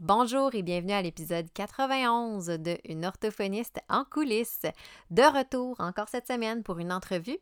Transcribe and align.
Bonjour 0.00 0.54
et 0.54 0.62
bienvenue 0.62 0.92
à 0.92 1.02
l'épisode 1.02 1.52
91 1.54 2.46
de 2.46 2.78
Une 2.88 3.04
orthophoniste 3.04 3.80
en 3.88 4.04
coulisses. 4.04 4.62
De 5.10 5.22
retour 5.22 5.74
encore 5.80 6.08
cette 6.08 6.28
semaine 6.28 6.62
pour 6.62 6.78
une 6.78 6.92
entrevue 6.92 7.38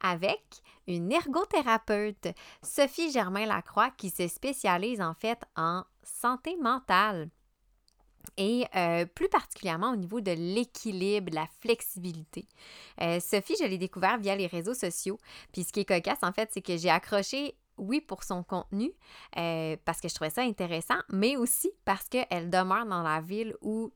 avec 0.00 0.40
une 0.86 1.12
ergothérapeute, 1.12 2.28
Sophie 2.62 3.12
Germain-Lacroix, 3.12 3.90
qui 3.98 4.08
se 4.08 4.28
spécialise 4.28 5.02
en 5.02 5.12
fait 5.12 5.42
en 5.56 5.84
santé 6.02 6.56
mentale 6.56 7.28
et 8.38 8.64
euh, 8.76 9.04
plus 9.04 9.28
particulièrement 9.28 9.92
au 9.92 9.96
niveau 9.96 10.22
de 10.22 10.32
l'équilibre, 10.32 11.34
la 11.34 11.48
flexibilité. 11.60 12.48
Euh, 13.02 13.20
Sophie, 13.20 13.56
je 13.60 13.66
l'ai 13.66 13.76
découvert 13.76 14.16
via 14.16 14.36
les 14.36 14.46
réseaux 14.46 14.72
sociaux. 14.72 15.18
Puis 15.52 15.64
ce 15.64 15.72
qui 15.74 15.80
est 15.80 15.84
cocasse, 15.84 16.22
en 16.22 16.32
fait, 16.32 16.48
c'est 16.50 16.62
que 16.62 16.78
j'ai 16.78 16.88
accroché 16.88 17.56
oui, 17.80 18.00
pour 18.00 18.22
son 18.24 18.42
contenu, 18.42 18.92
euh, 19.36 19.76
parce 19.84 20.00
que 20.00 20.08
je 20.08 20.14
trouvais 20.14 20.30
ça 20.30 20.42
intéressant, 20.42 20.98
mais 21.08 21.36
aussi 21.36 21.70
parce 21.84 22.08
qu'elle 22.08 22.50
demeure 22.50 22.86
dans 22.86 23.02
la 23.02 23.20
ville 23.20 23.54
où 23.60 23.92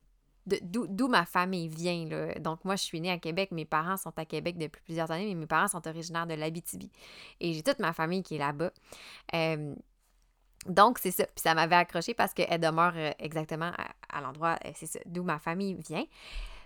d'où 0.46 1.08
ma 1.08 1.24
famille 1.24 1.68
vient. 1.68 2.06
Donc, 2.38 2.64
moi, 2.64 2.76
je 2.76 2.82
suis 2.82 3.00
née 3.00 3.10
à 3.10 3.18
Québec. 3.18 3.50
Mes 3.50 3.64
parents 3.64 3.96
sont 3.96 4.12
à 4.18 4.24
Québec 4.24 4.58
depuis 4.58 4.82
plusieurs 4.82 5.10
années, 5.10 5.26
mais 5.26 5.40
mes 5.40 5.46
parents 5.46 5.68
sont 5.68 5.86
originaires 5.88 6.26
de 6.26 6.34
l'Abitibi. 6.34 6.90
Et 7.40 7.54
j'ai 7.54 7.62
toute 7.62 7.78
ma 7.78 7.92
famille 7.92 8.22
qui 8.22 8.34
est 8.34 8.38
là-bas. 8.38 8.70
Euh, 9.34 9.74
donc, 10.66 10.98
c'est 10.98 11.10
ça. 11.10 11.24
Puis 11.26 11.42
ça 11.42 11.54
m'avait 11.54 11.76
accroché 11.76 12.14
parce 12.14 12.34
qu'elle 12.34 12.60
demeure 12.60 12.92
euh, 12.96 13.12
exactement 13.18 13.72
à, 14.08 14.20
l'endroit, 14.20 14.58
d'où 15.06 15.22
ma 15.22 15.38
famille 15.38 15.74
vient. 15.74 16.04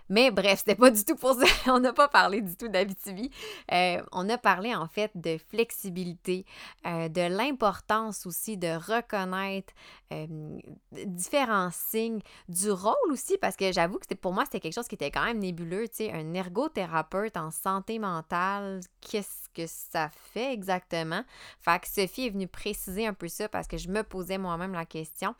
Mais 0.09 0.31
bref, 0.31 0.59
c'était 0.59 0.75
pas 0.75 0.89
du 0.89 1.05
tout 1.05 1.15
pour 1.15 1.35
ça. 1.35 1.45
on 1.71 1.79
n'a 1.79 1.93
pas 1.93 2.07
parlé 2.07 2.41
du 2.41 2.55
tout 2.55 2.67
d'Abitibi. 2.67 3.29
Euh, 3.71 4.01
on 4.11 4.27
a 4.29 4.37
parlé 4.37 4.73
en 4.75 4.87
fait 4.87 5.11
de 5.13 5.37
flexibilité, 5.37 6.45
euh, 6.87 7.09
de 7.09 7.21
l'importance 7.21 8.25
aussi 8.25 8.57
de 8.57 8.69
reconnaître 8.69 9.71
euh, 10.11 10.25
différents 10.91 11.69
signes, 11.71 12.21
du 12.47 12.71
rôle 12.71 12.95
aussi, 13.11 13.37
parce 13.37 13.55
que 13.55 13.71
j'avoue 13.71 13.99
que 13.99 14.13
pour 14.15 14.33
moi, 14.33 14.45
c'était 14.45 14.59
quelque 14.59 14.73
chose 14.73 14.87
qui 14.87 14.95
était 14.95 15.11
quand 15.11 15.23
même 15.23 15.37
nébuleux. 15.37 15.87
Tu 15.87 16.05
sais, 16.05 16.11
un 16.11 16.33
ergothérapeute 16.33 17.37
en 17.37 17.51
santé 17.51 17.99
mentale, 17.99 18.79
qu'est-ce 19.01 19.49
que 19.53 19.67
ça 19.67 20.09
fait 20.33 20.51
exactement? 20.53 21.23
Fait 21.59 21.79
que 21.79 21.87
Sophie 21.87 22.27
est 22.27 22.29
venue 22.31 22.47
préciser 22.47 23.05
un 23.05 23.13
peu 23.13 23.27
ça 23.27 23.47
parce 23.47 23.67
que 23.67 23.77
je 23.77 23.89
me 23.89 24.01
posais 24.03 24.39
moi-même 24.39 24.73
la 24.73 24.85
question. 24.85 25.35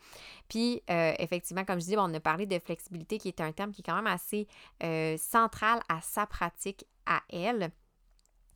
Puis, 0.48 0.82
effectivement, 0.88 1.64
comme 1.64 1.80
je 1.80 1.86
dis, 1.86 1.96
on 1.96 2.12
a 2.12 2.20
parlé 2.20 2.46
de 2.46 2.58
flexibilité 2.58 3.18
qui 3.18 3.28
est 3.28 3.40
un 3.40 3.52
terme 3.52 3.72
qui 3.72 3.82
est 3.82 3.84
quand 3.84 3.94
même 3.94 4.06
assez 4.06 4.48
euh, 4.82 5.16
centrale 5.16 5.80
à 5.88 6.00
sa 6.00 6.26
pratique 6.26 6.86
à 7.06 7.22
elle. 7.30 7.70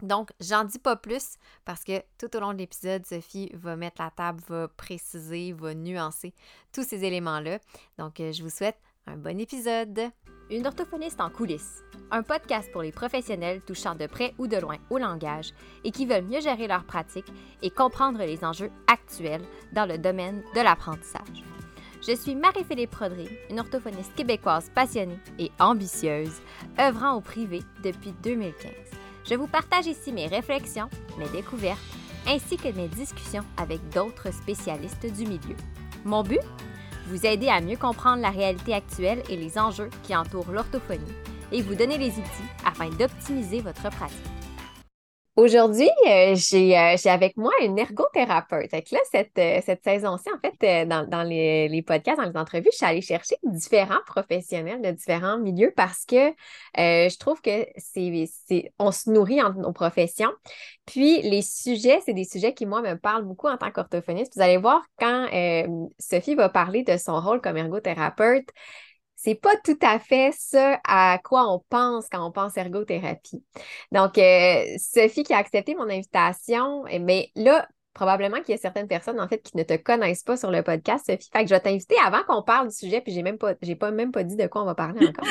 Donc, 0.02 0.30
j'en 0.41 0.64
dis 0.64 0.78
pas 0.78 0.96
plus 0.96 1.36
parce 1.64 1.84
que 1.84 2.02
tout 2.19 2.36
au 2.36 2.41
long 2.41 2.52
de 2.52 2.58
l'épisode, 2.58 3.06
Sophie 3.06 3.50
va 3.55 3.77
mettre 3.77 4.02
la 4.02 4.11
table, 4.11 4.42
va 4.48 4.69
préciser, 4.69 5.52
va 5.52 5.74
nuancer 5.74 6.34
tous 6.72 6.83
ces 6.83 7.05
éléments-là. 7.05 7.58
Donc, 7.98 8.20
euh, 8.20 8.33
je 8.33 8.42
vous 8.42 8.50
souhaite 8.50 8.78
un 9.06 9.16
bon 9.16 9.38
épisode. 9.41 10.00
Une 10.50 10.66
orthophoniste 10.66 11.20
en 11.20 11.30
coulisses, 11.30 11.83
un 12.11 12.22
podcast 12.22 12.70
pour 12.70 12.83
les 12.83 12.92
professionnels 12.92 13.62
touchant 13.62 13.94
de 13.94 14.06
près 14.06 14.34
ou 14.39 14.46
de 14.46 14.58
loin 14.58 14.77
au 14.91 14.98
langage 14.98 15.55
et 15.84 15.91
qui 15.91 16.05
veulent 16.05 16.27
mieux 16.27 16.41
gérer 16.41 16.66
leur 16.66 16.84
pratique 16.84 17.33
et 17.62 17.70
comprendre 17.70 18.18
les 18.18 18.44
enjeux 18.44 18.70
actuels 18.86 19.44
dans 19.72 19.86
le 19.86 19.96
domaine 19.96 20.42
de 20.55 20.61
l'apprentissage. 20.61 21.53
Je 22.06 22.14
suis 22.14 22.34
Marie-Philippe 22.34 22.91
Prodry, 22.91 23.30
une 23.48 23.60
orthophoniste 23.60 24.14
québécoise 24.14 24.70
passionnée 24.74 25.19
et 25.38 25.50
ambitieuse, 25.58 26.42
œuvrant 26.78 27.14
au 27.14 27.22
privé 27.22 27.62
depuis 27.83 28.12
2015. 28.22 28.70
Je 29.24 29.34
vous 29.34 29.46
partage 29.46 29.86
ici 29.86 30.12
mes 30.12 30.27
réflexions, 30.27 30.91
mes 31.19 31.28
découvertes, 31.30 31.80
ainsi 32.27 32.58
que 32.58 32.69
mes 32.69 32.88
discussions 32.88 33.44
avec 33.56 33.80
d'autres 33.88 34.34
spécialistes 34.34 35.06
du 35.06 35.24
milieu. 35.24 35.56
Mon 36.05 36.22
but? 36.22 36.41
Vous 37.06 37.24
aider 37.24 37.48
à 37.48 37.62
mieux 37.62 37.78
comprendre 37.78 38.20
la 38.20 38.30
réalité 38.30 38.74
actuelle 38.74 39.22
et 39.30 39.36
les 39.36 39.58
enjeux 39.58 39.89
qui 40.02 40.14
entourent 40.14 40.52
l'orthophonie 40.52 41.00
et 41.52 41.62
vous 41.62 41.74
donner 41.74 41.96
les 41.96 42.11
outils 42.11 42.50
afin 42.66 42.91
d'optimiser 42.91 43.62
votre 43.62 43.89
pratique. 43.89 44.33
Aujourd'hui, 45.36 45.90
euh, 46.06 46.34
euh, 46.34 46.36
j'ai 46.36 47.11
avec 47.11 47.36
moi 47.36 47.50
une 47.61 47.77
ergothérapeute. 47.77 48.70
Là, 48.70 49.00
cette, 49.11 49.36
euh, 49.39 49.61
cette 49.67 49.83
saison-ci, 49.83 50.28
en 50.30 50.39
fait, 50.39 50.86
dans, 50.86 51.28
les, 51.28 51.68
les, 51.68 51.83
podcasts, 51.83 52.18
dans 52.18 52.28
les 52.28 52.36
entrevues, 52.36 52.68
je 52.70 52.77
suis 52.77 52.86
allée 52.86 53.00
chercher 53.00 53.34
différents 53.42 53.98
professionnels 54.06 54.80
de 54.80 54.92
différents 54.92 55.36
milieux 55.39 55.73
parce 55.77 56.05
que 56.06 56.33
je 56.77 57.18
trouve 57.18 57.40
que 57.40 57.67
c'est 57.78 58.73
on 58.78 58.92
se 58.92 59.11
nourrit 59.11 59.42
en 59.42 59.52
nos 59.55 59.73
professions. 59.73 60.30
Puis 60.86 61.20
les 61.23 61.42
sujets, 61.42 61.98
c'est 62.06 62.14
des 62.14 62.24
sujets 62.24 62.55
qui, 62.55 62.64
moi, 62.64 62.80
me 62.80 62.94
parlent 62.94 63.24
beaucoup 63.24 63.48
en 63.48 63.56
tant 63.56 63.73
qu'orthophoniste. 63.73 64.36
Vous 64.36 64.42
allez 64.42 64.58
voir 64.58 64.83
quand 65.00 65.27
Sophie 65.98 66.36
va 66.36 66.48
parler 66.48 66.84
de 66.84 66.96
son 66.96 67.20
rôle 67.20 67.40
comme 67.40 67.56
ergothérapeute, 67.56 68.50
c'est 69.24 69.35
pas 69.35 69.57
tout 69.64 69.79
à 69.80 69.98
fait 69.98 70.33
ce 70.39 70.77
à 70.85 71.18
quoi 71.24 71.51
on 71.51 71.64
pense 71.70 72.08
quand 72.11 72.27
on 72.27 72.30
pense 72.30 72.58
ergothérapie. 72.58 73.42
Donc, 73.90 74.18
euh, 74.18 74.64
Sophie 74.77 75.23
qui 75.24 75.33
a 75.33 75.39
accepté 75.39 75.74
mon 75.74 75.89
invitation, 75.89 76.85
mais 77.01 77.30
eh 77.35 77.42
là, 77.42 77.67
probablement 77.94 78.40
qu'il 78.40 78.50
y 78.50 78.55
a 78.55 78.60
certaines 78.60 78.88
personnes, 78.88 79.20
en 79.20 79.28
fait, 79.28 79.38
qui 79.38 79.56
ne 79.56 79.62
te 79.62 79.77
connaissent 79.77 80.24
pas 80.24 80.36
sur 80.36 80.50
le 80.50 80.62
podcast, 80.62 81.06
Sophie. 81.06 81.30
Fait 81.32 81.44
que 81.44 81.48
je 81.48 81.55
vais 81.55 81.60
t'inviter 81.60 81.96
avant 82.05 82.22
qu'on 82.24 82.42
parle 82.42 82.68
du 82.68 82.74
sujet, 82.74 83.00
puis 83.00 83.12
j'ai 83.12 83.22
même 83.22 83.38
pas, 83.38 83.55
j'ai 83.62 83.77
pas 83.77 83.90
même 83.90 84.12
pas 84.12 84.24
dit 84.24 84.36
de 84.36 84.46
quoi 84.46 84.62
on 84.62 84.66
va 84.66 84.74
parler 84.74 85.06
encore. 85.08 85.27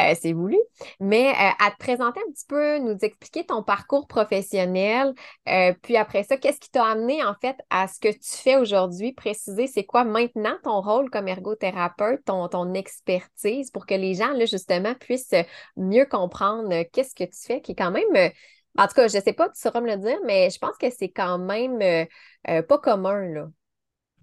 Euh, 0.00 0.14
c'est 0.20 0.32
voulu. 0.32 0.58
Mais 1.00 1.30
euh, 1.30 1.64
à 1.66 1.70
te 1.70 1.78
présenter 1.78 2.20
un 2.20 2.30
petit 2.30 2.44
peu, 2.46 2.78
nous 2.78 2.96
expliquer 3.00 3.46
ton 3.46 3.62
parcours 3.62 4.06
professionnel, 4.06 5.14
euh, 5.48 5.72
puis 5.82 5.96
après 5.96 6.22
ça, 6.22 6.36
qu'est-ce 6.36 6.60
qui 6.60 6.70
t'a 6.70 6.84
amené 6.84 7.24
en 7.24 7.34
fait 7.40 7.56
à 7.70 7.88
ce 7.88 7.98
que 7.98 8.12
tu 8.12 8.42
fais 8.42 8.56
aujourd'hui, 8.56 9.12
préciser 9.12 9.66
c'est 9.66 9.84
quoi 9.84 10.04
maintenant 10.04 10.56
ton 10.62 10.80
rôle 10.82 11.08
comme 11.08 11.28
ergothérapeute, 11.28 12.24
ton, 12.26 12.48
ton 12.48 12.74
expertise 12.74 13.70
pour 13.70 13.86
que 13.86 13.94
les 13.94 14.14
gens, 14.14 14.32
là, 14.32 14.44
justement, 14.44 14.94
puissent 14.94 15.34
mieux 15.76 16.04
comprendre 16.04 16.82
qu'est-ce 16.92 17.14
que 17.14 17.24
tu 17.24 17.46
fais, 17.46 17.60
qui 17.62 17.72
est 17.72 17.76
quand 17.76 17.90
même 17.90 18.30
en 18.78 18.86
tout 18.86 18.94
cas, 18.94 19.08
je 19.08 19.16
ne 19.16 19.22
sais 19.22 19.32
pas, 19.32 19.48
tu 19.48 19.60
sauras 19.60 19.80
me 19.80 19.88
le 19.88 19.96
dire, 19.96 20.18
mais 20.26 20.50
je 20.50 20.58
pense 20.58 20.76
que 20.78 20.90
c'est 20.90 21.08
quand 21.10 21.38
même 21.38 21.80
euh, 21.82 22.04
euh, 22.48 22.62
pas 22.62 22.78
commun, 22.78 23.20
là. 23.28 23.46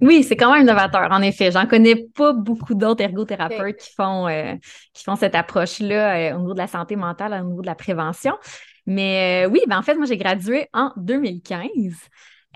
Oui, 0.01 0.23
c'est 0.23 0.35
quand 0.35 0.51
même 0.51 0.65
novateur, 0.65 1.11
en 1.11 1.21
effet. 1.21 1.51
J'en 1.51 1.65
connais 1.65 1.95
pas 2.15 2.33
beaucoup 2.33 2.73
d'autres 2.73 3.01
ergothérapeutes 3.01 3.77
qui, 3.77 3.93
font, 3.93 4.27
euh, 4.27 4.55
qui 4.93 5.03
font 5.03 5.15
cette 5.15 5.35
approche-là 5.35 6.35
au 6.35 6.39
niveau 6.39 6.53
de 6.53 6.57
la 6.57 6.67
santé 6.67 6.95
mentale, 6.95 7.39
au 7.41 7.47
niveau 7.47 7.61
de 7.61 7.67
la 7.67 7.75
prévention. 7.75 8.37
Mais 8.85 9.45
oui, 9.49 9.61
ben 9.67 9.77
en 9.77 9.81
fait, 9.81 9.95
moi, 9.95 10.05
j'ai 10.05 10.17
gradué 10.17 10.67
en 10.73 10.91
2015. 10.97 12.09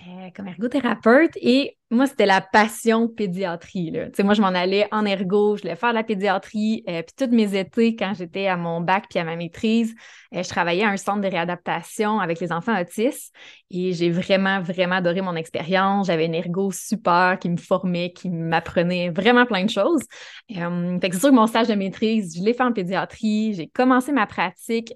Euh, 0.05 0.29
comme 0.35 0.47
ergothérapeute 0.47 1.31
et 1.37 1.75
moi, 1.89 2.05
c'était 2.05 2.25
la 2.25 2.41
passion 2.41 3.07
pédiatrie. 3.07 3.91
Là. 3.91 4.07
moi, 4.23 4.33
je 4.33 4.41
m'en 4.41 4.47
allais 4.47 4.87
en 4.91 5.05
ergo, 5.05 5.55
je 5.55 5.61
voulais 5.61 5.75
faire 5.75 5.91
de 5.91 5.95
la 5.95 6.03
pédiatrie. 6.03 6.83
Euh, 6.89 7.01
puis 7.01 7.13
toutes 7.17 7.31
mes 7.31 7.57
étés, 7.57 7.95
quand 7.95 8.13
j'étais 8.13 8.47
à 8.47 8.57
mon 8.57 8.81
bac 8.81 9.05
puis 9.09 9.19
à 9.19 9.23
ma 9.23 9.35
maîtrise, 9.35 9.95
euh, 10.35 10.43
je 10.43 10.49
travaillais 10.49 10.83
à 10.83 10.89
un 10.89 10.97
centre 10.97 11.21
de 11.21 11.27
réadaptation 11.27 12.19
avec 12.19 12.39
les 12.39 12.51
enfants 12.51 12.79
autistes 12.79 13.33
et 13.71 13.93
j'ai 13.93 14.09
vraiment, 14.09 14.61
vraiment 14.61 14.95
adoré 14.95 15.21
mon 15.21 15.35
expérience. 15.35 16.07
J'avais 16.07 16.25
une 16.25 16.35
ergo 16.35 16.71
super 16.71 17.37
qui 17.39 17.49
me 17.49 17.57
formait, 17.57 18.11
qui 18.11 18.29
m'apprenait 18.29 19.09
vraiment 19.09 19.45
plein 19.45 19.63
de 19.63 19.69
choses. 19.69 20.01
fait 20.49 21.09
que 21.09 21.13
c'est 21.13 21.21
sûr 21.21 21.29
que 21.29 21.35
mon 21.35 21.47
stage 21.47 21.67
de 21.67 21.75
maîtrise, 21.75 22.35
je 22.37 22.43
l'ai 22.43 22.53
fait 22.53 22.63
en 22.63 22.73
pédiatrie. 22.73 23.53
J'ai 23.53 23.67
commencé 23.67 24.11
ma 24.11 24.25
pratique 24.25 24.93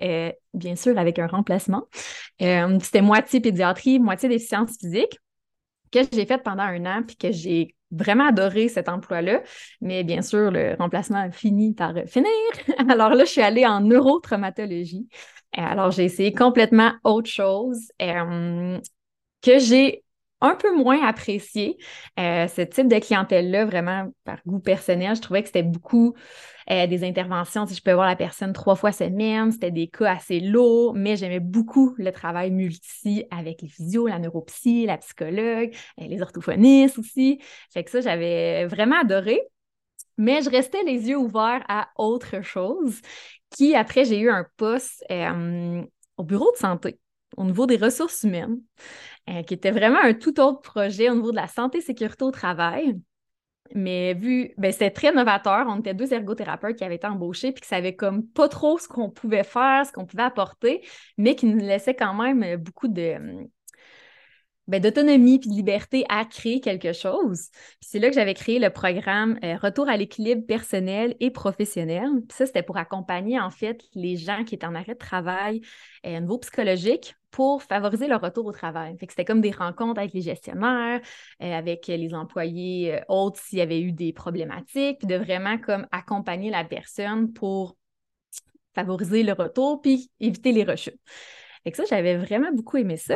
bien 0.54 0.76
sûr 0.76 0.98
avec 0.98 1.20
un 1.20 1.28
remplacement. 1.28 1.84
Euh, 2.42 2.78
c'était 2.82 3.02
moitié 3.02 3.40
pédiatrie, 3.40 4.00
moitié 4.00 4.30
des 4.30 4.40
sciences 4.40 4.78
physiques 4.80 5.18
que 5.92 6.00
j'ai 6.12 6.26
fait 6.26 6.38
pendant 6.40 6.64
un 6.64 6.86
an 6.86 7.04
puis 7.06 7.16
que 7.16 7.32
j'ai 7.32 7.76
vraiment 7.92 8.28
adoré 8.28 8.70
cet 8.70 8.90
emploi-là. 8.90 9.42
Mais 9.82 10.04
bien 10.04 10.22
sûr, 10.22 10.52
le 10.52 10.76
remplacement 10.80 11.20
a 11.20 11.32
fini 11.32 11.74
par 11.74 11.94
finir. 12.08 12.32
Alors 12.90 13.10
là, 13.10 13.26
je 13.26 13.30
suis 13.30 13.42
allée 13.42 13.66
en 13.66 13.82
neurotraumatologie. 13.82 15.08
Euh, 15.58 15.62
alors, 15.62 15.92
j'ai 15.92 16.06
essayé 16.06 16.34
complètement 16.34 16.94
autre 17.04 17.30
chose 17.30 17.92
euh, 18.02 18.80
que 19.42 19.60
j'ai 19.60 20.04
un 20.40 20.56
peu 20.56 20.76
moins 20.76 21.06
apprécié. 21.06 21.78
ce 22.18 22.62
type 22.62 22.88
de 22.88 22.98
clientèle-là, 22.98 23.66
vraiment 23.66 24.12
par 24.24 24.40
goût 24.48 24.60
personnel, 24.60 25.16
je 25.16 25.22
trouvais 25.22 25.42
que 25.42 25.48
c'était 25.50 25.62
beaucoup 25.62 26.16
euh, 26.72 26.88
des 26.88 27.04
interventions. 27.04 27.66
Si 27.66 27.76
je 27.76 27.82
peux 27.82 27.92
voir 27.92 28.08
la 28.08 28.16
personne 28.16 28.54
trois 28.54 28.76
fois 28.76 28.92
semaine, 28.92 29.52
c'était 29.52 29.72
des 29.72 29.88
cas 29.88 30.14
assez 30.14 30.40
lourds, 30.40 30.94
mais 30.94 31.18
j'aimais 31.18 31.42
beaucoup 31.42 31.94
le 31.98 32.12
travail 32.12 32.52
multi 32.52 33.26
avec 33.30 33.62
les 33.62 33.68
physios, 33.68 34.08
la 34.08 34.20
neuropsy, 34.20 34.86
la 34.86 34.98
psychologue, 34.98 35.76
euh, 36.00 36.08
les 36.08 36.22
orthophonistes 36.22 36.98
aussi. 36.98 37.42
Fait 37.74 37.84
que 37.84 37.92
ça, 37.92 38.00
j'avais 38.00 38.66
vraiment 38.68 39.00
adoré. 39.02 39.42
Mais 40.18 40.42
je 40.42 40.50
restais 40.50 40.84
les 40.84 41.10
yeux 41.10 41.18
ouverts 41.18 41.64
à 41.68 41.90
autre 41.98 42.42
chose 42.42 43.02
qui, 43.50 43.76
après, 43.76 44.06
j'ai 44.06 44.20
eu 44.20 44.30
un 44.30 44.46
poste 44.58 45.04
euh, 45.12 45.84
au 46.18 46.24
bureau 46.24 46.52
de 46.52 46.58
santé 46.58 47.00
au 47.38 47.46
niveau 47.46 47.66
des 47.66 47.78
ressources 47.78 48.24
humaines, 48.24 48.60
qui 49.48 49.54
était 49.54 49.72
vraiment 49.72 50.00
un 50.04 50.14
tout 50.14 50.42
autre 50.42 50.60
projet 50.60 51.10
au 51.10 51.16
niveau 51.16 51.32
de 51.32 51.38
la 51.38 51.48
santé 51.48 51.80
sécurité 51.80 52.26
au 52.26 52.32
travail. 52.32 53.00
Mais 53.76 54.14
vu, 54.14 54.54
ben, 54.58 54.72
c'était 54.72 54.92
très 54.92 55.12
novateur. 55.12 55.66
On 55.68 55.80
était 55.80 55.94
deux 55.94 56.14
ergothérapeutes 56.14 56.78
qui 56.78 56.84
avaient 56.84 56.96
été 56.96 57.08
embauchés 57.08 57.52
puis 57.52 57.62
qui 57.62 57.68
savaient 57.68 57.96
comme 57.96 58.26
pas 58.28 58.50
trop 58.50 58.78
ce 58.78 58.88
qu'on 58.88 59.10
pouvait 59.10 59.44
faire, 59.44 59.86
ce 59.86 59.92
qu'on 59.92 60.06
pouvait 60.06 60.24
apporter, 60.24 60.82
mais 61.18 61.36
qui 61.36 61.46
nous 61.46 61.58
laissaient 61.58 61.96
quand 61.96 62.14
même 62.14 62.58
beaucoup 62.58 62.88
de, 62.88 63.48
ben, 64.72 64.82
d'autonomie 64.82 65.40
puis 65.40 65.50
de 65.50 65.56
liberté 65.56 66.06
à 66.08 66.24
créer 66.24 66.62
quelque 66.62 66.94
chose. 66.94 67.50
c'est 67.82 68.00
là 68.00 68.08
que 68.08 68.16
j'avais 68.16 68.34
créé 68.34 68.58
le 68.58 68.70
programme 68.70 69.38
euh, 69.44 69.58
Retour 69.58 69.90
à 69.90 69.98
l'équilibre 69.98 70.46
personnel 70.46 71.16
et 71.20 71.30
professionnel. 71.30 72.08
Ça, 72.32 72.46
c'était 72.46 72.64
pour 72.64 72.78
accompagner 72.78 73.40
en 73.40 73.50
fait 73.50 73.82
les 73.96 74.16
gens 74.16 74.46
qui 74.46 74.56
étaient 74.56 74.66
en 74.66 74.76
arrêt 74.76 74.94
de 74.94 75.00
travail 75.00 75.62
à 76.04 76.20
niveau 76.20 76.38
psychologique 76.38 77.16
pour 77.32 77.64
favoriser 77.64 78.08
leur 78.08 78.22
retour 78.22 78.46
au 78.46 78.52
travail. 78.52 78.98
Fait 78.98 79.08
c'était 79.10 79.26
comme 79.26 79.42
des 79.42 79.52
rencontres 79.52 80.00
avec 80.00 80.14
les 80.14 80.22
gestionnaires, 80.22 81.02
euh, 81.42 81.54
avec 81.54 81.88
les 81.88 82.14
employés 82.14 82.96
euh, 82.96 83.02
autres 83.08 83.40
s'il 83.42 83.60
y 83.60 83.62
avait 83.62 83.82
eu 83.82 83.94
des 83.94 84.14
problématiques, 84.14 85.00
puis 85.00 85.08
de 85.08 85.16
vraiment 85.16 85.58
comme 85.58 85.88
accompagner 85.92 86.52
la 86.52 86.66
personne 86.66 87.32
pour 87.34 87.78
favoriser 88.76 89.24
le 89.24 89.34
retour 89.34 89.82
puis 89.82 90.12
éviter 90.20 90.52
les 90.52 90.64
rechutes. 90.64 91.00
Fait 91.64 91.72
que 91.72 91.78
ça, 91.78 91.84
j'avais 91.86 92.18
vraiment 92.18 92.52
beaucoup 92.52 92.78
aimé 92.78 92.98
ça. 92.98 93.16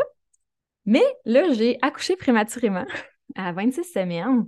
Mais 0.86 1.04
là, 1.26 1.52
j'ai 1.54 1.78
accouché 1.82 2.16
prématurément 2.16 2.86
à 3.36 3.52
26 3.52 3.84
semaines. 3.84 4.46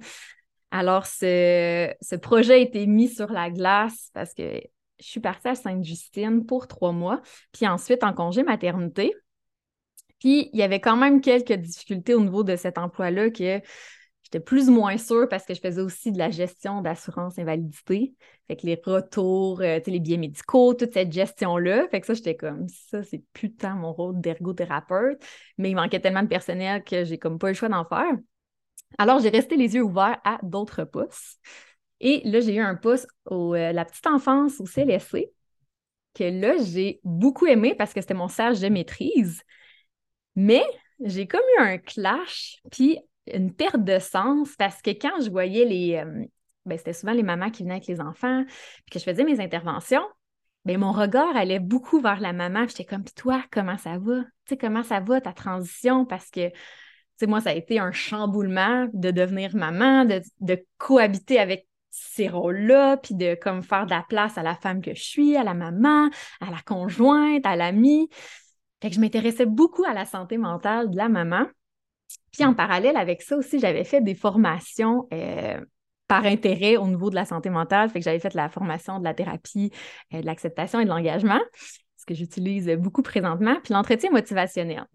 Alors, 0.72 1.06
ce, 1.06 1.94
ce, 2.02 2.16
projet 2.16 2.54
a 2.54 2.58
été 2.58 2.86
mis 2.86 3.08
sur 3.08 3.32
la 3.32 3.50
glace 3.50 4.10
parce 4.14 4.34
que 4.34 4.62
je 5.00 5.06
suis 5.06 5.20
partie 5.20 5.48
à 5.48 5.56
Sainte-Justine 5.56 6.46
pour 6.46 6.68
trois 6.68 6.92
mois, 6.92 7.22
puis 7.52 7.68
ensuite 7.68 8.04
en 8.04 8.14
congé 8.14 8.44
maternité. 8.44 9.14
Puis, 10.20 10.50
il 10.54 10.60
y 10.60 10.64
avait 10.64 10.80
quand 10.80 10.98
même 10.98 11.22
quelques 11.22 11.54
difficultés 11.54 12.14
au 12.14 12.22
niveau 12.22 12.44
de 12.44 12.56
cet 12.56 12.78
emploi-là 12.78 13.30
que 13.30 13.62
J'étais 14.28 14.42
plus 14.42 14.68
ou 14.68 14.74
moins 14.74 14.98
sûre 14.98 15.30
parce 15.30 15.46
que 15.46 15.54
je 15.54 15.62
faisais 15.62 15.80
aussi 15.80 16.12
de 16.12 16.18
la 16.18 16.30
gestion 16.30 16.82
d'assurance 16.82 17.40
invalidité. 17.40 18.14
Fait 18.50 18.58
que 18.58 18.66
les 18.66 18.78
retours, 18.86 19.62
euh, 19.62 19.80
les 19.88 20.00
biais 20.02 20.18
médicaux, 20.18 20.74
toute 20.74 20.92
cette 20.92 21.14
gestion-là. 21.14 21.88
Fait 21.88 22.02
que 22.02 22.08
ça, 22.08 22.14
j'étais 22.14 22.36
comme, 22.36 22.68
ça, 22.68 23.04
c'est 23.04 23.24
putain 23.32 23.76
mon 23.76 23.94
rôle 23.94 24.20
d'ergothérapeute. 24.20 25.24
Mais 25.58 25.70
il 25.70 25.76
manquait 25.76 26.02
tellement 26.02 26.24
de 26.24 26.28
personnel 26.28 26.84
que 26.84 27.06
j'ai 27.06 27.18
comme 27.18 27.40
pas 27.40 27.48
le 27.48 27.54
choix 27.54 27.70
d'en 27.70 27.86
faire. 27.86 28.18
Alors, 28.98 29.22
j'ai 29.22 29.30
resté 29.30 29.56
les 29.56 29.76
yeux 29.76 29.84
ouverts 29.84 30.20
à 30.26 30.40
d'autres 30.44 30.84
postes. 30.84 31.40
Et 32.02 32.22
là, 32.26 32.42
j'ai 32.42 32.56
eu 32.56 32.60
un 32.60 32.76
poste 32.76 33.08
au 33.28 33.56
euh, 33.56 33.72
la 33.72 33.86
petite 33.86 34.08
enfance 34.08 34.60
au 34.60 34.66
CLSC 34.66 35.32
que 36.16 36.26
là, 36.26 36.58
j'ai 36.58 37.00
beaucoup 37.06 37.46
aimé 37.46 37.76
parce 37.76 37.94
que 37.94 38.02
c'était 38.02 38.14
mon 38.14 38.28
stage 38.28 38.60
de 38.60 38.68
maîtrise. 38.68 39.42
Mais 40.38 40.64
j'ai 41.04 41.28
comme 41.28 41.42
eu 41.58 41.62
un 41.62 41.78
clash. 41.80 42.62
Puis 42.72 43.00
une 43.34 43.54
perte 43.54 43.84
de 43.84 44.00
sens 44.00 44.56
parce 44.58 44.82
que 44.82 44.92
quand 44.92 45.22
je 45.22 45.30
voyais 45.30 45.66
les. 45.66 45.96
Euh, 45.98 46.26
ben, 46.66 46.78
c'était 46.78 46.94
souvent 46.94 47.14
les 47.14 47.24
mamans 47.24 47.50
qui 47.50 47.64
venaient 47.64 47.76
avec 47.76 47.88
les 47.88 48.02
enfants, 48.02 48.44
puis 48.46 48.92
que 48.92 49.00
je 49.00 49.04
faisais 49.04 49.24
mes 49.24 49.40
interventions, 49.40 50.06
ben, 50.66 50.78
mon 50.78 50.92
regard 50.92 51.36
allait 51.36 51.60
beaucoup 51.60 52.00
vers 52.02 52.20
la 52.20 52.34
maman. 52.34 52.68
J'étais 52.68 52.86
comme, 52.86 53.04
puis 53.04 53.14
toi, 53.14 53.42
comment 53.52 53.78
ça 53.78 53.98
va? 53.98 54.22
Tu 54.24 54.50
sais, 54.50 54.58
comment 54.58 54.84
ça 54.84 55.00
va 55.00 55.22
ta 55.22 55.34
transition? 55.34 56.06
Parce 56.06 56.30
que, 56.30 56.50
tu 56.50 56.56
sais, 57.18 57.28
moi, 57.28 57.42
ça 57.42 57.52
a 57.52 57.54
été 57.54 57.80
un 57.80 57.92
chamboulement 57.92 58.88
de 58.94 59.12
devenir 59.12 59.56
maman, 59.56 60.06
de, 60.06 60.22
de 60.42 60.64
cohabiter 60.78 61.40
avec 61.40 61.68
ces 61.90 62.28
rôles-là, 62.28 62.98
puis 62.98 63.16
de 63.16 63.36
comme 63.36 63.64
faire 63.64 63.86
de 63.86 63.92
la 63.92 64.04
place 64.08 64.38
à 64.38 64.44
la 64.44 64.56
femme 64.56 64.82
que 64.82 64.94
je 64.94 65.02
suis, 65.02 65.38
à 65.38 65.44
la 65.44 65.54
maman, 65.54 66.10
à 66.42 66.52
la 66.52 66.62
conjointe, 66.66 67.46
à 67.46 67.56
l'amie. 67.56 68.10
Fait 68.82 68.90
que 68.90 68.96
je 68.96 69.00
m'intéressais 69.00 69.46
beaucoup 69.46 69.84
à 69.86 69.94
la 69.94 70.06
santé 70.06 70.38
mentale 70.38 70.90
de 70.92 70.98
la 70.98 71.10
maman. 71.10 71.46
Puis 72.32 72.46
en 72.46 72.54
parallèle 72.54 72.98
avec 72.98 73.22
ça 73.22 73.36
aussi, 73.36 73.60
j'avais 73.60 73.84
fait 73.84 74.02
des 74.02 74.16
formations 74.16 75.08
euh, 75.14 75.60
par 76.08 76.26
intérêt 76.26 76.78
au 76.78 76.88
niveau 76.88 77.10
de 77.10 77.16
la 77.16 77.26
santé 77.26 77.50
mentale. 77.50 77.90
Fait 77.90 78.00
que 78.00 78.06
j'avais 78.06 78.20
fait 78.20 78.34
la 78.34 78.50
formation 78.50 79.00
de 79.00 79.04
la 79.04 79.14
thérapie, 79.14 79.72
euh, 80.14 80.22
de 80.22 80.26
l'acceptation 80.26 80.80
et 80.80 80.86
de 80.86 80.90
l'engagement, 80.90 81.40
ce 81.98 82.06
que 82.06 82.14
j'utilise 82.14 82.68
beaucoup 82.78 83.02
présentement, 83.02 83.56
puis 83.64 83.74
l'entretien 83.74 84.12
motivationnel. 84.12 84.86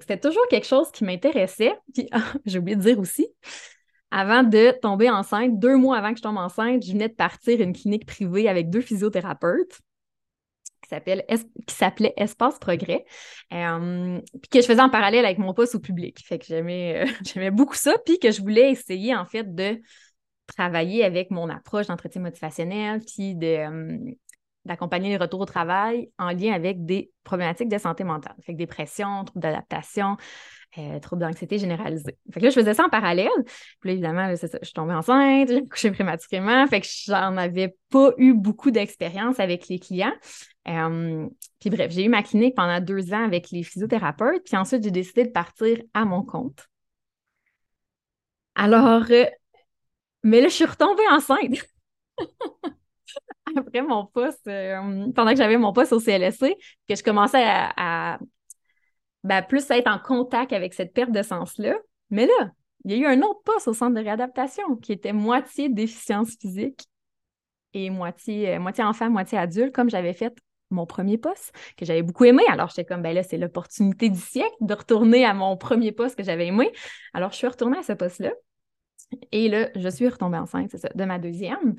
C'était 0.00 0.20
toujours 0.20 0.46
quelque 0.48 0.66
chose 0.66 0.90
qui 0.92 1.04
m'intéressait. 1.04 1.74
Puis 1.94 2.08
j'ai 2.46 2.58
oublié 2.58 2.76
de 2.76 2.82
dire 2.82 2.98
aussi, 2.98 3.28
avant 4.10 4.42
de 4.42 4.72
tomber 4.80 5.10
enceinte, 5.10 5.58
deux 5.58 5.76
mois 5.76 5.98
avant 5.98 6.12
que 6.12 6.18
je 6.18 6.22
tombe 6.22 6.38
enceinte, 6.38 6.84
je 6.84 6.92
venais 6.92 7.08
de 7.08 7.14
partir 7.14 7.60
une 7.60 7.72
clinique 7.72 8.06
privée 8.06 8.48
avec 8.48 8.70
deux 8.70 8.80
physiothérapeutes 8.80 9.80
qui 10.88 11.74
s'appelait 11.74 12.14
Espace 12.16 12.58
Progrès, 12.58 13.04
euh, 13.52 14.20
puis 14.40 14.48
que 14.50 14.60
je 14.60 14.66
faisais 14.66 14.80
en 14.80 14.90
parallèle 14.90 15.24
avec 15.24 15.38
mon 15.38 15.54
poste 15.54 15.74
au 15.74 15.80
public. 15.80 16.18
Fait 16.24 16.38
que 16.38 16.46
j'aimais, 16.46 17.04
euh, 17.04 17.12
j'aimais 17.24 17.50
beaucoup 17.50 17.74
ça, 17.74 17.94
puis 18.04 18.18
que 18.18 18.30
je 18.30 18.40
voulais 18.40 18.70
essayer 18.70 19.14
en 19.14 19.24
fait 19.24 19.54
de 19.54 19.80
travailler 20.46 21.04
avec 21.04 21.30
mon 21.30 21.48
approche 21.48 21.86
d'entretien 21.88 22.22
motivationnel, 22.22 23.00
puis 23.04 23.36
euh, 23.42 23.98
d'accompagner 24.64 25.10
les 25.10 25.16
retours 25.16 25.40
au 25.40 25.46
travail 25.46 26.10
en 26.18 26.30
lien 26.30 26.52
avec 26.52 26.84
des 26.84 27.10
problématiques 27.24 27.68
de 27.68 27.78
santé 27.78 28.04
mentale, 28.04 28.36
fait 28.42 28.52
que 28.52 28.58
dépression, 28.58 29.24
troubles 29.24 29.42
d'adaptation, 29.42 30.16
euh, 30.76 31.00
troubles 31.00 31.22
d'anxiété 31.22 31.58
généralisée. 31.58 32.18
Fait 32.32 32.40
que 32.40 32.44
là, 32.44 32.50
je 32.50 32.60
faisais 32.60 32.74
ça 32.74 32.84
en 32.84 32.88
parallèle. 32.90 33.28
Puis 33.80 33.88
là, 33.88 33.92
évidemment, 33.92 34.30
je 34.30 34.46
suis 34.62 34.72
tombée 34.74 34.92
enceinte, 34.92 35.48
j'ai 35.48 35.66
couché 35.66 35.90
prématurément, 35.90 36.66
fait 36.66 36.82
que 36.82 36.86
j'en 37.06 37.36
avais 37.36 37.74
pas 37.90 38.12
eu 38.18 38.34
beaucoup 38.34 38.70
d'expérience 38.70 39.40
avec 39.40 39.68
les 39.68 39.78
clients. 39.78 40.12
Euh, 40.68 41.26
puis 41.60 41.70
bref, 41.70 41.90
j'ai 41.90 42.04
eu 42.04 42.08
ma 42.08 42.22
clinique 42.22 42.54
pendant 42.54 42.80
deux 42.80 43.14
ans 43.14 43.24
avec 43.24 43.50
les 43.50 43.62
physiothérapeutes, 43.62 44.44
puis 44.44 44.56
ensuite, 44.56 44.84
j'ai 44.84 44.90
décidé 44.90 45.24
de 45.24 45.30
partir 45.30 45.78
à 45.94 46.04
mon 46.04 46.22
compte. 46.22 46.68
Alors, 48.54 49.04
euh, 49.10 49.24
mais 50.22 50.40
là, 50.40 50.48
je 50.48 50.54
suis 50.54 50.64
retombée 50.64 51.06
enceinte. 51.10 51.64
Après 53.56 53.82
mon 53.82 54.04
poste, 54.04 54.46
euh, 54.46 55.10
pendant 55.14 55.30
que 55.30 55.36
j'avais 55.36 55.56
mon 55.56 55.72
poste 55.72 55.92
au 55.92 56.00
CLSC, 56.00 56.54
que 56.88 56.94
je 56.94 57.02
commençais 57.02 57.44
à, 57.46 58.18
ben, 59.24 59.42
plus 59.42 59.70
être 59.70 59.88
en 59.88 59.98
contact 59.98 60.52
avec 60.52 60.74
cette 60.74 60.92
perte 60.92 61.12
de 61.12 61.22
sens-là. 61.22 61.76
Mais 62.10 62.26
là, 62.26 62.52
il 62.84 62.92
y 62.92 62.94
a 62.94 62.98
eu 62.98 63.06
un 63.06 63.22
autre 63.22 63.42
poste 63.44 63.68
au 63.68 63.74
centre 63.74 63.94
de 63.94 64.00
réadaptation 64.00 64.76
qui 64.76 64.92
était 64.92 65.12
moitié 65.12 65.68
déficience 65.68 66.36
physique 66.40 66.86
et 67.74 67.90
moitié, 67.90 68.58
moitié 68.58 68.84
enfant, 68.84 69.10
moitié 69.10 69.38
adulte, 69.38 69.74
comme 69.74 69.90
j'avais 69.90 70.14
fait 70.14 70.34
mon 70.70 70.86
premier 70.86 71.18
poste, 71.18 71.52
que 71.76 71.84
j'avais 71.84 72.02
beaucoup 72.02 72.24
aimé. 72.24 72.42
Alors, 72.48 72.68
j'étais 72.68 72.84
comme, 72.84 73.02
ben 73.02 73.14
là, 73.14 73.22
c'est 73.22 73.38
l'opportunité 73.38 74.10
du 74.10 74.18
siècle 74.18 74.54
de 74.60 74.74
retourner 74.74 75.24
à 75.24 75.34
mon 75.34 75.56
premier 75.56 75.92
poste 75.92 76.16
que 76.16 76.22
j'avais 76.22 76.46
aimé. 76.46 76.70
Alors, 77.14 77.32
je 77.32 77.36
suis 77.36 77.46
retournée 77.46 77.78
à 77.78 77.82
ce 77.82 77.92
poste-là. 77.92 78.32
Et 79.32 79.48
là, 79.48 79.70
je 79.74 79.88
suis 79.88 80.08
retombée 80.08 80.36
enceinte, 80.36 80.68
c'est 80.70 80.78
ça, 80.78 80.90
de 80.94 81.04
ma 81.04 81.18
deuxième. 81.18 81.76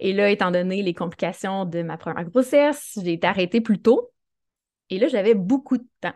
Et 0.00 0.12
là, 0.12 0.30
étant 0.30 0.50
donné 0.50 0.82
les 0.82 0.94
complications 0.94 1.64
de 1.66 1.82
ma 1.82 1.96
première 1.96 2.24
grossesse, 2.24 2.98
j'ai 3.02 3.12
été 3.12 3.26
arrêtée 3.26 3.60
plus 3.60 3.80
tôt. 3.80 4.10
Et 4.90 4.98
là, 4.98 5.08
j'avais 5.08 5.34
beaucoup 5.34 5.78
de 5.78 5.86
temps. 6.00 6.14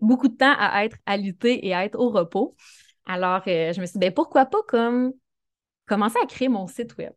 Beaucoup 0.00 0.28
de 0.28 0.36
temps 0.36 0.54
à 0.58 0.84
être 0.84 0.96
lutter 1.18 1.66
et 1.66 1.74
à 1.74 1.84
être 1.84 1.98
au 1.98 2.10
repos. 2.10 2.54
Alors, 3.06 3.42
euh, 3.46 3.72
je 3.72 3.80
me 3.80 3.86
suis 3.86 3.94
dit, 3.94 4.06
ben, 4.06 4.12
pourquoi 4.12 4.46
pas 4.46 4.62
comme 4.66 5.12
commencer 5.86 6.18
à 6.22 6.26
créer 6.26 6.48
mon 6.48 6.66
site 6.66 6.96
web 6.96 7.12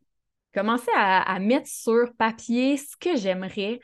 commencer 0.58 0.92
à, 0.96 1.40
mettre 1.40 1.68
sur 1.68 2.14
papier 2.18 2.78
ce 2.78 2.98
que 2.98 3.16
j'aimerais. 3.16 3.80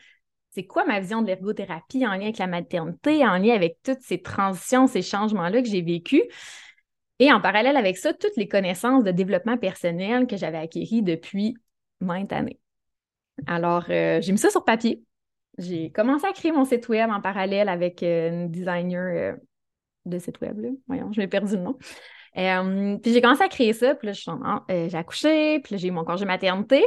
C'est 0.49 0.65
quoi 0.65 0.85
ma 0.85 0.99
vision 0.99 1.21
de 1.21 1.27
l'ergothérapie 1.27 2.05
en 2.05 2.11
lien 2.13 2.23
avec 2.23 2.39
la 2.39 2.47
maternité, 2.47 3.25
en 3.25 3.37
lien 3.37 3.53
avec 3.53 3.77
toutes 3.83 4.01
ces 4.01 4.21
transitions, 4.21 4.87
ces 4.87 5.03
changements-là 5.03 5.61
que 5.61 5.67
j'ai 5.67 5.83
vécus? 5.83 6.23
Et 7.19 7.31
en 7.31 7.39
parallèle 7.39 7.77
avec 7.77 7.97
ça, 7.97 8.13
toutes 8.13 8.35
les 8.37 8.47
connaissances 8.47 9.03
de 9.03 9.11
développement 9.11 9.57
personnel 9.57 10.25
que 10.25 10.35
j'avais 10.35 10.57
acquéries 10.57 11.03
depuis 11.03 11.55
maintes 11.99 12.33
années. 12.33 12.59
Alors, 13.45 13.85
euh, 13.89 14.19
j'ai 14.21 14.31
mis 14.31 14.39
ça 14.39 14.49
sur 14.49 14.65
papier. 14.65 15.03
J'ai 15.57 15.91
commencé 15.91 16.25
à 16.25 16.33
créer 16.33 16.51
mon 16.51 16.65
site 16.65 16.89
web 16.89 17.09
en 17.09 17.21
parallèle 17.21 17.69
avec 17.69 18.01
euh, 18.03 18.29
une 18.29 18.49
designer 18.49 19.33
euh, 19.33 19.37
de 20.05 20.19
site 20.19 20.41
web. 20.41 20.59
Là. 20.59 20.69
Voyons, 20.87 21.11
je 21.11 21.21
m'ai 21.21 21.27
perdu 21.27 21.55
le 21.55 21.61
nom. 21.61 21.77
Euh, 22.37 22.97
puis 22.97 23.13
j'ai 23.13 23.21
commencé 23.21 23.43
à 23.43 23.47
créer 23.47 23.73
ça, 23.73 23.93
puis 23.93 24.07
là, 24.07 24.63
euh, 24.71 24.89
j'ai 24.89 24.97
accouché, 24.97 25.59
puis 25.59 25.75
là, 25.75 25.77
j'ai 25.77 25.89
eu 25.89 25.91
mon 25.91 26.03
congé 26.03 26.25
maternité. 26.25 26.83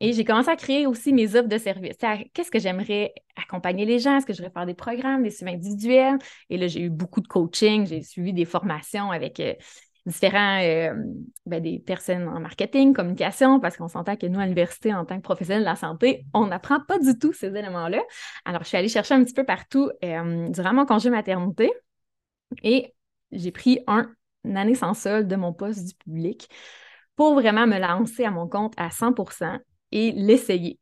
Et 0.00 0.12
j'ai 0.12 0.24
commencé 0.24 0.50
à 0.50 0.56
créer 0.56 0.86
aussi 0.86 1.12
mes 1.12 1.36
offres 1.36 1.48
de 1.48 1.56
services. 1.56 1.96
Qu'est-ce 2.32 2.50
que 2.50 2.58
j'aimerais 2.58 3.14
accompagner 3.36 3.84
les 3.84 4.00
gens? 4.00 4.16
Est-ce 4.16 4.26
que 4.26 4.32
je 4.32 4.38
voudrais 4.38 4.52
faire 4.52 4.66
des 4.66 4.74
programmes, 4.74 5.22
des 5.22 5.30
suivis 5.30 5.52
individuels? 5.52 6.18
Et 6.50 6.56
là, 6.56 6.66
j'ai 6.66 6.80
eu 6.80 6.90
beaucoup 6.90 7.20
de 7.20 7.28
coaching, 7.28 7.86
j'ai 7.86 8.02
suivi 8.02 8.32
des 8.32 8.44
formations 8.44 9.12
avec 9.12 9.38
euh, 9.38 9.54
différents, 10.06 10.58
ben, 11.46 11.62
des 11.62 11.78
personnes 11.78 12.28
en 12.28 12.40
marketing, 12.40 12.92
communication, 12.92 13.60
parce 13.60 13.76
qu'on 13.76 13.88
s'entend 13.88 14.16
que 14.16 14.26
nous, 14.26 14.38
à 14.38 14.44
l'université, 14.44 14.92
en 14.92 15.04
tant 15.04 15.16
que 15.16 15.22
professionnels 15.22 15.62
de 15.62 15.68
la 15.68 15.76
santé, 15.76 16.26
on 16.34 16.46
n'apprend 16.46 16.80
pas 16.80 16.98
du 16.98 17.18
tout 17.18 17.32
ces 17.32 17.48
éléments-là. 17.48 18.02
Alors, 18.44 18.62
je 18.62 18.68
suis 18.68 18.76
allée 18.76 18.88
chercher 18.88 19.14
un 19.14 19.24
petit 19.24 19.34
peu 19.34 19.44
partout 19.44 19.90
durant 20.02 20.74
mon 20.74 20.84
congé 20.84 21.10
maternité 21.10 21.72
et 22.62 22.94
j'ai 23.32 23.50
pris 23.50 23.80
un 23.86 24.10
une 24.44 24.56
année 24.56 24.74
sans 24.74 24.94
solde 24.94 25.26
de 25.26 25.36
mon 25.36 25.52
poste 25.52 25.84
du 25.86 25.94
public 25.94 26.48
pour 27.16 27.34
vraiment 27.34 27.66
me 27.66 27.78
lancer 27.78 28.24
à 28.24 28.30
mon 28.30 28.48
compte 28.48 28.74
à 28.76 28.90
100% 28.90 29.58
et 29.92 30.12
l'essayer. 30.12 30.78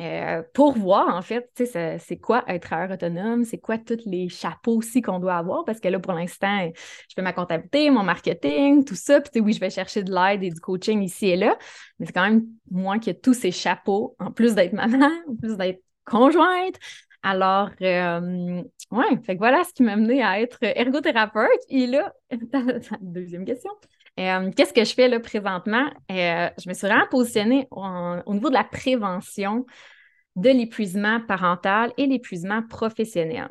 Euh, 0.00 0.42
pour 0.54 0.72
voir, 0.72 1.14
en 1.14 1.20
fait, 1.20 1.50
c'est 1.54 2.16
quoi 2.16 2.44
être 2.48 2.62
travailleur 2.62 2.94
autonome, 2.94 3.44
c'est 3.44 3.58
quoi 3.58 3.76
tous 3.76 4.00
les 4.06 4.30
chapeaux 4.30 4.78
aussi 4.78 5.02
qu'on 5.02 5.18
doit 5.18 5.36
avoir, 5.36 5.64
parce 5.66 5.80
que 5.80 5.88
là, 5.88 5.98
pour 6.00 6.14
l'instant, 6.14 6.70
je 6.74 7.14
fais 7.14 7.20
ma 7.20 7.34
comptabilité, 7.34 7.90
mon 7.90 8.02
marketing, 8.02 8.86
tout 8.86 8.94
ça, 8.94 9.20
puis 9.20 9.40
oui, 9.40 9.52
je 9.52 9.60
vais 9.60 9.68
chercher 9.68 10.02
de 10.02 10.10
l'aide 10.10 10.42
et 10.42 10.50
du 10.50 10.60
coaching 10.60 11.02
ici 11.02 11.26
et 11.28 11.36
là, 11.36 11.58
mais 11.98 12.06
c'est 12.06 12.12
quand 12.12 12.22
même 12.24 12.46
moi 12.70 12.98
qui 12.98 13.10
ai 13.10 13.18
tous 13.18 13.34
ces 13.34 13.50
chapeaux, 13.50 14.16
en 14.18 14.30
plus 14.32 14.54
d'être 14.54 14.72
maman, 14.72 15.10
en 15.28 15.36
plus 15.36 15.58
d'être 15.58 15.82
conjointe, 16.06 16.76
Alors, 17.22 17.70
euh, 17.82 18.62
ouais, 18.90 19.22
fait 19.24 19.34
que 19.34 19.38
voilà 19.38 19.62
ce 19.64 19.72
qui 19.74 19.82
m'a 19.82 19.96
mené 19.96 20.22
à 20.22 20.40
être 20.40 20.58
ergothérapeute. 20.62 21.60
Et 21.68 21.86
là, 21.86 22.12
deuxième 23.00 23.44
question. 23.44 23.70
Euh, 24.20 24.50
qu'est-ce 24.54 24.72
que 24.72 24.84
je 24.84 24.92
fais 24.94 25.08
là 25.08 25.20
présentement? 25.20 25.86
Euh, 26.10 26.48
je 26.62 26.68
me 26.68 26.74
suis 26.74 26.86
vraiment 26.86 27.06
positionnée 27.10 27.66
au 27.70 28.34
niveau 28.34 28.48
de 28.48 28.54
la 28.54 28.64
prévention 28.64 29.64
de 30.36 30.50
l'épuisement 30.50 31.20
parental 31.20 31.92
et 31.96 32.06
l'épuisement 32.06 32.62
professionnel. 32.62 33.48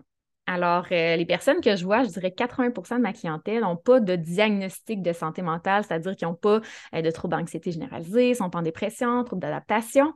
Alors, 0.47 0.87
euh, 0.91 1.15
les 1.15 1.25
personnes 1.25 1.61
que 1.61 1.75
je 1.75 1.85
vois, 1.85 2.03
je 2.03 2.09
dirais 2.09 2.31
80% 2.31 2.97
de 2.97 3.01
ma 3.01 3.13
clientèle 3.13 3.61
n'ont 3.61 3.77
pas 3.77 3.99
de 3.99 4.15
diagnostic 4.15 5.01
de 5.01 5.13
santé 5.13 5.41
mentale, 5.41 5.83
c'est-à-dire 5.83 6.15
qu'ils 6.15 6.27
n'ont 6.27 6.35
pas 6.35 6.61
de 6.93 7.11
troubles 7.11 7.37
d'anxiété 7.37 7.71
généralisée, 7.71 8.33
sont 8.33 8.49
pas 8.49 8.59
en 8.59 8.63
dépression, 8.63 9.23
troubles 9.23 9.41
d'adaptation. 9.41 10.13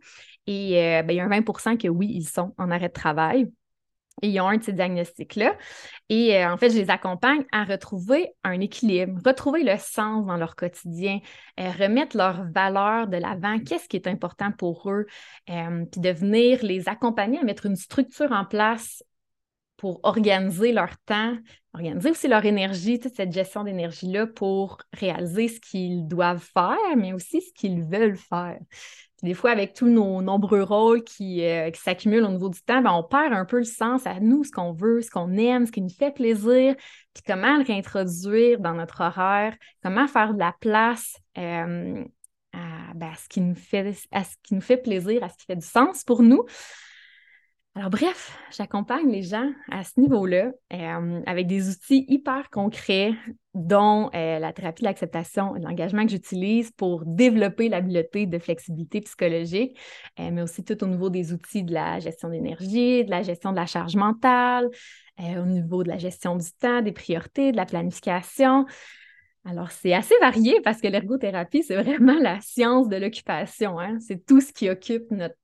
Et 0.48 0.74
ben, 1.06 1.12
il 1.12 1.16
y 1.16 1.20
a 1.20 1.26
un 1.26 1.30
20% 1.30 1.78
que 1.78 1.88
oui, 1.88 2.12
ils 2.14 2.28
sont 2.28 2.54
en 2.58 2.70
arrêt 2.72 2.90
de 2.90 2.94
travail. 2.94 3.52
Ils 4.22 4.40
ont 4.40 4.48
un 4.48 4.58
de 4.58 4.64
ces 4.64 4.74
diagnostics-là. 4.74 5.58
Et 6.10 6.38
euh, 6.38 6.52
en 6.52 6.58
fait, 6.58 6.70
je 6.70 6.78
les 6.78 6.90
accompagne 6.90 7.44
à 7.52 7.66
retrouver 7.66 8.32
un 8.44 8.60
équilibre, 8.62 9.20
retrouver 9.26 9.64
le 9.64 9.78
sens 9.78 10.26
dans 10.26 10.38
leur 10.38 10.56
quotidien, 10.56 11.20
euh, 11.60 11.70
remettre 11.72 12.16
leurs 12.16 12.50
valeurs 12.52 13.08
de 13.08 13.18
l'avant, 13.18 13.60
qu'est-ce 13.60 13.90
qui 13.90 13.98
est 13.98 14.08
important 14.08 14.52
pour 14.52 14.90
eux, 14.90 15.06
euh, 15.50 15.86
puis 15.92 16.02
de 16.02 16.10
venir 16.10 16.64
les 16.64 16.88
accompagner 16.88 17.40
à 17.40 17.44
mettre 17.44 17.66
une 17.66 17.76
structure 17.76 18.32
en 18.32 18.46
place 18.46 19.04
pour 19.78 20.00
organiser 20.04 20.72
leur 20.72 20.98
temps, 21.06 21.36
organiser 21.74 22.12
aussi 22.12 22.30
leur 22.30 22.46
énergie, 22.46 23.00
toute 23.00 23.14
cette 23.14 23.34
gestion 23.34 23.66
d'énergie-là 23.66 24.28
pour 24.28 24.78
réaliser 24.94 25.50
ce 25.50 25.60
qu'ils 25.60 26.08
doivent 26.08 26.44
faire, 26.54 26.96
mais 26.96 27.12
aussi 27.12 27.42
ce 27.42 27.52
qu'ils 27.54 27.84
veulent 27.84 28.18
faire 28.18 28.58
des 29.26 29.34
fois, 29.34 29.52
avec 29.52 29.74
tous 29.74 29.88
nos 29.88 30.22
nombreux 30.22 30.64
rôles 30.64 31.04
qui, 31.04 31.44
euh, 31.44 31.70
qui 31.72 31.82
s'accumulent 31.82 32.24
au 32.24 32.32
niveau 32.32 32.50
du 32.50 32.62
temps, 32.62 32.82
ben, 32.82 32.94
on 32.94 33.04
perd 33.04 33.34
un 33.34 33.44
peu 33.44 33.58
le 33.58 33.66
sens 33.66 34.08
à 34.08 34.20
nous, 34.20 34.44
ce 34.44 34.52
qu'on 34.52 34.72
veut, 34.72 35.02
ce 35.02 35.10
qu'on 35.10 35.34
aime, 35.34 35.66
ce 35.66 35.72
qui 35.72 35.82
nous 35.82 35.90
fait 35.90 36.12
plaisir, 36.12 36.76
puis 37.14 37.24
comment 37.28 37.58
le 37.58 37.66
réintroduire 37.66 38.60
dans 38.60 38.74
notre 38.74 39.02
horaire, 39.02 39.56
comment 39.84 40.08
faire 40.08 40.34
de 40.34 40.40
la 40.40 40.54
place 40.60 41.18
euh, 41.38 42.06
ben, 42.54 43.12
à 43.12 43.16
ce 43.16 43.28
qui 43.28 43.42
nous 43.42 43.56
fait 44.62 44.78
plaisir, 44.78 45.24
à 45.24 45.30
ce 45.30 45.38
qui 45.38 45.46
fait 45.46 45.56
du 45.58 45.66
sens 45.66 46.04
pour 46.04 46.24
nous? 46.24 46.46
Alors 47.78 47.90
bref, 47.90 48.40
j'accompagne 48.52 49.12
les 49.12 49.22
gens 49.22 49.52
à 49.70 49.84
ce 49.84 50.00
niveau-là 50.00 50.54
euh, 50.72 51.22
avec 51.26 51.46
des 51.46 51.70
outils 51.70 52.06
hyper 52.08 52.50
concrets, 52.50 53.12
dont 53.54 54.10
euh, 54.16 54.40
la 54.40 54.54
thérapie 54.54 54.84
de 54.84 54.88
l'acceptation 54.88 55.58
et 55.58 55.60
l'engagement 55.60 56.06
que 56.06 56.12
j'utilise 56.12 56.72
pour 56.72 57.04
développer 57.06 57.68
l'habileté 57.68 58.28
de 58.28 58.40
flexibilité 58.40 59.02
psychologique, 59.02 59.78
euh, 60.22 60.32
mais 60.32 60.42
aussi 60.42 60.64
tout 60.64 60.82
au 60.86 60.88
niveau 60.88 61.10
des 61.10 61.34
outils 61.34 61.64
de 61.64 61.74
la 61.74 62.00
gestion 62.00 62.30
d'énergie, 62.30 63.04
de 63.04 63.12
la 63.12 63.24
gestion 63.24 63.52
de 63.52 63.58
la 63.58 63.66
charge 63.66 63.98
mentale, 63.98 64.70
au 65.20 65.46
niveau 65.46 65.84
de 65.84 65.90
la 65.90 65.98
gestion 65.98 66.38
du 66.38 66.52
temps, 66.60 66.82
des 66.82 66.92
priorités, 66.94 67.52
de 67.52 67.58
la 67.58 67.66
planification. 67.66 68.66
Alors, 69.46 69.72
c'est 69.72 69.94
assez 69.94 70.16
varié 70.20 70.60
parce 70.62 70.82
que 70.82 70.88
l'ergothérapie, 70.88 71.64
c'est 71.64 71.82
vraiment 71.82 72.18
la 72.20 72.42
science 72.42 72.90
de 72.90 72.96
l'occupation. 72.96 73.80
Hein. 73.80 74.00
C'est 74.00 74.26
tout 74.26 74.42
ce 74.42 74.52
qui 74.52 74.70
occupe 74.70 75.12
notre 75.12 75.36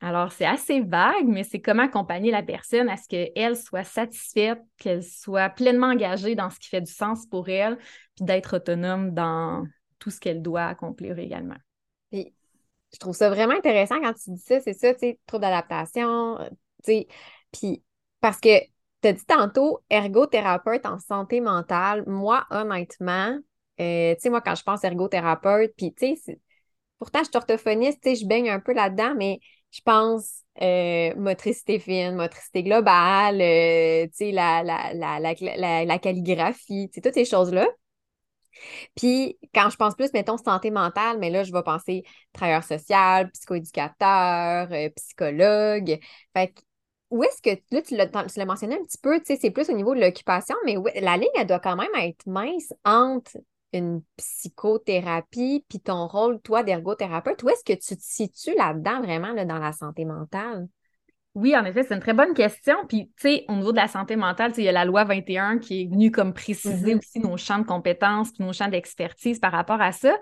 Alors, 0.00 0.32
c'est 0.32 0.46
assez 0.46 0.80
vague, 0.80 1.26
mais 1.26 1.44
c'est 1.44 1.60
comment 1.60 1.84
accompagner 1.84 2.30
la 2.30 2.42
personne 2.42 2.88
à 2.88 2.96
ce 2.96 3.08
qu'elle 3.08 3.56
soit 3.56 3.84
satisfaite, 3.84 4.60
qu'elle 4.78 5.02
soit 5.02 5.48
pleinement 5.50 5.88
engagée 5.88 6.34
dans 6.34 6.50
ce 6.50 6.58
qui 6.58 6.68
fait 6.68 6.80
du 6.80 6.90
sens 6.90 7.26
pour 7.26 7.48
elle, 7.48 7.78
puis 8.16 8.24
d'être 8.24 8.56
autonome 8.56 9.14
dans 9.14 9.64
tout 9.98 10.10
ce 10.10 10.18
qu'elle 10.18 10.42
doit 10.42 10.64
accomplir 10.64 11.18
également. 11.18 11.56
Puis, 12.10 12.34
je 12.92 12.98
trouve 12.98 13.14
ça 13.14 13.30
vraiment 13.30 13.54
intéressant 13.54 14.00
quand 14.00 14.12
tu 14.12 14.30
dis 14.32 14.42
ça, 14.42 14.60
c'est 14.60 14.74
ça, 14.74 14.92
tu 14.92 15.00
sais, 15.00 15.20
trouble 15.26 15.42
d'adaptation, 15.42 16.40
euh, 16.40 16.48
tu 16.84 16.92
sais, 16.92 17.08
puis 17.52 17.82
parce 18.20 18.40
que 18.40 18.60
tu 19.02 19.08
as 19.08 19.12
dit 19.12 19.24
tantôt 19.24 19.80
ergothérapeute 19.90 20.86
en 20.86 20.98
santé 20.98 21.40
mentale. 21.40 22.04
Moi, 22.06 22.46
honnêtement, 22.50 23.36
euh, 23.80 24.14
tu 24.14 24.20
sais, 24.20 24.30
moi, 24.30 24.40
quand 24.40 24.54
je 24.54 24.62
pense 24.62 24.84
ergothérapeute, 24.84 25.72
puis 25.76 25.92
tu 25.94 26.16
sais, 26.16 26.40
pourtant, 27.02 27.18
je 27.20 27.24
suis 27.24 27.36
orthophoniste, 27.36 28.04
je 28.04 28.24
baigne 28.26 28.48
un 28.48 28.60
peu 28.60 28.72
là-dedans, 28.72 29.14
mais 29.16 29.40
je 29.72 29.80
pense 29.84 30.42
euh, 30.62 31.12
motricité 31.16 31.80
fine, 31.80 32.14
motricité 32.14 32.62
globale, 32.62 33.40
euh, 33.40 34.06
la, 34.20 34.62
la, 34.62 34.94
la, 34.94 35.84
la, 35.84 35.98
calligraphie, 35.98 36.90
toutes 36.94 37.12
ces 37.12 37.24
choses-là. 37.24 37.66
Puis, 38.94 39.36
quand 39.52 39.68
je 39.70 39.76
pense 39.76 39.96
plus, 39.96 40.12
mettons, 40.12 40.36
santé 40.36 40.70
mentale, 40.70 41.18
mais 41.18 41.30
là, 41.30 41.42
je 41.42 41.52
vais 41.52 41.62
penser 41.64 42.04
travailleur 42.32 42.62
social, 42.62 43.30
psychoéducateur, 43.32 44.68
psychologue. 44.94 45.98
Fait 46.34 46.48
que 46.48 46.60
où 47.10 47.24
est-ce 47.24 47.42
que, 47.42 47.60
là, 47.72 47.82
tu 47.82 47.96
l'as 47.96 48.44
mentionné 48.46 48.76
un 48.76 48.82
petit 48.84 48.98
peu, 49.02 49.20
c'est 49.24 49.50
plus 49.50 49.68
au 49.68 49.74
niveau 49.74 49.94
de 49.94 50.00
l'occupation, 50.00 50.54
mais 50.64 50.76
la 51.00 51.16
ligne, 51.16 51.28
elle 51.34 51.48
doit 51.48 51.58
quand 51.58 51.76
même 51.76 51.94
être 51.96 52.26
mince 52.26 52.72
entre 52.84 53.32
une 53.72 54.02
psychothérapie 54.16 55.64
puis 55.68 55.80
ton 55.80 56.06
rôle, 56.06 56.40
toi, 56.40 56.62
d'ergothérapeute. 56.62 57.42
Où 57.42 57.48
est-ce 57.48 57.64
que 57.64 57.78
tu 57.78 57.96
te 57.96 58.02
situes 58.02 58.54
là-dedans, 58.56 59.00
vraiment, 59.00 59.32
là, 59.32 59.44
dans 59.44 59.58
la 59.58 59.72
santé 59.72 60.04
mentale? 60.04 60.68
Oui, 61.34 61.56
en 61.56 61.64
effet, 61.64 61.82
c'est 61.82 61.94
une 61.94 62.00
très 62.00 62.12
bonne 62.12 62.34
question. 62.34 62.74
Puis, 62.86 63.10
tu 63.16 63.28
sais, 63.28 63.44
au 63.48 63.54
niveau 63.54 63.72
de 63.72 63.78
la 63.78 63.88
santé 63.88 64.16
mentale, 64.16 64.52
il 64.58 64.64
y 64.64 64.68
a 64.68 64.72
la 64.72 64.84
loi 64.84 65.04
21 65.04 65.58
qui 65.58 65.82
est 65.82 65.86
venue 65.86 66.10
comme 66.10 66.34
préciser 66.34 66.94
mm-hmm. 66.94 66.98
aussi 66.98 67.20
nos 67.20 67.36
champs 67.38 67.58
de 67.58 67.64
compétences, 67.64 68.38
nos 68.38 68.52
champs 68.52 68.68
d'expertise 68.68 69.38
par 69.38 69.52
rapport 69.52 69.80
à 69.80 69.92
ça. 69.92 70.14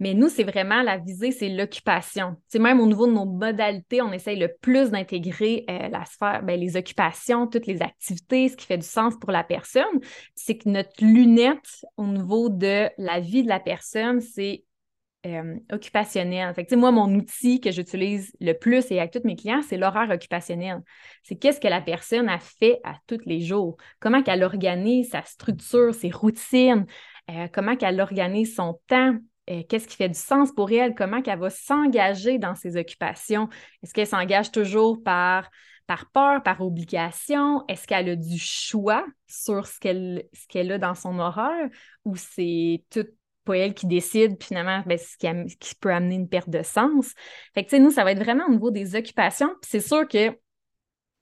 Mais 0.00 0.14
nous, 0.14 0.28
c'est 0.28 0.44
vraiment 0.44 0.82
la 0.82 0.96
visée, 0.96 1.30
c'est 1.30 1.50
l'occupation. 1.50 2.36
C'est 2.48 2.58
même 2.58 2.80
au 2.80 2.86
niveau 2.86 3.06
de 3.06 3.12
nos 3.12 3.26
modalités, 3.26 4.00
on 4.00 4.12
essaye 4.12 4.38
le 4.38 4.48
plus 4.60 4.90
d'intégrer 4.90 5.64
euh, 5.68 5.88
la 5.88 6.04
sphère, 6.06 6.42
ben, 6.42 6.58
les 6.58 6.76
occupations, 6.76 7.46
toutes 7.46 7.66
les 7.66 7.82
activités, 7.82 8.48
ce 8.48 8.56
qui 8.56 8.66
fait 8.66 8.78
du 8.78 8.86
sens 8.86 9.14
pour 9.20 9.30
la 9.30 9.44
personne. 9.44 10.00
C'est 10.34 10.56
que 10.56 10.68
notre 10.70 11.04
lunette 11.04 11.84
au 11.98 12.06
niveau 12.06 12.48
de 12.48 12.88
la 12.96 13.20
vie 13.20 13.42
de 13.42 13.48
la 13.48 13.60
personne, 13.60 14.20
c'est 14.20 14.64
euh, 15.26 15.56
occupationnel. 15.70 16.54
Fait 16.54 16.74
moi, 16.76 16.90
mon 16.92 17.14
outil 17.14 17.60
que 17.60 17.70
j'utilise 17.70 18.32
le 18.40 18.54
plus 18.54 18.90
et 18.90 18.98
avec 18.98 19.12
tous 19.12 19.20
mes 19.24 19.36
clients, 19.36 19.60
c'est 19.60 19.76
l'horaire 19.76 20.08
occupationnel. 20.08 20.80
C'est 21.24 21.36
qu'est-ce 21.36 21.60
que 21.60 21.68
la 21.68 21.82
personne 21.82 22.30
a 22.30 22.38
fait 22.38 22.80
à 22.84 22.94
tous 23.06 23.20
les 23.26 23.40
jours, 23.40 23.76
comment 23.98 24.22
qu'elle 24.22 24.42
organise 24.42 25.10
sa 25.10 25.22
structure, 25.24 25.94
ses 25.94 26.10
routines, 26.10 26.86
euh, 27.30 27.48
comment 27.52 27.76
qu'elle 27.76 28.00
organise 28.00 28.54
son 28.54 28.80
temps, 28.86 29.14
euh, 29.48 29.62
qu'est-ce 29.68 29.88
qui 29.88 29.96
fait 29.96 30.08
du 30.08 30.18
sens 30.18 30.52
pour 30.52 30.70
elle, 30.70 30.94
comment 30.94 31.22
qu'elle 31.22 31.38
va 31.38 31.50
s'engager 31.50 32.38
dans 32.38 32.54
ses 32.54 32.76
occupations? 32.76 33.48
Est-ce 33.82 33.94
qu'elle 33.94 34.06
s'engage 34.06 34.52
toujours 34.52 35.02
par, 35.02 35.50
par 35.86 36.10
peur, 36.10 36.42
par 36.42 36.60
obligation? 36.60 37.64
Est-ce 37.66 37.86
qu'elle 37.86 38.10
a 38.10 38.16
du 38.16 38.38
choix 38.38 39.04
sur 39.26 39.66
ce 39.66 39.78
qu'elle 39.80 40.24
ce 40.32 40.46
qu'elle 40.46 40.70
a 40.72 40.78
dans 40.78 40.94
son 40.94 41.18
horaire 41.18 41.68
ou 42.04 42.16
c'est 42.16 42.84
tout 42.90 43.06
pas 43.44 43.56
elle 43.56 43.74
qui 43.74 43.86
décide, 43.86 44.42
finalement, 44.42 44.82
ben, 44.86 44.98
ce 44.98 45.16
qui, 45.16 45.56
qui, 45.56 45.74
peut 45.74 45.92
amener 45.92 46.16
une 46.16 46.28
perte 46.28 46.50
de 46.50 46.62
sens? 46.62 47.14
Fait 47.54 47.64
que, 47.64 47.76
nous, 47.76 47.90
ça 47.90 48.04
va 48.04 48.12
être 48.12 48.22
vraiment 48.22 48.46
au 48.46 48.50
niveau 48.50 48.70
des 48.70 48.94
occupations. 48.94 49.48
Puis 49.62 49.70
c'est 49.70 49.80
sûr 49.80 50.06
que 50.06 50.36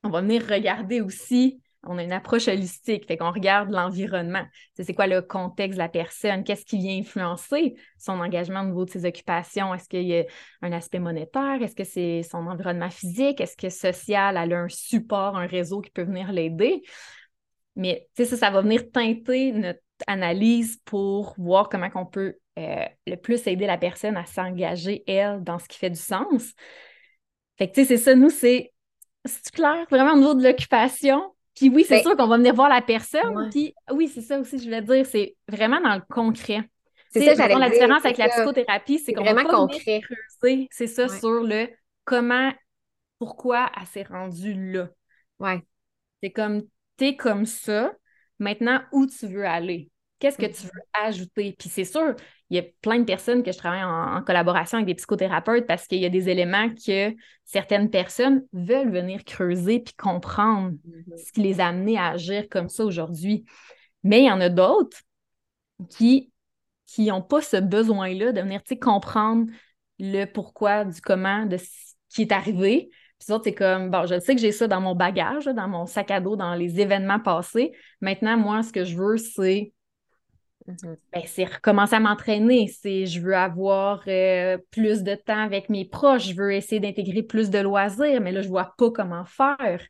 on 0.03 0.09
va 0.09 0.21
venir 0.21 0.45
regarder 0.47 1.01
aussi 1.01 1.61
on 1.83 1.97
a 1.97 2.03
une 2.03 2.11
approche 2.11 2.47
holistique, 2.47 3.07
fait 3.07 3.17
qu'on 3.17 3.31
regarde 3.31 3.71
l'environnement. 3.71 4.43
C'est 4.75 4.93
quoi 4.93 5.07
le 5.07 5.21
contexte 5.21 5.77
de 5.77 5.83
la 5.83 5.89
personne, 5.89 6.43
qu'est-ce 6.43 6.65
qui 6.65 6.77
vient 6.77 6.99
influencer 6.99 7.75
son 7.97 8.19
engagement 8.19 8.61
au 8.61 8.65
niveau 8.65 8.85
de 8.85 8.89
ses 8.89 9.05
occupations? 9.05 9.73
Est-ce 9.73 9.87
qu'il 9.87 10.03
y 10.03 10.17
a 10.17 10.25
un 10.61 10.71
aspect 10.73 10.99
monétaire? 10.99 11.61
Est-ce 11.61 11.75
que 11.75 11.85
c'est 11.85 12.21
son 12.23 12.47
environnement 12.47 12.89
physique? 12.89 13.39
Est-ce 13.39 13.55
que 13.55 13.69
social, 13.69 14.37
elle 14.37 14.53
a 14.53 14.59
un 14.59 14.67
support, 14.67 15.37
un 15.37 15.47
réseau 15.47 15.79
qui 15.79 15.89
peut 15.89 16.03
venir 16.03 16.31
l'aider? 16.31 16.81
Mais 17.75 18.07
ça, 18.17 18.25
ça 18.25 18.49
va 18.49 18.61
venir 18.61 18.91
teinter 18.91 19.53
notre 19.53 19.79
analyse 20.05 20.81
pour 20.83 21.33
voir 21.37 21.69
comment 21.69 21.89
on 21.95 22.05
peut 22.05 22.35
euh, 22.57 22.85
le 23.07 23.15
plus 23.15 23.47
aider 23.47 23.65
la 23.65 23.77
personne 23.77 24.17
à 24.17 24.25
s'engager, 24.25 25.03
elle, 25.07 25.43
dans 25.43 25.59
ce 25.59 25.67
qui 25.67 25.77
fait 25.77 25.89
du 25.89 25.99
sens. 25.99 26.53
Fait 27.57 27.69
que, 27.69 27.75
tu 27.75 27.81
sais, 27.81 27.87
c'est 27.87 28.03
ça, 28.03 28.15
nous, 28.15 28.29
c'est, 28.29 28.73
c'est 29.23 29.51
clair, 29.51 29.85
vraiment 29.89 30.13
au 30.13 30.17
niveau 30.17 30.33
de 30.33 30.43
l'occupation, 30.43 31.33
puis 31.59 31.67
oui, 31.67 31.83
c'est 31.85 31.95
ben, 31.95 32.03
sûr 32.03 32.15
qu'on 32.15 32.27
va 32.27 32.37
venir 32.37 32.55
voir 32.55 32.69
la 32.69 32.81
personne. 32.81 33.49
Puis 33.51 33.73
oui, 33.91 34.07
c'est 34.07 34.21
ça 34.21 34.39
aussi, 34.39 34.59
je 34.59 34.63
voulais 34.63 34.81
dire, 34.81 35.05
c'est 35.05 35.35
vraiment 35.49 35.81
dans 35.81 35.95
le 35.95 36.01
concret. 36.09 36.61
C'est 37.11 37.25
ça, 37.25 37.33
j'allais 37.35 37.59
La 37.59 37.69
différence 37.69 38.05
avec 38.05 38.17
la 38.17 38.29
psychothérapie, 38.29 38.99
c'est 38.99 39.13
qu'on 39.13 39.25
va 39.25 39.33
pas 39.33 39.43
concret. 39.43 39.99
creuser, 39.99 40.69
c'est 40.71 40.87
ça, 40.87 41.09
sur 41.09 41.43
le 41.43 41.67
comment, 42.05 42.53
pourquoi 43.17 43.69
elle 43.77 43.87
s'est 43.87 44.03
rendue 44.03 44.53
là. 44.71 44.89
Ouais. 45.39 45.61
C'est 46.23 46.31
comme, 46.31 46.63
t'es 46.95 47.17
comme 47.17 47.45
ça, 47.45 47.91
maintenant, 48.39 48.79
où 48.93 49.05
tu 49.05 49.27
veux 49.27 49.45
aller? 49.45 49.89
Qu'est-ce 50.19 50.37
que 50.37 50.45
tu 50.45 50.51
mm-hmm. 50.51 50.71
veux 50.73 51.05
ajouter? 51.05 51.55
Puis 51.57 51.69
c'est 51.69 51.85
sûr, 51.85 52.15
il 52.49 52.57
y 52.57 52.59
a 52.59 52.63
plein 52.81 52.99
de 52.99 53.05
personnes 53.05 53.43
que 53.43 53.51
je 53.51 53.57
travaille 53.57 53.83
en, 53.83 54.21
collaboration 54.23 54.77
avec 54.77 54.87
des 54.87 54.95
psychothérapeutes 54.95 55.65
parce 55.65 55.87
qu'il 55.87 55.99
y 55.99 56.05
a 56.05 56.09
des 56.09 56.29
éléments 56.29 56.69
que 56.69 57.13
certaines 57.45 57.89
personnes 57.89 58.43
veulent 58.53 58.91
venir 58.91 59.23
creuser 59.23 59.79
puis 59.79 59.93
comprendre 59.93 60.71
mm-hmm. 60.71 61.25
ce 61.25 61.31
qui 61.31 61.41
les 61.41 61.59
a 61.59 61.67
amenés 61.67 61.97
à 61.97 62.09
agir 62.09 62.47
comme 62.49 62.69
ça 62.69 62.83
aujourd'hui. 62.85 63.45
Mais 64.03 64.21
il 64.21 64.25
y 64.25 64.31
en 64.31 64.41
a 64.41 64.49
d'autres 64.49 64.97
qui 65.89 66.31
qui 66.85 67.05
n'ont 67.05 67.21
pas 67.21 67.41
ce 67.41 67.57
besoin-là 67.57 68.31
de 68.31 68.41
venir 68.41 68.61
comprendre 68.81 69.45
le 69.99 70.25
pourquoi 70.25 70.85
du 70.85 71.01
comment 71.01 71.45
de 71.45 71.57
ce 71.57 71.67
qui 72.09 72.23
est 72.23 72.31
arrivé, 72.31 72.89
Puis 73.19 73.31
autres, 73.31 73.43
c'est 73.43 73.53
comme, 73.53 73.91
bon, 73.91 74.05
je 74.07 74.19
sais 74.19 74.33
que 74.33 74.41
j'ai 74.41 74.51
ça 74.51 74.67
dans 74.67 74.81
mon 74.81 74.95
bagage, 74.95 75.45
dans 75.45 75.67
mon 75.67 75.85
sac 75.85 76.09
à 76.09 76.19
dos, 76.19 76.35
dans 76.35 76.55
les 76.55 76.79
événements 76.79 77.19
passés. 77.19 77.73
Maintenant, 78.01 78.37
moi, 78.37 78.63
ce 78.63 78.71
que 78.73 78.83
je 78.83 78.95
veux, 78.97 79.17
c'est. 79.17 79.73
Ben, 80.67 81.23
c'est 81.25 81.45
recommencer 81.45 81.95
à 81.95 81.99
m'entraîner. 81.99 82.67
C'est 82.67 83.05
je 83.05 83.19
veux 83.19 83.35
avoir 83.35 84.03
euh, 84.07 84.57
plus 84.71 85.03
de 85.03 85.15
temps 85.15 85.41
avec 85.41 85.69
mes 85.69 85.85
proches, 85.85 86.27
je 86.29 86.35
veux 86.35 86.53
essayer 86.53 86.79
d'intégrer 86.79 87.23
plus 87.23 87.49
de 87.49 87.59
loisirs, 87.59 88.21
mais 88.21 88.31
là, 88.31 88.41
je 88.41 88.49
vois 88.49 88.73
pas 88.77 88.91
comment 88.91 89.25
faire. 89.25 89.81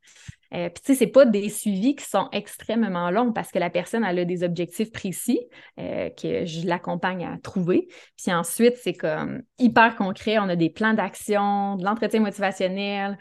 Euh, 0.54 0.70
puis, 0.70 0.82
tu 0.84 0.94
sais, 0.94 0.96
c'est 0.96 1.12
pas 1.12 1.26
des 1.26 1.50
suivis 1.50 1.96
qui 1.96 2.06
sont 2.06 2.28
extrêmement 2.32 3.12
longs 3.12 3.34
parce 3.34 3.52
que 3.52 3.60
la 3.60 3.70
personne, 3.70 4.04
elle 4.04 4.20
a 4.20 4.26
des 4.26 4.44
objectifs 4.44 4.92
précis 4.92 5.40
euh, 5.80 6.10
que 6.10 6.46
je 6.46 6.66
l'accompagne 6.66 7.26
à 7.26 7.38
trouver. 7.38 7.88
Puis 8.18 8.34
ensuite, 8.34 8.76
c'est 8.78 8.94
comme 8.94 9.42
hyper 9.60 9.96
concret. 9.96 10.40
On 10.40 10.50
a 10.50 10.56
des 10.56 10.70
plans 10.70 10.94
d'action, 10.94 11.76
de 11.76 11.84
l'entretien 11.84 12.22
motivationnel, 12.22 13.18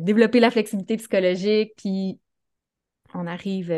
développer 0.00 0.40
la 0.40 0.50
flexibilité 0.50 0.96
psychologique, 0.96 1.72
puis 1.76 2.18
on 3.14 3.26
arrive 3.26 3.72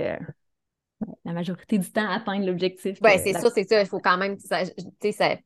la 1.25 1.33
majorité 1.33 1.79
du 1.79 1.91
temps 1.91 2.09
atteindre 2.09 2.47
l'objectif. 2.47 3.01
Ben, 3.03 3.19
c'est 3.23 3.35
ça, 3.35 3.51
c'est 3.51 3.69
ça. 3.69 3.81
Il 3.81 3.87
faut 3.87 4.01
quand 4.01 4.17
même, 4.17 4.39
ça, 4.39 4.63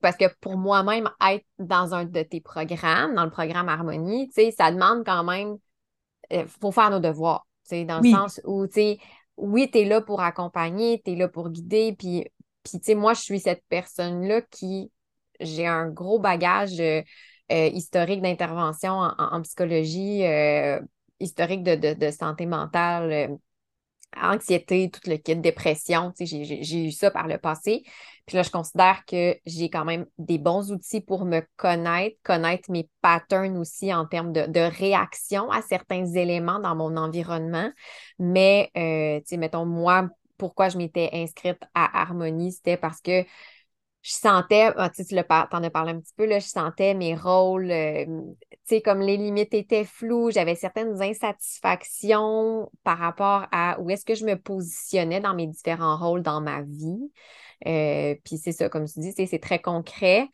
parce 0.00 0.16
que 0.16 0.26
pour 0.40 0.56
moi-même, 0.56 1.10
être 1.28 1.44
dans 1.58 1.94
un 1.94 2.04
de 2.04 2.22
tes 2.22 2.40
programmes, 2.40 3.14
dans 3.14 3.24
le 3.24 3.30
programme 3.30 3.68
Harmonie, 3.68 4.30
ça 4.56 4.70
demande 4.70 5.04
quand 5.04 5.24
même, 5.24 5.56
il 6.30 6.38
euh, 6.38 6.46
faut 6.60 6.70
faire 6.70 6.90
nos 6.90 7.00
devoirs, 7.00 7.46
dans 7.70 8.00
le 8.00 8.10
sens 8.10 8.40
où, 8.44 8.66
oui, 9.36 9.70
tu 9.70 9.78
es 9.78 9.84
là 9.84 10.00
pour 10.00 10.20
accompagner, 10.20 11.00
tu 11.04 11.12
es 11.12 11.16
là 11.16 11.28
pour 11.28 11.50
guider, 11.50 11.94
puis, 11.98 12.26
puis 12.62 12.94
moi, 12.94 13.14
je 13.14 13.20
suis 13.20 13.40
cette 13.40 13.64
personne-là 13.68 14.42
qui, 14.42 14.92
j'ai 15.40 15.66
un 15.66 15.88
gros 15.88 16.18
bagage 16.18 16.78
euh, 16.78 17.02
euh, 17.50 17.66
historique 17.68 18.22
d'intervention 18.22 18.92
en, 18.92 19.42
psychologie, 19.42 20.22
historique 21.18 21.64
de, 21.64 21.94
de, 21.94 22.10
santé 22.10 22.46
mentale 22.46 23.38
anxiété, 24.16 24.90
tout 24.90 25.08
le 25.08 25.16
kit, 25.16 25.36
dépression. 25.36 26.12
J'ai 26.18 26.86
eu 26.86 26.90
ça 26.90 27.10
par 27.10 27.26
le 27.28 27.38
passé. 27.38 27.82
Puis 28.26 28.36
là, 28.36 28.42
je 28.42 28.50
considère 28.50 29.04
que 29.06 29.36
j'ai 29.46 29.70
quand 29.70 29.84
même 29.84 30.06
des 30.18 30.38
bons 30.38 30.70
outils 30.72 31.00
pour 31.00 31.24
me 31.24 31.42
connaître, 31.56 32.16
connaître 32.22 32.70
mes 32.70 32.88
patterns 33.02 33.56
aussi 33.56 33.92
en 33.92 34.06
termes 34.06 34.32
de, 34.32 34.60
réaction 34.60 35.50
à 35.50 35.62
certains 35.62 36.06
éléments 36.06 36.60
dans 36.60 36.76
mon 36.76 36.96
environnement. 36.96 37.70
Mais, 38.18 38.70
euh, 38.76 39.18
tu 39.20 39.26
sais, 39.26 39.36
mettons, 39.36 39.66
moi, 39.66 40.08
pourquoi 40.38 40.68
je 40.68 40.78
m'étais 40.78 41.10
inscrite 41.12 41.60
à 41.74 42.02
Harmonie, 42.02 42.52
c'était 42.52 42.76
parce 42.76 43.00
que 43.00 43.24
je 44.02 44.12
sentais, 44.12 44.72
ah, 44.76 44.88
tu 44.90 45.02
en 45.12 45.62
as 45.62 45.70
parlé 45.70 45.92
un 45.92 46.00
petit 46.00 46.14
peu, 46.16 46.24
là, 46.24 46.38
je 46.38 46.46
sentais 46.46 46.94
mes 46.94 47.14
rôles, 47.14 47.70
euh, 47.70 48.06
tu 48.06 48.58
sais, 48.64 48.80
comme 48.80 49.00
les 49.00 49.18
limites 49.18 49.52
étaient 49.52 49.84
floues, 49.84 50.30
j'avais 50.30 50.54
certaines 50.54 51.02
insatisfactions 51.02 52.70
par 52.82 52.98
rapport 52.98 53.46
à 53.52 53.78
où 53.80 53.90
est-ce 53.90 54.06
que 54.06 54.14
je 54.14 54.24
me 54.24 54.36
positionnais 54.36 55.20
dans 55.20 55.34
mes 55.34 55.46
différents 55.46 55.98
rôles 55.98 56.22
dans 56.22 56.40
ma 56.40 56.62
vie. 56.62 57.10
Euh, 57.66 58.14
puis 58.24 58.38
c'est 58.38 58.52
ça, 58.52 58.70
comme 58.70 58.86
tu 58.86 59.00
dis, 59.00 59.12
c'est 59.12 59.38
très 59.38 59.60
concret, 59.60 60.28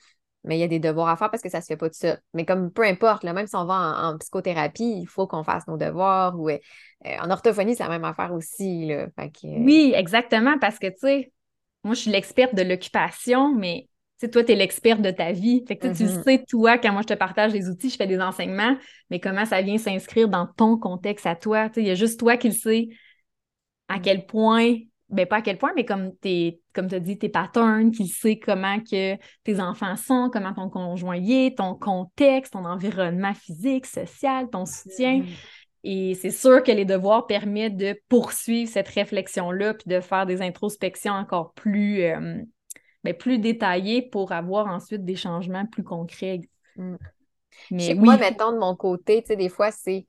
mais 0.44 0.56
il 0.56 0.61
y 0.61 0.64
a 0.64 0.68
des 0.68 0.78
devoirs 0.78 1.08
à 1.08 1.16
faire 1.16 1.30
parce 1.30 1.42
que 1.42 1.49
ça 1.49 1.61
se 1.61 1.66
fait 1.66 1.76
pas 1.76 1.88
tout 1.88 1.99
ça. 1.99 2.18
Mais 2.35 2.44
comme 2.44 2.70
peu 2.70 2.85
importe, 2.85 3.25
même 3.25 3.49
si 3.49 3.56
on 3.56 3.64
va 3.64 4.11
en, 4.11 4.18
psychothérapie, 4.18 5.00
il 5.00 5.06
faut 5.06 5.26
qu'on 5.26 5.42
fasse 5.42 5.66
nos 5.66 5.76
devoirs 5.76 6.38
ou 6.38 6.49
euh, 6.50 6.58
en 7.04 7.30
orthophonie, 7.30 7.75
c'est 7.75 7.82
la 7.82 7.88
même 7.88 8.04
affaire 8.04 8.32
aussi. 8.32 8.87
Là. 8.87 9.08
Oui, 9.42 9.92
exactement, 9.96 10.56
parce 10.61 10.78
que 10.78 10.87
tu 10.87 10.99
sais, 10.99 11.32
moi, 11.87 11.95
je 11.95 12.00
suis 12.00 12.11
l'experte 12.11 12.55
de 12.55 12.62
l'occupation, 12.62 13.55
mais 13.55 13.88
toi, 14.33 14.43
tu 14.43 14.52
es 14.52 14.55
l'experte 14.55 15.00
de 15.02 15.11
ta 15.11 15.33
vie. 15.33 15.64
Fait 15.66 15.76
que, 15.76 15.88
Tu 15.88 16.05
mm-hmm. 16.05 16.23
sais, 16.23 16.45
toi, 16.49 16.78
quand 16.78 16.93
moi 16.93 17.02
je 17.02 17.09
te 17.09 17.19
partage 17.19 17.52
des 17.52 17.69
outils, 17.69 17.90
je 17.90 17.97
fais 17.97 18.07
des 18.07 18.21
enseignements, 18.21 18.76
mais 19.11 19.21
comment 19.21 19.45
ça 19.45 19.62
vient 19.62 19.78
s'inscrire 19.78 20.28
dans 20.28 20.47
ton 20.47 20.78
contexte 20.78 21.26
à 21.26 21.37
toi? 21.37 21.69
Il 21.76 21.85
y 21.85 21.90
a 21.90 21.95
juste 21.95 22.19
toi 22.19 22.37
qui 22.37 22.49
le 22.49 22.55
sais 22.55 22.88
à 23.88 23.99
mm. 23.99 24.02
quel 24.02 24.26
point, 24.26 24.75
ben 25.11 25.26
pas 25.26 25.37
à 25.37 25.43
quel 25.43 25.59
point, 25.59 25.73
mais 25.76 25.85
comme 25.85 26.16
tes, 26.16 26.61
comme 26.73 26.88
tu 26.88 26.95
as 26.95 27.00
dit, 27.00 27.19
tes 27.19 27.28
patterns, 27.28 27.93
qui 27.93 28.09
sait 28.09 28.38
comment 28.38 28.81
que 28.81 29.16
tes 29.45 29.61
enfants 29.61 29.97
sont, 29.97 30.31
comment 30.33 30.55
ton 30.55 30.71
conjoint 30.71 31.23
est, 31.23 31.59
ton 31.59 31.75
contexte, 31.75 32.55
ton 32.55 32.64
environnement 32.64 33.35
physique, 33.35 33.87
social, 33.87 34.49
ton 34.50 34.64
soutien. 34.64 35.21
Mm-hmm. 35.21 35.65
Et 35.88 36.16
c'est 36.16 36.32
sûr 36.32 36.64
que 36.64 36.72
les 36.72 36.84
devoirs 36.84 37.28
permettent 37.28 37.76
de 37.76 37.96
poursuivre 38.08 38.68
cette 38.68 38.88
réflexion-là, 38.88 39.75
puis 39.75 39.88
de 39.88 40.00
faire 40.00 40.26
des 40.26 40.42
introspections 40.42 41.12
encore 41.12 41.52
plus, 41.52 42.02
euh, 42.02 42.42
ben, 43.04 43.14
plus 43.14 43.38
détaillées 43.38 44.02
pour 44.02 44.32
avoir 44.32 44.66
ensuite 44.66 45.04
des 45.04 45.14
changements 45.14 45.64
plus 45.64 45.84
concrets. 45.84 46.40
Mm. 46.75 46.96
Mais 47.70 47.94
Moi, 47.94 48.16
mettons, 48.16 48.50
de 48.50 48.58
mon 48.58 48.75
côté, 48.75 49.22
tu 49.22 49.28
sais, 49.28 49.36
des 49.36 49.49
fois, 49.49 49.70
c'est. 49.70 50.08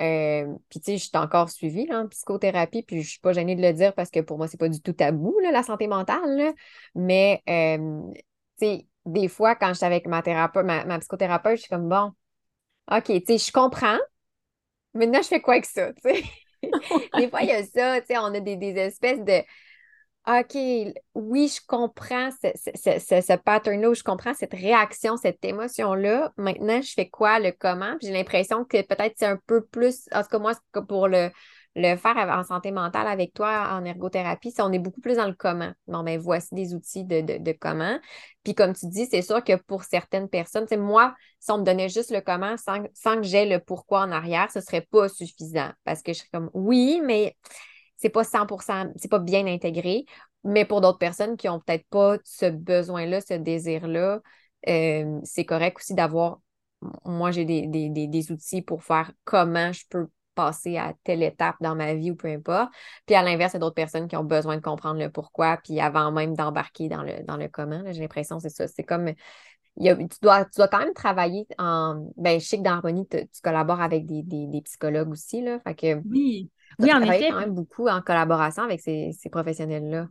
Euh, 0.00 0.46
puis, 0.68 0.78
tu 0.78 0.92
sais, 0.92 0.96
je 0.96 1.08
suis 1.08 1.18
encore 1.18 1.50
suivie 1.50 1.92
en 1.92 2.06
psychothérapie, 2.06 2.84
puis 2.84 3.02
je 3.02 3.10
suis 3.10 3.20
pas 3.20 3.32
gênée 3.32 3.56
de 3.56 3.62
le 3.62 3.72
dire 3.72 3.92
parce 3.94 4.10
que 4.10 4.20
pour 4.20 4.38
moi, 4.38 4.46
c'est 4.46 4.60
pas 4.60 4.68
du 4.68 4.80
tout 4.80 4.92
tabou, 4.92 5.36
la 5.42 5.64
santé 5.64 5.88
mentale. 5.88 6.54
Mais, 6.94 7.42
euh, 7.48 8.00
tu 8.60 8.66
sais, 8.66 8.86
des 9.06 9.26
fois, 9.26 9.56
quand 9.56 9.70
je 9.70 9.78
suis 9.78 9.86
avec 9.86 10.06
ma 10.06 10.22
thérapeute, 10.22 10.64
ma, 10.64 10.84
ma 10.84 11.00
psychothérapeute, 11.00 11.56
je 11.56 11.62
suis 11.62 11.68
comme, 11.68 11.88
bon, 11.88 12.12
OK, 12.92 13.06
tu 13.06 13.22
sais, 13.26 13.38
je 13.38 13.50
comprends, 13.50 13.98
maintenant, 14.94 15.22
je 15.22 15.28
fais 15.28 15.40
quoi 15.40 15.54
avec 15.54 15.66
ça? 15.66 15.90
des 16.02 17.28
fois, 17.28 17.42
il 17.42 17.48
y 17.48 17.52
a 17.52 17.64
ça, 17.64 18.00
on 18.22 18.34
a 18.34 18.40
des, 18.40 18.76
espèces 18.78 19.20
de. 19.20 19.42
OK, 20.24 20.94
oui, 21.14 21.48
je 21.48 21.60
comprends 21.66 22.30
ce, 22.30 22.48
ce, 22.76 23.36
pattern-là, 23.36 23.92
je 23.92 24.04
comprends 24.04 24.34
cette 24.34 24.52
réaction, 24.52 25.16
cette 25.16 25.44
émotion-là. 25.44 26.32
Maintenant, 26.36 26.80
je 26.80 26.92
fais 26.92 27.08
quoi, 27.08 27.40
le 27.40 27.50
comment? 27.50 27.96
J'ai 28.00 28.12
l'impression 28.12 28.64
que 28.64 28.82
peut-être 28.82 29.14
c'est 29.16 29.26
un 29.26 29.38
peu 29.48 29.64
plus, 29.64 30.08
en 30.12 30.22
tout 30.22 30.28
cas, 30.28 30.38
moi, 30.38 30.52
pour 30.86 31.08
le, 31.08 31.30
le 31.74 31.96
faire 31.96 32.16
en 32.16 32.44
santé 32.44 32.70
mentale 32.70 33.06
avec 33.06 33.32
toi 33.32 33.70
en 33.72 33.84
ergothérapie, 33.84 34.52
on 34.58 34.72
est 34.72 34.78
beaucoup 34.78 35.00
plus 35.00 35.16
dans 35.16 35.26
le 35.26 35.34
comment. 35.34 35.72
Bon, 35.86 36.02
ben 36.02 36.18
voici 36.18 36.54
des 36.54 36.74
outils 36.74 37.04
de, 37.04 37.20
de, 37.20 37.52
comment. 37.52 37.98
Puis 38.44 38.54
comme 38.54 38.74
tu 38.74 38.86
dis, 38.88 39.06
c'est 39.06 39.22
sûr 39.22 39.42
que 39.42 39.56
pour 39.56 39.84
certaines 39.84 40.28
personnes, 40.28 40.66
moi, 40.78 41.14
si 41.40 41.50
on 41.50 41.58
me 41.58 41.64
donnait 41.64 41.88
juste 41.88 42.10
le 42.10 42.20
comment 42.20 42.56
sans, 42.56 43.16
que 43.16 43.22
j'ai 43.22 43.46
le 43.46 43.58
pourquoi 43.58 44.00
en 44.00 44.12
arrière, 44.12 44.50
ce 44.50 44.60
serait 44.60 44.86
pas 44.90 45.08
suffisant. 45.08 45.70
Parce 45.84 46.02
que 46.02 46.12
je 46.12 46.18
serais 46.18 46.28
comme 46.32 46.50
oui, 46.52 47.00
mais 47.04 47.36
c'est 47.96 48.10
pas 48.10 48.24
100% 48.24 48.92
c'est 48.96 49.10
pas 49.10 49.18
bien 49.18 49.46
intégré. 49.46 50.04
Mais 50.44 50.64
pour 50.64 50.80
d'autres 50.80 50.98
personnes 50.98 51.36
qui 51.36 51.48
ont 51.48 51.60
peut-être 51.60 51.86
pas 51.88 52.16
ce 52.24 52.46
besoin-là, 52.46 53.20
ce 53.20 53.34
désir-là, 53.34 54.20
euh, 54.68 55.20
c'est 55.24 55.44
correct 55.44 55.78
aussi 55.78 55.94
d'avoir 55.94 56.40
moi, 57.04 57.30
j'ai 57.30 57.44
des, 57.44 57.66
des, 57.66 58.32
outils 58.32 58.62
pour 58.62 58.82
faire 58.82 59.12
comment 59.24 59.72
je 59.72 59.84
peux 59.88 60.08
passer 60.34 60.76
à 60.76 60.94
telle 61.04 61.22
étape 61.22 61.56
dans 61.60 61.74
ma 61.74 61.94
vie 61.94 62.10
ou 62.10 62.16
peu 62.16 62.28
importe. 62.28 62.72
Puis 63.06 63.14
à 63.14 63.22
l'inverse, 63.22 63.52
il 63.52 63.56
y 63.56 63.58
a 63.58 63.60
d'autres 63.60 63.74
personnes 63.74 64.08
qui 64.08 64.16
ont 64.16 64.24
besoin 64.24 64.56
de 64.56 64.62
comprendre 64.62 65.00
le 65.00 65.10
pourquoi, 65.10 65.58
puis 65.62 65.80
avant 65.80 66.12
même 66.12 66.34
d'embarquer 66.34 66.88
dans 66.88 67.02
le, 67.02 67.22
dans 67.24 67.36
le 67.36 67.48
comment. 67.48 67.82
J'ai 67.90 68.00
l'impression 68.00 68.36
que 68.36 68.42
c'est 68.42 68.48
ça. 68.48 68.66
C'est 68.68 68.82
comme 68.82 69.12
tu, 69.78 70.06
dois, 70.20 70.44
tu 70.44 70.56
dois 70.56 70.68
quand 70.68 70.78
même 70.78 70.94
travailler 70.94 71.46
en. 71.58 72.06
Ben, 72.16 72.40
je 72.40 72.46
sais 72.46 72.58
que 72.58 72.62
dans 72.62 72.72
Harmonie, 72.72 73.06
tu, 73.08 73.18
collabores 73.42 73.80
avec 73.80 74.06
des, 74.06 74.62
psychologues 74.64 75.10
aussi. 75.10 75.42
Là, 75.42 75.60
fait 75.60 75.74
que 75.74 76.02
oui, 76.08 76.50
oui 76.78 76.92
en 76.92 77.00
effet. 77.02 77.28
quand 77.30 77.40
même 77.40 77.54
beaucoup 77.54 77.88
en 77.88 78.00
collaboration 78.02 78.62
avec 78.62 78.80
ces, 78.80 79.10
ces 79.18 79.30
professionnels-là. 79.30 80.06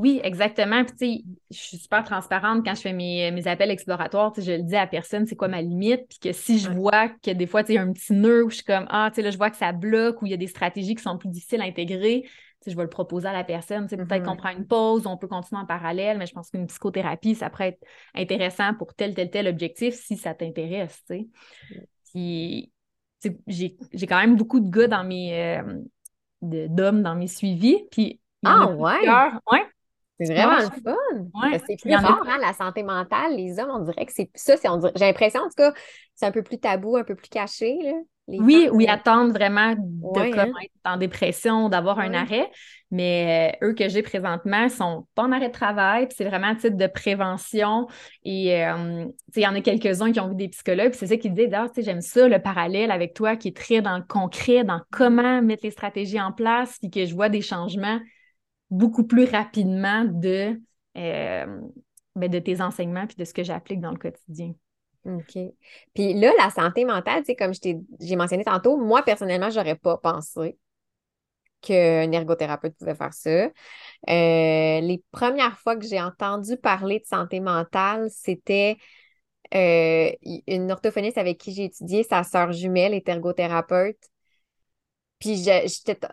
Oui, 0.00 0.18
exactement. 0.24 0.82
Puis, 0.82 0.96
tu 0.96 1.06
sais, 1.06 1.24
je 1.50 1.58
suis 1.58 1.76
super 1.76 2.02
transparente 2.04 2.64
quand 2.64 2.74
je 2.74 2.80
fais 2.80 2.94
mes, 2.94 3.30
mes 3.32 3.46
appels 3.46 3.70
exploratoires. 3.70 4.32
Je 4.38 4.52
le 4.52 4.62
dis 4.62 4.74
à 4.76 4.86
personne, 4.86 5.26
c'est 5.26 5.36
quoi 5.36 5.48
ma 5.48 5.60
limite? 5.60 6.08
Puis 6.08 6.18
que 6.18 6.32
si 6.32 6.58
je 6.58 6.70
vois 6.70 7.10
que 7.22 7.30
des 7.30 7.46
fois, 7.46 7.62
tu 7.62 7.68
sais, 7.68 7.72
il 7.74 7.76
y 7.76 7.78
a 7.78 7.82
un 7.82 7.92
petit 7.92 8.14
nœud 8.14 8.44
où 8.44 8.48
je 8.48 8.56
suis 8.56 8.64
comme, 8.64 8.86
ah, 8.88 9.10
tu 9.10 9.16
sais, 9.16 9.22
là, 9.22 9.30
je 9.30 9.36
vois 9.36 9.50
que 9.50 9.58
ça 9.58 9.72
bloque 9.72 10.22
ou 10.22 10.26
il 10.26 10.30
y 10.30 10.34
a 10.34 10.38
des 10.38 10.46
stratégies 10.46 10.94
qui 10.94 11.02
sont 11.02 11.18
plus 11.18 11.28
difficiles 11.28 11.60
à 11.60 11.64
intégrer, 11.64 12.26
je 12.66 12.74
vais 12.74 12.82
le 12.82 12.88
proposer 12.88 13.28
à 13.28 13.34
la 13.34 13.44
personne. 13.44 13.88
Peut-être 13.88 14.24
qu'on 14.24 14.32
mm-hmm. 14.32 14.36
prend 14.36 14.50
une 14.50 14.66
pause, 14.66 15.06
on 15.06 15.18
peut 15.18 15.28
continuer 15.28 15.60
en 15.60 15.66
parallèle, 15.66 16.16
mais 16.16 16.24
je 16.24 16.32
pense 16.32 16.50
qu'une 16.50 16.66
psychothérapie, 16.66 17.34
ça 17.34 17.50
pourrait 17.50 17.68
être 17.68 17.84
intéressant 18.14 18.72
pour 18.74 18.94
tel, 18.94 19.14
tel, 19.14 19.30
tel 19.30 19.48
objectif 19.48 19.94
si 19.94 20.16
ça 20.16 20.32
t'intéresse, 20.32 21.02
tu 21.06 21.16
sais. 21.16 21.28
Puis, 22.10 22.72
j'ai 23.46 24.06
quand 24.06 24.18
même 24.18 24.36
beaucoup 24.36 24.60
de 24.60 24.70
gars 24.70 24.88
dans 24.88 25.04
mes... 25.04 25.58
Euh, 25.58 25.82
d'hommes 26.40 27.02
dans 27.02 27.14
mes 27.14 27.28
suivis. 27.28 27.84
Puis, 27.90 28.18
ah, 28.44 28.70
ouais? 28.70 29.06
Ouais. 29.52 29.66
C'est 30.20 30.34
vraiment 30.34 30.58
le 30.58 30.82
fun. 30.82 31.60
C'est 31.66 31.80
plus 31.80 31.92
fort, 31.92 32.24
hein, 32.28 32.38
la 32.40 32.52
santé 32.52 32.82
mentale. 32.82 33.36
Les 33.36 33.58
hommes, 33.58 33.70
on 33.72 33.84
dirait 33.84 34.06
que 34.06 34.12
c'est 34.12 34.30
ça. 34.34 34.54
J'ai 34.94 35.06
l'impression, 35.06 35.40
en 35.40 35.48
tout 35.48 35.56
cas, 35.56 35.72
c'est 36.14 36.26
un 36.26 36.32
peu 36.32 36.42
plus 36.42 36.58
tabou, 36.58 36.96
un 36.96 37.04
peu 37.04 37.14
plus 37.14 37.28
caché. 37.28 37.78
Là, 37.82 37.92
oui, 38.38 38.68
oui, 38.72 38.86
attendent 38.86 39.32
vraiment 39.32 39.74
de 39.74 40.20
hein. 40.20 40.52
être 40.62 40.70
en 40.84 40.96
dépression, 40.96 41.68
d'avoir 41.68 41.98
un 41.98 42.14
arrêt. 42.14 42.50
Mais 42.90 43.54
euh, 43.62 43.68
eux 43.68 43.74
que 43.74 43.88
j'ai 43.88 44.02
présentement 44.02 44.68
sont 44.68 45.06
pas 45.14 45.22
en 45.22 45.32
arrêt 45.32 45.48
de 45.48 45.52
travail, 45.52 46.08
c'est 46.16 46.24
vraiment 46.24 46.48
un 46.48 46.54
titre 46.54 46.76
de 46.76 46.86
prévention. 46.86 47.86
Et 48.24 48.64
euh, 48.64 49.04
il 49.34 49.42
y 49.42 49.46
en 49.46 49.54
a 49.54 49.60
quelques-uns 49.60 50.12
qui 50.12 50.20
ont 50.20 50.28
vu 50.28 50.34
des 50.34 50.48
psychologues, 50.48 50.92
c'est 50.94 51.06
ça 51.06 51.16
qu'ils 51.16 51.34
disent 51.34 51.48
d'ailleurs, 51.48 51.70
j'aime 51.76 52.00
ça, 52.00 52.28
le 52.28 52.40
parallèle 52.40 52.90
avec 52.90 53.14
toi 53.14 53.36
qui 53.36 53.48
est 53.48 53.56
très 53.56 53.80
dans 53.80 53.96
le 53.96 54.04
concret, 54.04 54.64
dans 54.64 54.80
comment 54.90 55.40
mettre 55.42 55.64
les 55.64 55.70
stratégies 55.70 56.20
en 56.20 56.32
place, 56.32 56.78
puis 56.80 56.90
que 56.90 57.06
je 57.06 57.14
vois 57.14 57.28
des 57.28 57.42
changements 57.42 58.00
beaucoup 58.70 59.04
plus 59.04 59.24
rapidement 59.24 60.04
de, 60.04 60.60
euh, 60.96 61.60
ben, 62.16 62.30
de 62.30 62.38
tes 62.38 62.60
enseignements 62.60 63.06
puis 63.06 63.16
de 63.16 63.24
ce 63.24 63.34
que 63.34 63.42
j'applique 63.42 63.80
dans 63.80 63.90
le 63.90 63.98
quotidien. 63.98 64.52
OK. 65.04 65.38
Puis 65.94 66.14
là, 66.14 66.32
la 66.38 66.50
santé 66.50 66.84
mentale, 66.84 67.24
comme 67.38 67.52
j'ai 67.54 68.16
mentionné 68.16 68.44
tantôt, 68.44 68.76
moi, 68.76 69.02
personnellement, 69.02 69.50
j'aurais 69.50 69.76
pas 69.76 69.96
pensé 69.96 70.58
qu'un 71.62 72.10
ergothérapeute 72.12 72.76
pouvait 72.78 72.94
faire 72.94 73.12
ça. 73.12 73.30
Euh, 73.30 73.50
les 74.06 75.02
premières 75.10 75.58
fois 75.58 75.76
que 75.76 75.86
j'ai 75.86 76.00
entendu 76.00 76.56
parler 76.56 77.00
de 77.00 77.06
santé 77.06 77.40
mentale, 77.40 78.08
c'était 78.10 78.76
euh, 79.54 80.10
une 80.46 80.70
orthophoniste 80.70 81.18
avec 81.18 81.38
qui 81.38 81.52
j'ai 81.52 81.64
étudié, 81.64 82.02
sa 82.02 82.22
sœur 82.22 82.52
jumelle 82.52 82.94
est 82.94 83.08
ergothérapeute. 83.08 83.98
Puis 85.20 85.44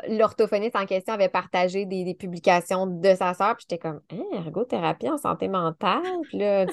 l'orthophoniste 0.09 0.75
en 0.75 0.85
question 0.85 1.13
avait 1.13 1.29
partagé 1.29 1.85
des, 1.85 2.13
publications 2.13 2.87
de 2.87 3.15
sa 3.15 3.33
sœur, 3.33 3.55
puis 3.55 3.65
j'étais 3.69 3.81
comme 3.81 4.01
hein, 4.11 4.23
ergothérapie 4.33 5.09
en 5.09 5.17
santé 5.17 5.47
mentale. 5.47 6.03
Puis 6.23 6.37
là, 6.39 6.65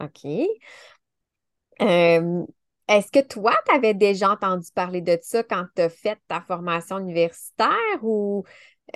OK. 0.00 0.30
Euh, 1.80 2.44
est-ce 2.88 3.10
que 3.10 3.26
toi, 3.26 3.54
tu 3.66 3.74
avais 3.74 3.94
déjà 3.94 4.30
entendu 4.30 4.68
parler 4.74 5.00
de 5.00 5.18
ça 5.22 5.42
quand 5.42 5.64
tu 5.74 5.82
as 5.82 5.88
fait 5.88 6.18
ta 6.28 6.42
formation 6.42 6.98
universitaire 6.98 8.02
ou 8.02 8.44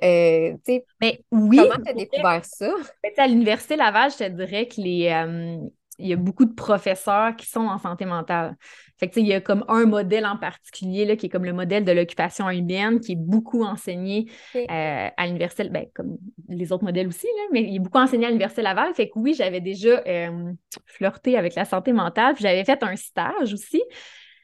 euh, 0.02 0.56
ben, 1.00 1.12
oui, 1.30 1.56
comment 1.56 1.84
tu 1.84 1.90
as 1.90 1.94
découvert 1.94 2.44
ça? 2.44 2.74
À 3.18 3.26
l'Université 3.26 3.76
Laval, 3.76 4.10
je 4.10 4.18
te 4.18 4.28
dirais 4.28 4.66
que 4.66 4.80
les, 4.80 5.08
euh, 5.08 5.58
il 5.98 6.08
y 6.08 6.12
a 6.12 6.16
beaucoup 6.16 6.44
de 6.44 6.52
professeurs 6.52 7.36
qui 7.36 7.46
sont 7.46 7.60
en 7.60 7.78
santé 7.78 8.04
mentale. 8.04 8.56
Fait 8.98 9.08
que, 9.08 9.20
il 9.20 9.26
y 9.26 9.32
a 9.32 9.40
comme 9.40 9.64
un 9.68 9.84
modèle 9.84 10.26
en 10.26 10.36
particulier 10.36 11.04
là, 11.04 11.16
qui 11.16 11.26
est 11.26 11.28
comme 11.28 11.44
le 11.44 11.52
modèle 11.52 11.84
de 11.84 11.92
l'occupation 11.92 12.48
humaine, 12.50 13.00
qui 13.00 13.12
est 13.12 13.18
beaucoup 13.18 13.64
enseigné 13.64 14.30
euh, 14.56 15.08
à 15.16 15.26
l'Université, 15.26 15.68
ben, 15.68 15.86
comme 15.94 16.18
les 16.48 16.72
autres 16.72 16.84
modèles 16.84 17.08
aussi, 17.08 17.26
là, 17.26 17.42
mais 17.52 17.62
il 17.62 17.76
est 17.76 17.78
beaucoup 17.78 17.98
enseigné 17.98 18.26
à 18.26 18.28
l'Université 18.28 18.62
Laval. 18.62 18.94
Fait 18.94 19.08
que 19.08 19.18
oui, 19.18 19.34
j'avais 19.34 19.60
déjà 19.60 20.02
euh, 20.06 20.52
flirté 20.86 21.36
avec 21.36 21.54
la 21.54 21.64
santé 21.64 21.92
mentale. 21.92 22.36
J'avais 22.38 22.64
fait 22.64 22.82
un 22.82 22.96
stage 22.96 23.52
aussi 23.52 23.82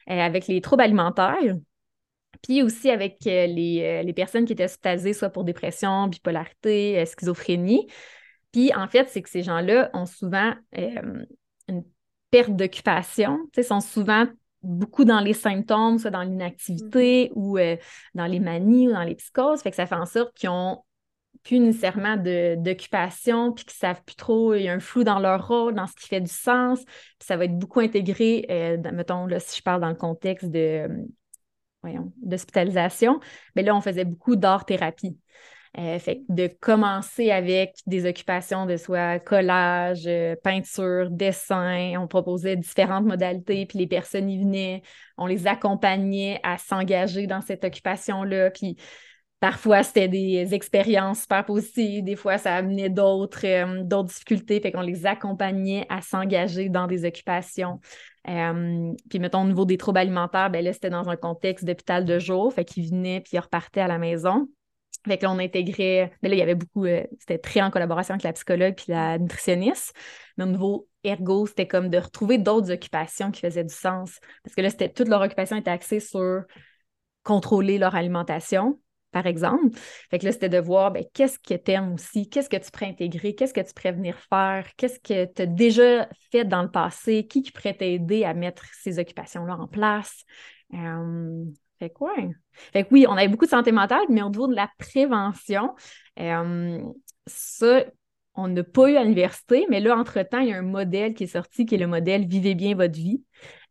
euh, 0.09 0.19
avec 0.19 0.47
les 0.47 0.61
troubles 0.61 0.83
alimentaires. 0.83 1.55
Puis 2.43 2.61
aussi 2.63 2.89
avec 2.89 3.17
les, 3.25 4.01
les, 4.03 4.13
personnes 4.13 4.45
qui 4.45 4.53
étaient 4.53 4.63
hospitalisées, 4.63 5.11
soit 5.11 5.29
pour 5.29 5.43
dépression, 5.43 6.07
bipolarité, 6.07 7.03
schizophrénie. 7.05 7.87
Puis 8.51 8.73
en 8.73 8.87
fait, 8.87 9.09
c'est 9.09 9.21
que 9.21 9.29
ces 9.29 9.43
gens-là 9.43 9.89
ont 9.93 10.05
souvent 10.05 10.53
une 10.73 11.83
perte 12.31 12.55
d'occupation, 12.55 13.39
sont 13.61 13.81
souvent 13.81 14.25
beaucoup 14.61 15.05
dans 15.05 15.19
les 15.19 15.33
symptômes, 15.33 15.99
soit 15.99 16.11
dans 16.11 16.23
l'inactivité 16.23 17.29
mm-hmm. 17.29 17.33
ou 17.35 17.57
euh, 17.57 17.77
dans 18.13 18.25
les 18.25 18.39
manies 18.39 18.87
ou 18.87 18.91
dans 18.91 19.03
les 19.03 19.15
psychoses. 19.15 19.61
Fait 19.61 19.69
que 19.69 19.75
ça 19.75 19.85
fait 19.85 19.95
en 19.95 20.05
sorte 20.05 20.35
qu'ils 20.35 20.49
ont 20.49 20.83
plus 21.43 21.59
nécessairement 21.59 22.17
d'occupation, 22.17 23.53
puis 23.53 23.63
qu'ils 23.63 23.77
savent 23.77 24.03
plus 24.03 24.15
trop, 24.15 24.53
il 24.55 24.63
y 24.63 24.67
a 24.67 24.73
un 24.73 24.79
flou 24.79 25.05
dans 25.05 25.19
leur 25.19 25.47
rôle, 25.47 25.73
dans 25.73 25.87
ce 25.87 25.93
qui 25.95 26.07
fait 26.07 26.19
du 26.19 26.31
sens. 26.31 26.83
Puis 26.83 27.25
ça 27.25 27.37
va 27.37 27.45
être 27.45 27.57
beaucoup 27.57 27.79
intégré, 27.79 28.45
euh, 28.49 28.77
mettons, 28.91 29.25
là, 29.25 29.39
si 29.39 29.57
je 29.57 29.63
parle 29.63 29.79
dans 29.79 29.89
le 29.89 29.95
contexte 29.95 30.49
de, 30.49 31.07
voyons, 31.81 32.11
d'hospitalisation, 32.21 33.21
mais 33.55 33.63
là, 33.63 33.73
on 33.75 33.81
faisait 33.81 34.05
beaucoup 34.05 34.35
d'art-thérapie. 34.35 35.17
Euh, 35.77 35.99
fait 35.99 36.21
de 36.29 36.47
commencer 36.47 37.29
avec 37.29 37.75
des 37.85 38.09
occupations 38.09 38.65
de 38.65 38.75
soit 38.75 39.19
collage, 39.19 40.07
euh, 40.07 40.35
peinture, 40.43 41.11
dessin, 41.11 41.93
on 41.99 42.07
proposait 42.07 42.55
différentes 42.55 43.05
modalités, 43.05 43.67
puis 43.67 43.77
les 43.77 43.85
personnes 43.85 44.31
y 44.31 44.39
venaient, 44.39 44.81
on 45.15 45.27
les 45.27 45.45
accompagnait 45.45 46.39
à 46.41 46.57
s'engager 46.57 47.27
dans 47.27 47.41
cette 47.41 47.63
occupation-là, 47.63 48.49
puis 48.49 48.77
parfois 49.39 49.83
c'était 49.83 50.07
des 50.07 50.55
expériences 50.55 51.21
super 51.21 51.45
positives, 51.45 52.03
des 52.03 52.15
fois 52.15 52.39
ça 52.39 52.55
amenait 52.55 52.89
d'autres 52.89 53.45
euh, 53.45 54.03
difficultés, 54.03 54.59
fait 54.61 54.71
qu'on 54.71 54.81
les 54.81 55.05
accompagnait 55.05 55.85
à 55.89 56.01
s'engager 56.01 56.69
dans 56.69 56.87
des 56.87 57.05
occupations. 57.05 57.79
puis 58.25 59.19
mettons 59.19 59.43
au 59.43 59.47
niveau 59.47 59.65
des 59.65 59.77
troubles 59.77 59.99
alimentaires, 59.99 60.49
ben 60.49 60.65
là 60.65 60.73
c'était 60.73 60.89
dans 60.89 61.09
un 61.09 61.15
contexte 61.15 61.63
d'hôpital 61.63 62.05
de 62.05 62.17
jour, 62.17 62.51
fait 62.51 62.65
qu'ils 62.65 62.89
venaient 62.89 63.21
puis 63.21 63.33
ils 63.33 63.39
repartaient 63.39 63.81
à 63.81 63.87
la 63.87 63.99
maison. 63.99 64.47
Fait 65.07 65.17
que 65.17 65.23
là, 65.23 65.31
on 65.31 65.39
intégrait, 65.39 66.11
mais 66.21 66.29
là, 66.29 66.35
il 66.35 66.39
y 66.39 66.41
avait 66.41 66.55
beaucoup, 66.55 66.85
euh, 66.85 67.03
c'était 67.19 67.37
très 67.37 67.61
en 67.61 67.71
collaboration 67.71 68.13
avec 68.13 68.23
la 68.23 68.33
psychologue 68.33 68.75
puis 68.75 68.85
la 68.89 69.17
nutritionniste. 69.17 69.93
Mais 70.37 70.43
au 70.43 70.47
niveau 70.47 70.87
ergo, 71.03 71.45
c'était 71.47 71.67
comme 71.67 71.89
de 71.89 71.97
retrouver 71.97 72.37
d'autres 72.37 72.71
occupations 72.71 73.31
qui 73.31 73.41
faisaient 73.41 73.63
du 73.63 73.73
sens. 73.73 74.19
Parce 74.43 74.55
que 74.55 74.61
là, 74.61 74.69
c'était 74.69 74.89
toute 74.89 75.07
leur 75.07 75.21
occupation 75.21 75.55
était 75.57 75.71
axée 75.71 75.99
sur 75.99 76.43
contrôler 77.23 77.77
leur 77.77 77.95
alimentation, 77.95 78.79
par 79.11 79.25
exemple. 79.25 79.77
Fait 80.09 80.19
que 80.19 80.25
là, 80.25 80.31
c'était 80.31 80.49
de 80.49 80.59
voir 80.59 80.91
ben, 80.91 81.03
qu'est-ce 81.13 81.39
que 81.39 81.55
tu 81.55 81.71
aimes 81.71 81.93
aussi, 81.93 82.29
qu'est-ce 82.29 82.49
que 82.49 82.57
tu 82.57 82.71
pourrais 82.71 82.87
intégrer, 82.87 83.35
qu'est-ce 83.35 83.53
que 83.53 83.61
tu 83.61 83.73
pourrais 83.73 83.91
venir 83.91 84.17
faire, 84.29 84.67
qu'est-ce 84.77 84.99
que 84.99 85.25
tu 85.31 85.41
as 85.41 85.45
déjà 85.45 86.09
fait 86.31 86.45
dans 86.45 86.61
le 86.61 86.71
passé, 86.71 87.25
qui, 87.27 87.41
qui 87.41 87.51
pourrait 87.51 87.75
t'aider 87.75 88.23
à 88.23 88.33
mettre 88.33 88.65
ces 88.81 88.99
occupations-là 88.99 89.57
en 89.57 89.67
place? 89.67 90.23
Euh, 90.73 91.45
fait 91.79 91.89
quoi? 91.89 92.13
Fait 92.73 92.83
que 92.83 92.89
oui, 92.91 93.05
on 93.07 93.13
avait 93.13 93.27
beaucoup 93.27 93.45
de 93.45 93.49
santé 93.49 93.71
mentale, 93.71 94.05
mais 94.09 94.21
au 94.21 94.29
niveau 94.29 94.47
de 94.47 94.55
la 94.55 94.69
prévention, 94.77 95.73
euh, 96.19 96.79
ça, 97.25 97.85
on 98.35 98.47
n'a 98.49 98.63
pas 98.63 98.89
eu 98.89 98.95
à 98.97 99.03
l'université, 99.03 99.65
mais 99.69 99.79
là, 99.79 99.97
entre-temps, 99.97 100.39
il 100.39 100.49
y 100.49 100.53
a 100.53 100.57
un 100.57 100.61
modèle 100.61 101.13
qui 101.13 101.23
est 101.23 101.27
sorti, 101.27 101.65
qui 101.65 101.75
est 101.75 101.79
le 101.79 101.87
modèle 101.87 102.27
Vivez 102.27 102.55
bien 102.55 102.75
votre 102.75 102.95
vie, 102.95 103.23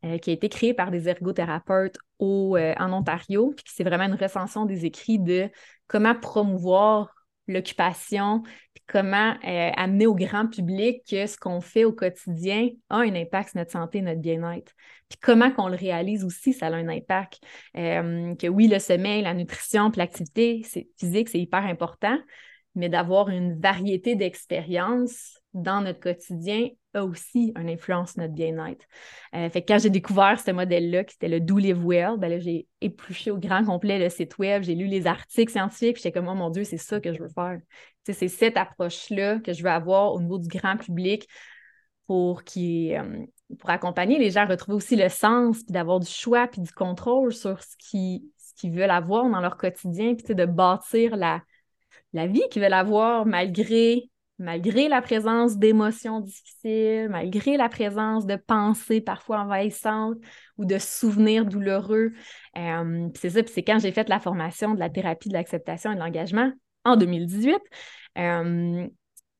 euh, 0.05 0.19
qui 0.19 0.31
a 0.31 0.33
été 0.33 0.49
créé 0.49 0.75
par 0.75 0.91
des 0.91 1.09
ergothérapeutes 1.09 1.99
au, 2.19 2.57
euh, 2.57 2.75
en 2.79 2.93
Ontario, 2.93 3.53
puis 3.55 3.65
c'est 3.69 3.85
vraiment 3.85 4.05
une 4.05 4.15
recension 4.15 4.65
des 4.65 4.87
écrits 4.87 5.19
de 5.19 5.51
comment 5.87 6.15
promouvoir 6.15 7.15
l'occupation, 7.47 8.43
puis 8.75 8.85
comment 8.87 9.35
amener 9.43 10.07
au 10.07 10.15
grand 10.15 10.47
public 10.49 11.03
que 11.11 11.27
ce 11.27 11.39
qu'on 11.39 11.63
fait 11.63 11.85
au 11.85 11.93
quotidien 11.93 12.69
a 12.91 12.99
un 12.99 13.15
impact 13.15 13.51
sur 13.51 13.59
notre 13.59 13.73
santé 13.73 13.99
et 13.99 14.03
notre 14.03 14.21
bien-être. 14.21 14.73
Puis 15.09 15.19
comment 15.21 15.51
qu'on 15.51 15.69
le 15.69 15.77
réalise 15.77 16.25
aussi, 16.25 16.53
ça 16.53 16.67
a 16.67 16.73
un 16.73 16.89
impact. 16.89 17.41
Euh, 17.77 18.35
que 18.35 18.47
oui, 18.47 18.69
le 18.69 18.79
sommeil, 18.79 19.23
la 19.23 19.35
nutrition, 19.35 19.91
puis 19.91 19.99
l'activité 19.99 20.63
physique, 20.99 21.29
c'est 21.29 21.41
hyper 21.41 21.65
important, 21.65 22.19
mais 22.75 22.89
d'avoir 22.89 23.29
une 23.29 23.59
variété 23.59 24.15
d'expériences 24.17 25.39
dans 25.55 25.81
notre 25.81 26.01
quotidien 26.01 26.69
a 26.95 27.05
aussi 27.05 27.53
une 27.57 27.69
influence 27.69 28.13
sur 28.13 28.23
notre 28.23 28.35
bien-être. 28.35 28.85
Euh, 29.35 29.49
fait 29.51 29.63
que 29.63 29.73
quand 29.73 29.79
j'ai 29.79 29.91
découvert 29.91 30.41
ce 30.41 30.51
modèle-là, 30.51 31.05
qui 31.05 31.15
était 31.17 31.29
le 31.29 31.41
Do 31.41 31.59
Live 31.59 31.85
Well, 31.85 32.17
ben 32.19 32.41
j'ai 32.41 32.67
épluché 32.81 33.31
au 33.31 33.39
grand 33.39 33.65
complet 33.65 33.99
le 33.99 34.09
site 34.09 34.39
web, 34.39 34.63
j'ai 34.63 34.75
lu 34.75 34.87
les 34.87 35.07
articles 35.07 35.53
scientifiques, 35.53 35.97
j'étais 35.97 36.13
comme, 36.13 36.29
oh 36.29 36.35
mon 36.35 36.51
Dieu, 36.51 36.65
c'est 36.65 36.79
ça 36.79 37.01
que 37.01 37.13
je 37.13 37.23
veux 37.23 37.29
faire. 37.29 37.59
c'est 38.05 38.29
cette 38.29 38.57
approche-là 38.57 39.39
que 39.41 39.53
je 39.53 39.63
veux 39.63 39.71
avoir 39.71 40.15
au 40.15 40.21
niveau 40.21 40.39
du 40.39 40.49
grand 40.49 40.77
public 40.77 41.27
pour 42.07 42.45
qui 42.45 42.95
euh, 42.97 43.25
pour 43.59 43.71
accompagner 43.71 44.19
les 44.19 44.31
gens 44.31 44.43
à 44.43 44.47
retrouver 44.47 44.77
aussi 44.77 44.97
le 44.97 45.09
sens, 45.09 45.63
puis 45.63 45.73
d'avoir 45.73 46.01
du 46.01 46.11
choix, 46.11 46.47
puis 46.47 46.61
du 46.61 46.73
contrôle 46.73 47.33
sur 47.33 47.63
ce 47.63 47.77
qu'ils 47.79 48.73
veulent 48.73 48.91
avoir 48.91 49.29
dans 49.29 49.41
leur 49.41 49.57
quotidien, 49.57 50.15
puis 50.15 50.35
de 50.35 50.45
bâtir 50.45 51.17
la, 51.17 51.43
la 52.13 52.27
vie 52.27 52.43
qu'ils 52.51 52.63
veulent 52.63 52.73
avoir 52.73 53.25
malgré, 53.25 54.11
malgré 54.39 54.89
la 54.89 55.01
présence 55.01 55.57
d'émotions 55.57 56.21
difficiles, 56.21 57.09
malgré 57.09 57.57
la 57.57 57.69
présence 57.69 58.27
de 58.27 58.37
pensées 58.37 59.01
parfois 59.01 59.41
envahissantes 59.41 60.19
ou 60.59 60.65
de 60.65 60.79
souvenirs 60.79 61.47
douloureux. 61.47 62.13
Euh, 62.57 63.09
c'est 63.15 63.31
ça, 63.31 63.43
puis 63.43 63.53
c'est 63.55 63.63
quand 63.63 63.79
j'ai 63.79 63.93
fait 63.93 64.09
la 64.09 64.21
formation 64.21 64.75
de 64.75 64.81
la 64.81 64.91
thérapie 64.91 65.29
de 65.29 65.35
l'acceptation 65.35 65.93
et 65.93 65.95
de 65.95 66.01
l'engagement 66.01 66.53
en 66.85 66.97
2018 66.97 67.59
euh, 68.19 68.87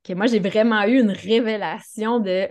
que 0.05 0.15
moi, 0.15 0.27
j'ai 0.27 0.39
vraiment 0.39 0.83
eu 0.85 1.01
une 1.01 1.11
révélation 1.11 2.21
de 2.21 2.49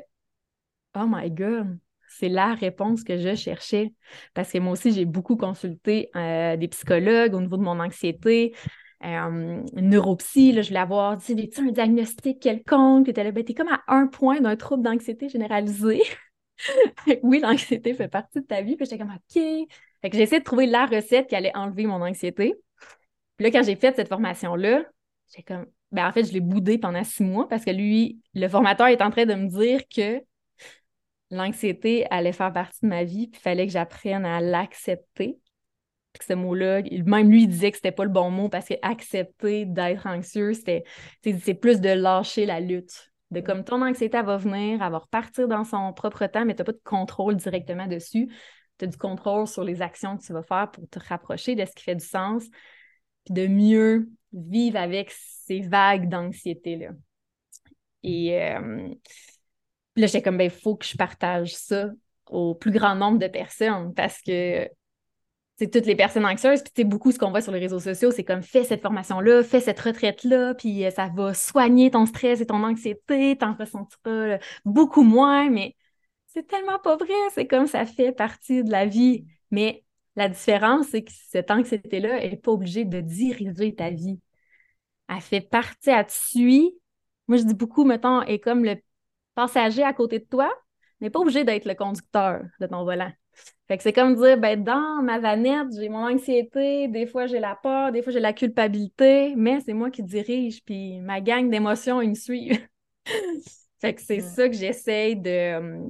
Oh 0.99 1.05
my 1.07 1.29
God, 1.29 1.77
c'est 2.07 2.29
la 2.29 2.53
réponse 2.53 3.03
que 3.03 3.17
je 3.17 3.35
cherchais. 3.35 3.93
Parce 4.33 4.51
que 4.51 4.57
moi 4.57 4.73
aussi, 4.73 4.91
j'ai 4.91 5.05
beaucoup 5.05 5.35
consulté 5.35 6.09
euh, 6.15 6.57
des 6.57 6.67
psychologues 6.67 7.33
au 7.33 7.41
niveau 7.41 7.57
de 7.57 7.63
mon 7.63 7.79
anxiété. 7.79 8.55
Euh, 9.03 9.61
neuropsy, 9.73 10.53
là, 10.53 10.63
je 10.63 10.69
voulais 10.69 10.79
avoir, 10.79 11.17
tu 11.17 11.35
sais, 11.35 11.61
un 11.61 11.71
diagnostic 11.71 12.39
quelconque, 12.39 13.13
tu 13.13 13.19
es, 13.19 13.31
ben, 13.31 13.43
comme 13.55 13.67
à 13.67 13.83
un 13.87 14.07
point 14.07 14.41
d'un 14.41 14.55
trouble 14.55 14.83
d'anxiété 14.83 15.29
généralisé. 15.29 16.01
oui, 17.21 17.39
l'anxiété 17.39 17.93
fait 17.93 18.07
partie 18.07 18.41
de 18.41 18.45
ta 18.45 18.61
vie. 18.61 18.75
Puis 18.75 18.85
j'étais 18.85 18.97
comme, 18.97 19.13
OK. 19.13 19.67
Fait 20.01 20.09
que 20.09 20.17
j'ai 20.17 20.23
essayé 20.23 20.39
de 20.39 20.45
trouver 20.45 20.65
la 20.65 20.85
recette 20.85 21.27
qui 21.27 21.35
allait 21.35 21.55
enlever 21.55 21.85
mon 21.85 22.01
anxiété. 22.01 22.55
Puis 23.37 23.45
là, 23.45 23.51
quand 23.51 23.63
j'ai 23.63 23.75
fait 23.75 23.95
cette 23.95 24.09
formation-là, 24.09 24.83
j'ai 25.35 25.43
comme, 25.43 25.67
ben 25.91 26.07
en 26.07 26.11
fait, 26.11 26.23
je 26.23 26.33
l'ai 26.33 26.39
boudé 26.39 26.77
pendant 26.77 27.03
six 27.03 27.23
mois 27.23 27.47
parce 27.47 27.63
que 27.63 27.71
lui, 27.71 28.19
le 28.33 28.47
formateur 28.47 28.87
est 28.87 29.01
en 29.01 29.11
train 29.11 29.25
de 29.25 29.35
me 29.35 29.47
dire 29.47 29.81
que 29.87 30.21
l'anxiété 31.31 32.05
allait 32.09 32.31
faire 32.31 32.53
partie 32.53 32.79
de 32.83 32.87
ma 32.87 33.03
vie, 33.03 33.27
puis 33.27 33.39
il 33.39 33.43
fallait 33.43 33.67
que 33.67 33.73
j'apprenne 33.73 34.25
à 34.25 34.39
l'accepter. 34.39 35.39
Puis 36.13 36.25
ce 36.27 36.33
mot-là, 36.33 36.81
même 37.05 37.29
lui, 37.29 37.43
il 37.43 37.47
disait 37.47 37.71
que 37.71 37.77
c'était 37.77 37.91
pas 37.91 38.05
le 38.05 38.09
bon 38.09 38.31
mot 38.31 38.49
parce 38.49 38.67
que 38.67 38.73
accepter 38.81 39.65
d'être 39.65 40.07
anxieux, 40.07 40.53
c'était 40.53 40.83
c'est 41.23 41.53
plus 41.53 41.79
de 41.79 41.89
lâcher 41.89 42.45
la 42.45 42.59
lutte. 42.59 43.11
De 43.29 43.41
comme 43.41 43.63
ton 43.63 43.81
anxiété, 43.81 44.17
elle 44.17 44.25
va 44.25 44.37
venir, 44.37 44.81
elle 44.81 44.91
va 44.91 44.97
repartir 44.99 45.47
dans 45.47 45.65
son 45.65 45.91
propre 45.93 46.25
temps, 46.27 46.45
mais 46.45 46.55
tu 46.55 46.61
n'as 46.61 46.65
pas 46.65 46.71
de 46.71 46.81
contrôle 46.83 47.35
directement 47.35 47.85
dessus. 47.85 48.29
Tu 48.77 48.85
as 48.85 48.87
du 48.87 48.97
contrôle 48.97 49.47
sur 49.47 49.63
les 49.63 49.81
actions 49.81 50.17
que 50.17 50.23
tu 50.23 50.33
vas 50.33 50.43
faire 50.43 50.71
pour 50.71 50.87
te 50.89 50.99
rapprocher 50.99 51.55
de 51.55 51.65
ce 51.65 51.71
qui 51.73 51.83
fait 51.83 51.95
du 51.95 52.05
sens, 52.05 52.43
puis 53.25 53.33
de 53.33 53.47
mieux 53.47 54.09
vivre 54.31 54.77
avec 54.77 55.11
ces 55.11 55.61
vagues 55.61 56.07
d'anxiété-là. 56.09 56.91
Et 58.03 58.41
euh, 58.41 58.89
là, 59.97 60.07
j'étais 60.07 60.21
comme, 60.21 60.37
ben, 60.37 60.45
il 60.45 60.49
faut 60.49 60.75
que 60.75 60.85
je 60.85 60.95
partage 60.95 61.55
ça 61.55 61.89
au 62.29 62.55
plus 62.55 62.71
grand 62.71 62.95
nombre 62.95 63.19
de 63.19 63.27
personnes 63.27 63.93
parce 63.93 64.21
que 64.21 64.69
c'est 65.57 65.71
toutes 65.71 65.87
les 65.87 65.95
personnes 65.95 66.25
anxieuses, 66.25 66.61
puis 66.63 66.83
beaucoup 66.83 67.11
ce 67.11 67.17
qu'on 67.17 67.31
voit 67.31 67.41
sur 67.41 67.51
les 67.51 67.59
réseaux 67.59 67.79
sociaux, 67.79 68.11
c'est 68.11 68.23
comme 68.23 68.43
fais 68.43 68.63
cette 68.63 68.81
formation-là, 68.81 69.43
fais 69.43 69.59
cette 69.59 69.79
retraite-là, 69.79 70.53
puis 70.53 70.85
euh, 70.85 70.91
ça 70.91 71.09
va 71.15 71.33
soigner 71.33 71.89
ton 71.89 72.05
stress 72.05 72.41
et 72.41 72.45
ton 72.45 72.63
anxiété, 72.63 73.35
t'en 73.37 73.55
ressentiras 73.55 74.37
beaucoup 74.65 75.01
moins, 75.01 75.49
mais 75.49 75.75
c'est 76.27 76.45
tellement 76.45 76.77
pas 76.77 76.95
vrai, 76.95 77.13
c'est 77.33 77.47
comme 77.47 77.65
ça 77.65 77.85
fait 77.85 78.11
partie 78.11 78.63
de 78.63 78.71
la 78.71 78.85
vie. 78.85 79.25
Mais 79.49 79.83
la 80.15 80.29
différence, 80.29 80.87
c'est 80.89 81.03
que 81.03 81.11
cette 81.29 81.49
anxiété-là 81.49 82.19
n'est 82.19 82.37
pas 82.37 82.51
obligée 82.51 82.85
de 82.85 83.01
diriger 83.01 83.73
ta 83.73 83.89
vie. 83.89 84.19
Elle 85.09 85.21
fait 85.21 85.41
partie, 85.41 85.89
elle 85.89 86.05
te 86.05 86.11
suit. 86.11 86.77
Moi, 87.27 87.37
je 87.37 87.43
dis 87.43 87.53
beaucoup, 87.55 87.85
mettons, 87.85 88.21
est 88.21 88.39
comme 88.39 88.63
le 88.63 88.75
passager 89.37 89.83
à 89.83 89.93
côté 89.93 90.17
de 90.17 90.25
toi, 90.25 90.51
n'est 90.99 91.11
pas 91.11 91.19
obligé 91.19 91.43
d'être 91.43 91.65
le 91.65 91.75
conducteur 91.75 92.41
de 92.59 92.65
ton 92.65 92.83
volant. 92.83 93.11
Fait 93.67 93.77
que 93.77 93.83
c'est 93.83 93.93
comme 93.93 94.15
dire, 94.15 94.35
ben, 94.35 94.63
dans 94.63 95.03
ma 95.03 95.19
vanette, 95.19 95.67
j'ai 95.79 95.89
mon 95.89 96.11
anxiété, 96.11 96.87
des 96.87 97.05
fois 97.05 97.27
j'ai 97.27 97.39
la 97.39 97.55
peur, 97.55 97.91
des 97.91 98.01
fois 98.01 98.11
j'ai 98.11 98.19
la 98.19 98.33
culpabilité, 98.33 99.35
mais 99.37 99.59
c'est 99.59 99.73
moi 99.73 99.91
qui 99.91 100.01
dirige, 100.01 100.63
puis 100.63 100.99
ma 101.01 101.21
gang 101.21 101.51
d'émotions, 101.51 102.01
ils 102.01 102.09
me 102.09 102.15
suivent. 102.15 102.67
fait 103.79 103.93
que 103.93 104.01
c'est 104.01 104.21
ça 104.21 104.49
que 104.49 104.55
j'essaye 104.55 105.15
de. 105.15 105.29
Euh, 105.29 105.83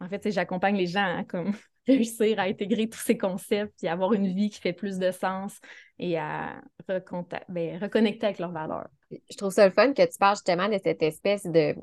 en 0.00 0.08
fait, 0.08 0.30
j'accompagne 0.30 0.76
les 0.76 0.86
gens 0.86 1.18
à 1.18 1.24
comme 1.24 1.52
réussir 1.86 2.38
à 2.38 2.44
intégrer 2.44 2.88
tous 2.88 3.00
ces 3.00 3.18
concepts 3.18 3.84
et 3.84 3.88
avoir 3.88 4.14
une 4.14 4.34
vie 4.34 4.48
qui 4.48 4.62
fait 4.62 4.72
plus 4.72 4.96
de 4.96 5.10
sens 5.10 5.60
et 5.98 6.16
à 6.16 6.58
ben, 6.88 7.78
reconnecter 7.82 8.24
avec 8.24 8.38
leurs 8.38 8.52
valeurs. 8.52 8.88
Je 9.10 9.36
trouve 9.36 9.52
ça 9.52 9.66
le 9.66 9.72
fun 9.72 9.92
que 9.92 10.10
tu 10.10 10.18
parles 10.18 10.36
justement 10.36 10.70
de 10.70 10.78
cette 10.82 11.02
espèce 11.02 11.44
de 11.44 11.74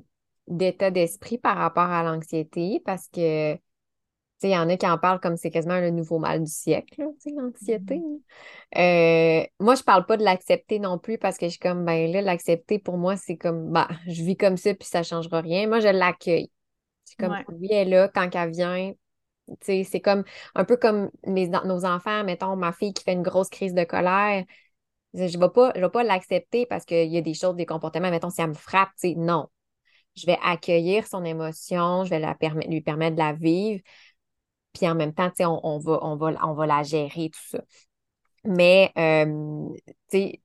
d'état 0.47 0.91
d'esprit 0.91 1.37
par 1.37 1.57
rapport 1.57 1.83
à 1.83 2.03
l'anxiété 2.03 2.81
parce 2.85 3.07
que 3.07 3.57
il 4.43 4.49
y 4.49 4.57
en 4.57 4.69
a 4.69 4.77
qui 4.77 4.87
en 4.87 4.97
parlent 4.97 5.19
comme 5.19 5.37
c'est 5.37 5.51
quasiment 5.51 5.79
le 5.79 5.91
nouveau 5.91 6.17
mal 6.17 6.43
du 6.43 6.51
siècle, 6.51 7.03
l'anxiété. 7.35 7.97
Mm-hmm. 7.97 9.41
Euh, 9.43 9.45
moi, 9.59 9.75
je 9.75 9.83
parle 9.83 10.05
pas 10.05 10.17
de 10.17 10.23
l'accepter 10.23 10.79
non 10.79 10.97
plus 10.97 11.17
parce 11.17 11.37
que 11.37 11.45
je 11.45 11.51
suis 11.51 11.59
comme, 11.59 11.85
ben 11.85 12.11
là, 12.11 12.21
l'accepter 12.21 12.79
pour 12.79 12.97
moi, 12.97 13.17
c'est 13.17 13.37
comme, 13.37 13.71
bah, 13.71 13.87
je 14.07 14.23
vis 14.23 14.37
comme 14.37 14.57
ça 14.57 14.73
puis 14.73 14.87
ça 14.87 15.03
changera 15.03 15.41
rien. 15.41 15.67
Moi, 15.67 15.79
je 15.79 15.89
l'accueille. 15.89 16.51
C'est 17.03 17.17
comme, 17.17 17.35
oui, 17.49 17.67
elle 17.71 17.87
est 17.87 17.91
là 17.91 18.09
quand 18.13 18.29
elle 18.33 18.51
vient. 18.51 18.93
C'est 19.61 20.01
comme 20.01 20.23
un 20.55 20.63
peu 20.63 20.77
comme 20.77 21.11
nos 21.25 21.85
enfants, 21.85 22.23
mettons, 22.23 22.55
ma 22.55 22.71
fille 22.71 22.93
qui 22.93 23.03
fait 23.03 23.13
une 23.13 23.23
grosse 23.23 23.49
crise 23.49 23.73
de 23.73 23.83
colère. 23.83 24.45
Je 25.13 25.23
ne 25.23 25.27
vais 25.27 25.49
pas, 25.49 25.89
pas 25.89 26.03
l'accepter 26.03 26.65
parce 26.65 26.85
qu'il 26.85 27.11
y 27.11 27.17
a 27.17 27.21
des 27.21 27.33
choses, 27.33 27.55
des 27.55 27.65
comportements, 27.65 28.09
mettons, 28.09 28.29
si 28.29 28.41
elle 28.41 28.49
me 28.49 28.53
frappe, 28.53 28.91
non 29.17 29.49
je 30.15 30.25
vais 30.25 30.37
accueillir 30.43 31.07
son 31.07 31.23
émotion, 31.23 32.03
je 32.03 32.09
vais 32.09 32.19
la 32.19 32.37
lui 32.67 32.81
permettre 32.81 33.15
de 33.15 33.21
la 33.21 33.33
vivre. 33.33 33.81
Puis 34.73 34.87
en 34.87 34.95
même 34.95 35.13
temps, 35.13 35.31
on, 35.41 35.59
on, 35.63 35.79
va, 35.79 35.99
on, 36.01 36.15
va, 36.15 36.33
on 36.43 36.53
va 36.53 36.65
la 36.65 36.83
gérer, 36.83 37.29
tout 37.29 37.57
ça. 37.57 37.61
Mais, 38.45 38.91
tu 38.95 40.17
sais, 40.17 40.41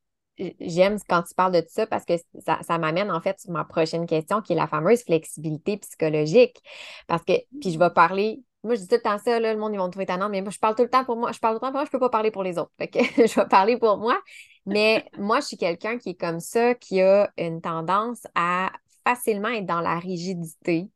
j'aime 0.60 0.98
quand 1.08 1.22
tu 1.22 1.34
parles 1.34 1.52
de 1.52 1.64
ça 1.68 1.86
parce 1.86 2.04
que 2.04 2.14
ça, 2.44 2.78
m'amène 2.78 3.10
en 3.10 3.20
fait 3.20 3.40
sur 3.40 3.50
ma 3.50 3.64
prochaine 3.64 4.06
question 4.06 4.42
qui 4.42 4.52
est 4.52 4.56
la 4.56 4.66
fameuse 4.66 5.02
flexibilité 5.02 5.78
psychologique. 5.78 6.60
Parce 7.06 7.22
que, 7.24 7.32
puis 7.60 7.72
je 7.72 7.78
vais 7.78 7.90
parler, 7.90 8.42
moi 8.62 8.74
je 8.74 8.80
dis 8.80 8.88
tout 8.88 8.96
le 8.96 9.02
temps 9.02 9.18
ça, 9.18 9.40
là, 9.40 9.54
le 9.54 9.58
monde 9.58 9.72
ils 9.72 9.78
vont 9.78 9.86
me 9.86 9.90
trouver 9.90 10.06
tannant, 10.06 10.28
mais 10.28 10.42
moi 10.42 10.50
je 10.50 10.58
parle 10.58 10.74
tout 10.74 10.82
le 10.82 10.90
temps 10.90 11.04
pour 11.04 11.16
moi, 11.16 11.32
je 11.32 11.38
parle 11.38 11.54
tout 11.54 11.64
le 11.64 11.68
temps 11.68 11.72
pour 11.72 11.78
moi, 11.80 11.84
je 11.86 11.90
peux 11.90 11.98
pas 11.98 12.10
parler 12.10 12.30
pour 12.30 12.42
les 12.42 12.58
autres. 12.58 12.72
Fait 12.78 12.88
que 12.88 12.98
je 13.26 13.34
vais 13.34 13.46
parler 13.46 13.78
pour 13.78 13.96
moi. 13.96 14.20
Mais 14.66 15.08
moi, 15.16 15.38
je 15.40 15.46
suis 15.46 15.56
quelqu'un 15.56 15.96
qui 15.96 16.10
est 16.10 16.20
comme 16.20 16.40
ça, 16.40 16.74
qui 16.74 17.00
a 17.00 17.30
une 17.38 17.60
tendance 17.60 18.26
à 18.34 18.72
facilement 19.06 19.48
être 19.48 19.66
dans 19.66 19.80
la 19.80 19.98
rigidité. 19.98 20.90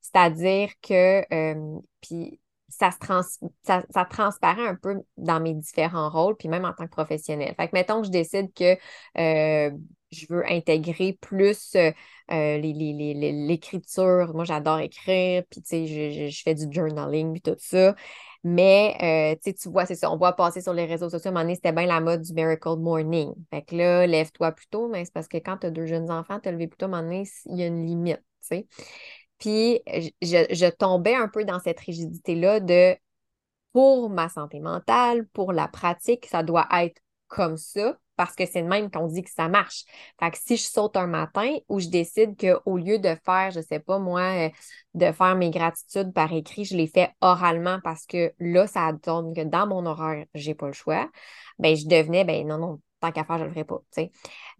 C'est-à-dire 0.00 0.70
que, 0.82 1.24
euh, 1.34 1.78
puis 2.02 2.40
ça, 2.68 2.90
se 2.90 2.98
trans 2.98 3.22
ça, 3.62 4.04
transparaît 4.04 4.66
un 4.66 4.74
peu 4.74 4.96
dans 5.16 5.40
mes 5.40 5.54
différents 5.54 6.10
rôles, 6.10 6.36
puis 6.36 6.48
même 6.48 6.64
en 6.64 6.72
tant 6.72 6.84
que 6.84 6.90
professionnel. 6.90 7.54
Fait 7.56 7.68
que 7.68 7.72
mettons 7.72 8.00
que 8.00 8.06
je 8.06 8.12
décide 8.12 8.52
que 8.52 8.76
euh, 9.18 9.70
je 10.10 10.26
veux 10.28 10.44
intégrer 10.50 11.16
plus 11.20 11.74
euh, 11.76 11.92
l'écriture. 12.58 14.34
Moi, 14.34 14.44
j'adore 14.44 14.80
écrire, 14.80 15.42
puis 15.50 15.62
tu 15.62 15.68
sais, 15.68 15.86
je, 15.86 16.28
je, 16.28 16.42
fais 16.42 16.54
du 16.54 16.66
journaling, 16.70 17.32
puis 17.32 17.42
tout 17.42 17.56
ça. 17.58 17.94
Mais, 18.44 19.36
euh, 19.42 19.52
tu 19.52 19.70
vois, 19.70 19.86
c'est 19.86 19.94
ça, 19.94 20.10
on 20.12 20.18
voit 20.18 20.34
passer 20.34 20.60
sur 20.60 20.74
les 20.74 20.84
réseaux 20.84 21.08
sociaux, 21.08 21.28
à 21.28 21.30
un 21.30 21.32
moment 21.32 21.44
donné, 21.44 21.54
c'était 21.54 21.72
bien 21.72 21.86
la 21.86 22.00
mode 22.00 22.20
du 22.20 22.34
Miracle 22.34 22.76
Morning. 22.76 23.32
Fait 23.50 23.62
que 23.62 23.74
là, 23.74 24.06
lève-toi 24.06 24.52
plus 24.52 24.66
tôt, 24.66 24.86
mais 24.88 25.06
c'est 25.06 25.12
parce 25.14 25.28
que 25.28 25.38
quand 25.38 25.56
tu 25.58 25.66
as 25.66 25.70
deux 25.70 25.86
jeunes 25.86 26.10
enfants, 26.10 26.38
te 26.40 26.50
lever 26.50 26.68
plus 26.68 26.76
tôt, 26.76 26.84
à 26.84 26.88
un 26.88 26.90
moment 26.90 27.02
donné, 27.04 27.24
il 27.46 27.56
y 27.56 27.62
a 27.62 27.66
une 27.66 27.86
limite, 27.86 28.18
tu 28.18 28.24
sais. 28.42 28.68
Puis, 29.38 29.80
je, 30.22 30.44
je, 30.50 30.70
tombais 30.70 31.14
un 31.14 31.28
peu 31.28 31.44
dans 31.44 31.58
cette 31.58 31.80
rigidité-là 31.80 32.60
de, 32.60 32.96
pour 33.72 34.10
ma 34.10 34.28
santé 34.28 34.60
mentale, 34.60 35.26
pour 35.28 35.52
la 35.52 35.66
pratique, 35.68 36.26
ça 36.26 36.42
doit 36.42 36.68
être 36.72 37.00
comme 37.28 37.56
ça 37.56 37.98
parce 38.16 38.34
que 38.34 38.46
c'est 38.46 38.62
le 38.62 38.68
même 38.68 38.90
qu'on 38.90 39.06
dit 39.06 39.22
que 39.22 39.30
ça 39.30 39.48
marche. 39.48 39.84
Fait 40.20 40.30
que 40.30 40.38
si 40.38 40.56
je 40.56 40.64
saute 40.64 40.96
un 40.96 41.06
matin 41.06 41.56
ou 41.68 41.80
je 41.80 41.88
décide 41.88 42.36
qu'au 42.38 42.76
lieu 42.76 42.98
de 42.98 43.16
faire, 43.24 43.50
je 43.50 43.60
sais 43.60 43.80
pas 43.80 43.98
moi, 43.98 44.46
euh, 44.46 44.50
de 44.94 45.12
faire 45.12 45.34
mes 45.36 45.50
gratitudes 45.50 46.12
par 46.12 46.32
écrit, 46.32 46.64
je 46.64 46.76
les 46.76 46.86
fais 46.86 47.10
oralement 47.20 47.78
parce 47.82 48.06
que 48.06 48.32
là, 48.38 48.66
ça 48.66 48.92
donne 48.92 49.34
que 49.34 49.42
dans 49.42 49.66
mon 49.66 49.86
horaire, 49.86 50.26
j'ai 50.34 50.54
pas 50.54 50.66
le 50.66 50.72
choix, 50.72 51.10
ben 51.58 51.76
je 51.76 51.86
devenais, 51.86 52.24
ben 52.24 52.46
non, 52.46 52.58
non, 52.58 52.80
tant 53.00 53.12
qu'à 53.12 53.24
faire, 53.24 53.38
je 53.38 53.44
le 53.44 53.50
ferai 53.50 53.64
pas, 53.64 53.78
tu 53.78 54.02
sais. 54.02 54.12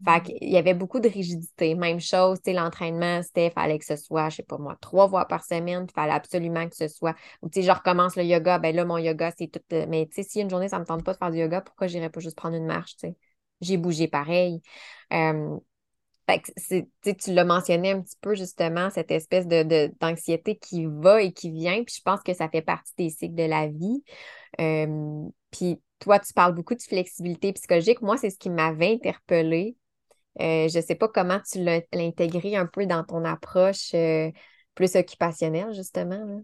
Fait 0.04 0.18
mmh. 0.18 0.22
qu'il 0.22 0.50
y 0.50 0.56
avait 0.56 0.74
beaucoup 0.74 1.00
de 1.00 1.08
rigidité. 1.08 1.74
Même 1.74 2.00
chose, 2.00 2.38
tu 2.38 2.50
sais, 2.50 2.56
l'entraînement, 2.56 3.22
c'était, 3.22 3.50
fallait 3.50 3.78
que 3.78 3.84
ce 3.84 3.96
soit, 3.96 4.28
je 4.30 4.36
sais 4.36 4.42
pas 4.42 4.58
moi, 4.58 4.76
trois 4.80 5.08
fois 5.08 5.26
par 5.26 5.44
semaine, 5.44 5.86
il 5.88 5.92
fallait 5.92 6.12
absolument 6.12 6.68
que 6.68 6.76
ce 6.76 6.88
soit, 6.88 7.14
ou 7.42 7.48
tu 7.48 7.60
sais, 7.60 7.66
je 7.66 7.72
recommence 7.72 8.16
le 8.16 8.24
yoga, 8.24 8.58
ben 8.58 8.74
là, 8.74 8.84
mon 8.84 8.98
yoga, 8.98 9.32
c'est 9.36 9.48
tout, 9.48 9.60
euh, 9.72 9.86
mais 9.88 10.06
tu 10.06 10.22
sais, 10.22 10.28
si 10.28 10.40
une 10.40 10.50
journée, 10.50 10.68
ça 10.68 10.78
me 10.78 10.84
tente 10.84 11.04
pas 11.04 11.12
de 11.12 11.18
faire 11.18 11.30
du 11.30 11.38
yoga, 11.38 11.60
pourquoi 11.60 11.86
j'irais 11.86 12.10
pas 12.10 12.20
juste 12.20 12.36
prendre 12.36 12.56
une 12.56 12.66
marche, 12.66 12.96
tu 12.96 13.08
sais? 13.08 13.16
J'ai 13.60 13.76
bougé 13.76 14.08
pareil. 14.08 14.60
tu 15.10 17.32
l'as 17.32 17.44
mentionné 17.44 17.92
un 17.92 18.02
petit 18.02 18.16
peu 18.20 18.34
justement, 18.34 18.90
cette 18.90 19.10
espèce 19.10 19.46
de, 19.46 19.92
d'anxiété 20.00 20.56
qui 20.56 20.86
va 20.86 21.22
et 21.22 21.32
qui 21.32 21.50
vient. 21.50 21.82
Puis 21.84 21.96
je 21.98 22.02
pense 22.02 22.20
que 22.22 22.34
ça 22.34 22.48
fait 22.48 22.62
partie 22.62 22.92
des 22.98 23.10
cycles 23.10 23.34
de 23.34 23.44
la 23.44 23.68
vie. 23.68 24.02
puis 25.50 25.80
toi, 26.00 26.18
tu 26.18 26.32
parles 26.34 26.54
beaucoup 26.54 26.74
de 26.74 26.82
flexibilité 26.82 27.52
psychologique. 27.54 28.02
Moi, 28.02 28.16
c'est 28.16 28.30
ce 28.30 28.38
qui 28.38 28.50
m'avait 28.50 28.92
interpellée. 28.92 29.76
Euh, 30.40 30.68
je 30.68 30.78
ne 30.78 30.82
sais 30.82 30.96
pas 30.96 31.08
comment 31.08 31.40
tu 31.50 31.62
l'as 31.62 31.82
intégré 31.92 32.56
un 32.56 32.66
peu 32.66 32.86
dans 32.86 33.04
ton 33.04 33.24
approche 33.24 33.94
euh, 33.94 34.30
plus 34.74 34.96
occupationnelle, 34.96 35.72
justement. 35.72 36.42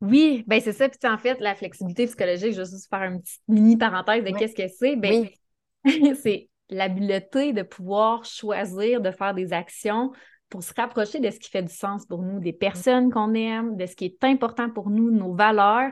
Oui, 0.00 0.44
ben 0.46 0.60
c'est 0.60 0.72
ça. 0.72 0.88
Puis 0.88 0.98
en 1.04 1.16
fait, 1.16 1.40
la 1.40 1.54
flexibilité 1.54 2.06
psychologique, 2.06 2.52
je 2.52 2.60
vais 2.60 2.70
juste 2.70 2.88
faire 2.90 3.04
une 3.04 3.22
petite 3.22 3.40
mini 3.48 3.76
parenthèse 3.76 4.24
de 4.24 4.30
qu'est-ce 4.30 4.54
que 4.54 4.68
c'est. 4.68 4.96
Ben, 4.96 5.28
c'est 6.22 6.48
l'habileté 6.70 7.52
de 7.52 7.62
pouvoir 7.62 8.24
choisir 8.24 9.00
de 9.00 9.10
faire 9.10 9.34
des 9.34 9.52
actions 9.52 10.12
pour 10.48 10.62
se 10.62 10.72
rapprocher 10.74 11.18
de 11.18 11.30
ce 11.30 11.38
qui 11.38 11.50
fait 11.50 11.62
du 11.62 11.72
sens 11.72 12.04
pour 12.06 12.22
nous, 12.22 12.38
des 12.38 12.52
personnes 12.52 13.10
qu'on 13.10 13.32
aime, 13.34 13.76
de 13.76 13.86
ce 13.86 13.96
qui 13.96 14.04
est 14.04 14.24
important 14.24 14.70
pour 14.70 14.90
nous, 14.90 15.10
nos 15.10 15.34
valeurs, 15.34 15.90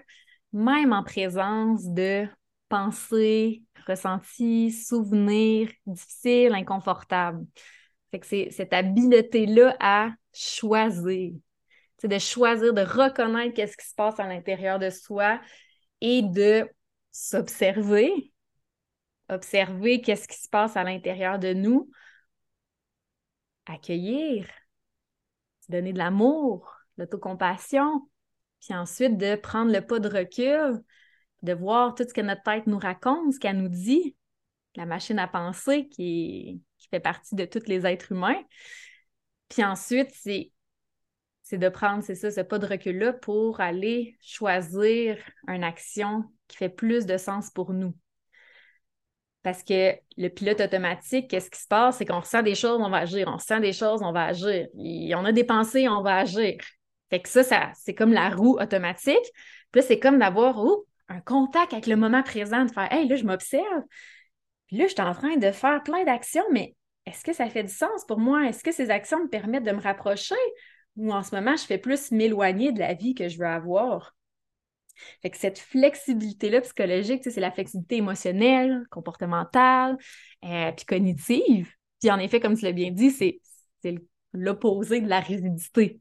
même 0.52 0.92
en 0.92 1.02
présence 1.02 1.86
de 1.86 2.26
pensées, 2.68 3.62
ressentis, 3.86 4.70
souvenirs 4.70 5.70
difficiles, 5.86 6.52
inconfortables. 6.54 7.46
Que 8.12 8.18
c'est 8.26 8.48
cette 8.50 8.72
habileté-là 8.72 9.76
à 9.80 10.10
choisir. 10.34 11.32
C'est 11.98 12.08
de 12.08 12.18
choisir, 12.18 12.74
de 12.74 12.82
reconnaître 12.82 13.54
qu'est-ce 13.54 13.76
qui 13.76 13.86
se 13.86 13.94
passe 13.94 14.18
à 14.18 14.26
l'intérieur 14.26 14.78
de 14.78 14.90
soi 14.90 15.40
et 16.00 16.22
de 16.22 16.68
s'observer, 17.12 18.32
observer 19.30 20.00
qu'est-ce 20.00 20.28
qui 20.28 20.38
se 20.38 20.48
passe 20.48 20.76
à 20.76 20.84
l'intérieur 20.84 21.38
de 21.38 21.52
nous, 21.52 21.90
accueillir, 23.66 24.46
donner 25.68 25.92
de 25.92 25.98
l'amour, 25.98 26.70
l'autocompassion, 26.96 28.08
puis 28.60 28.74
ensuite 28.74 29.16
de 29.16 29.36
prendre 29.36 29.72
le 29.72 29.80
pas 29.80 30.00
de 30.00 30.08
recul, 30.08 30.82
de 31.42 31.52
voir 31.52 31.94
tout 31.94 32.04
ce 32.06 32.12
que 32.12 32.20
notre 32.20 32.42
tête 32.42 32.66
nous 32.66 32.78
raconte, 32.78 33.32
ce 33.32 33.38
qu'elle 33.38 33.56
nous 33.56 33.68
dit, 33.68 34.16
la 34.76 34.86
machine 34.86 35.18
à 35.18 35.28
penser 35.28 35.88
qui, 35.88 36.62
fait 36.90 37.00
partie 37.00 37.36
de 37.36 37.44
tous 37.44 37.68
les 37.68 37.86
êtres 37.86 38.10
humains. 38.10 38.42
Puis 39.48 39.62
ensuite, 39.62 40.10
c'est 40.12 40.50
c'est 41.42 41.58
de 41.58 41.68
prendre, 41.68 42.04
c'est 42.04 42.14
ça, 42.14 42.30
ce 42.30 42.40
pas 42.42 42.60
de 42.60 42.66
recul-là 42.66 43.12
pour 43.12 43.60
aller 43.60 44.16
choisir 44.20 45.18
une 45.48 45.64
action 45.64 46.24
qui 46.46 46.56
fait 46.56 46.68
plus 46.68 47.06
de 47.06 47.16
sens 47.16 47.50
pour 47.50 47.72
nous. 47.72 47.92
Parce 49.42 49.62
que 49.62 49.94
le 50.18 50.28
pilote 50.28 50.60
automatique, 50.60 51.28
qu'est-ce 51.28 51.50
qui 51.50 51.60
se 51.60 51.66
passe? 51.66 51.96
C'est 51.96 52.04
qu'on 52.04 52.20
ressent 52.20 52.42
des 52.42 52.54
choses, 52.54 52.80
on 52.80 52.90
va 52.90 52.98
agir. 52.98 53.26
On 53.28 53.36
ressent 53.36 53.60
des 53.60 53.72
choses, 53.72 54.02
on 54.02 54.12
va 54.12 54.24
agir. 54.26 54.66
On 54.74 55.24
a 55.24 55.32
des 55.32 55.44
pensées, 55.44 55.88
on 55.88 56.02
va 56.02 56.18
agir. 56.18 56.56
Fait 57.08 57.20
que 57.20 57.28
ça, 57.28 57.42
ça 57.42 57.72
c'est 57.74 57.94
comme 57.94 58.12
la 58.12 58.28
roue 58.30 58.58
automatique. 58.60 59.16
Puis 59.72 59.82
c'est 59.82 59.98
comme 59.98 60.18
d'avoir 60.18 60.62
un 61.08 61.20
contact 61.20 61.72
avec 61.72 61.86
le 61.86 61.96
moment 61.96 62.22
présent, 62.22 62.64
de 62.64 62.70
faire 62.70 62.92
Hey, 62.92 63.08
là, 63.08 63.16
je 63.16 63.24
m'observe. 63.24 63.82
Puis 64.68 64.76
là, 64.76 64.86
je 64.86 64.92
suis 64.92 65.00
en 65.00 65.14
train 65.14 65.36
de 65.36 65.50
faire 65.50 65.82
plein 65.82 66.04
d'actions, 66.04 66.44
mais 66.52 66.76
est-ce 67.06 67.24
que 67.24 67.32
ça 67.32 67.48
fait 67.48 67.64
du 67.64 67.72
sens 67.72 68.04
pour 68.06 68.18
moi? 68.18 68.46
Est-ce 68.46 68.62
que 68.62 68.72
ces 68.72 68.90
actions 68.90 69.22
me 69.24 69.28
permettent 69.28 69.64
de 69.64 69.72
me 69.72 69.80
rapprocher? 69.80 70.36
Ou 70.96 71.12
en 71.12 71.22
ce 71.22 71.34
moment, 71.34 71.56
je 71.56 71.64
fais 71.64 71.78
plus 71.78 72.10
m'éloigner 72.12 72.72
de 72.72 72.78
la 72.78 72.94
vie 72.94 73.14
que 73.14 73.28
je 73.28 73.38
veux 73.38 73.46
avoir? 73.46 74.14
Fait 75.22 75.30
que 75.30 75.36
cette 75.36 75.58
flexibilité-là 75.58 76.60
psychologique, 76.60 77.22
c'est 77.24 77.40
la 77.40 77.50
flexibilité 77.50 77.96
émotionnelle, 77.96 78.84
comportementale, 78.90 79.96
euh, 80.44 80.72
puis 80.72 80.84
cognitive. 80.84 81.72
Puis 82.00 82.10
en 82.10 82.18
effet, 82.18 82.40
comme 82.40 82.56
tu 82.56 82.64
l'as 82.64 82.72
bien 82.72 82.90
dit, 82.90 83.10
c'est 83.10 83.40
l'opposé 84.32 85.00
de 85.00 85.08
la 85.08 85.20
rigidité. 85.20 86.00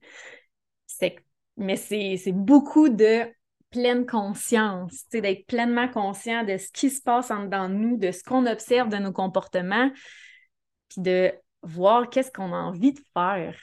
Mais 1.58 1.76
c'est 1.76 2.32
beaucoup 2.32 2.90
de 2.90 3.26
pleine 3.70 4.06
conscience, 4.06 5.08
d'être 5.10 5.46
pleinement 5.46 5.88
conscient 5.88 6.44
de 6.44 6.58
ce 6.58 6.72
qui 6.72 6.90
se 6.90 7.02
passe 7.02 7.30
en 7.32 7.70
nous, 7.70 7.98
de 7.98 8.12
ce 8.12 8.24
qu'on 8.24 8.46
observe 8.46 8.90
de 8.90 8.98
nos 8.98 9.12
comportements, 9.12 9.92
puis 10.90 11.02
de 11.02 11.34
voir 11.62 12.10
qu'est-ce 12.10 12.32
qu'on 12.32 12.54
a 12.54 12.58
envie 12.58 12.94
de 12.94 13.02
faire, 13.14 13.56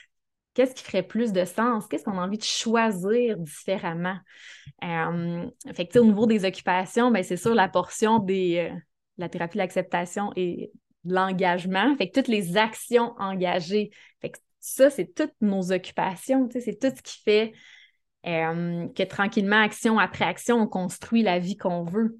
qu'est-ce 0.57 0.73
qui 0.73 0.83
ferait 0.83 1.03
plus 1.03 1.33
de 1.33 1.45
sens, 1.45 1.85
qu'est-ce 1.85 2.03
qu'on 2.03 2.17
a 2.17 2.25
envie 2.25 2.39
de 2.39 2.43
choisir 2.43 3.37
différemment? 3.37 4.17
Euh, 4.83 5.45
fait 5.75 5.95
au 5.97 6.03
niveau 6.03 6.25
des 6.25 6.45
occupations, 6.45 7.11
ben, 7.11 7.23
c'est 7.23 7.37
sûr 7.37 7.53
la 7.53 7.69
portion 7.69 8.17
de 8.17 8.57
euh, 8.57 8.73
la 9.19 9.29
thérapie 9.29 9.53
de 9.53 9.59
l'acceptation 9.59 10.33
et 10.35 10.71
l'engagement, 11.05 11.95
fait 11.97 12.09
que 12.09 12.19
toutes 12.19 12.27
les 12.27 12.57
actions 12.57 13.13
engagées, 13.19 13.91
fait 14.19 14.31
que 14.31 14.39
ça, 14.59 14.89
c'est 14.89 15.13
toutes 15.13 15.35
nos 15.41 15.71
occupations, 15.71 16.49
c'est 16.51 16.79
tout 16.79 16.89
ce 16.95 17.03
qui 17.03 17.21
fait 17.21 17.53
euh, 18.25 18.87
que 18.87 19.03
tranquillement, 19.03 19.61
action 19.61 19.99
après 19.99 20.25
action, 20.25 20.57
on 20.57 20.67
construit 20.67 21.21
la 21.21 21.37
vie 21.37 21.55
qu'on 21.55 21.83
veut. 21.83 22.17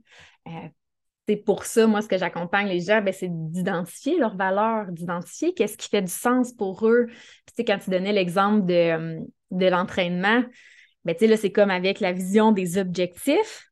C'est 1.27 1.35
pour 1.35 1.65
ça, 1.65 1.87
moi, 1.87 2.01
ce 2.01 2.07
que 2.07 2.17
j'accompagne 2.17 2.67
les 2.67 2.79
gens, 2.79 3.01
ben, 3.01 3.13
c'est 3.13 3.29
d'identifier 3.29 4.17
leurs 4.17 4.37
valeurs, 4.37 4.91
d'identifier 4.91 5.53
qu'est-ce 5.53 5.77
qui 5.77 5.89
fait 5.89 6.01
du 6.01 6.11
sens 6.11 6.53
pour 6.53 6.87
eux. 6.87 7.07
Quand 7.59 7.79
tu 7.79 7.89
donnais 7.89 8.13
l'exemple 8.13 8.65
de, 8.65 8.73
euh, 8.73 9.19
de 9.51 9.65
l'entraînement, 9.65 10.43
ben, 11.03 11.15
là, 11.19 11.37
c'est 11.37 11.51
comme 11.51 11.69
avec 11.69 11.99
la 11.99 12.13
vision 12.13 12.53
des 12.53 12.77
objectifs. 12.77 13.69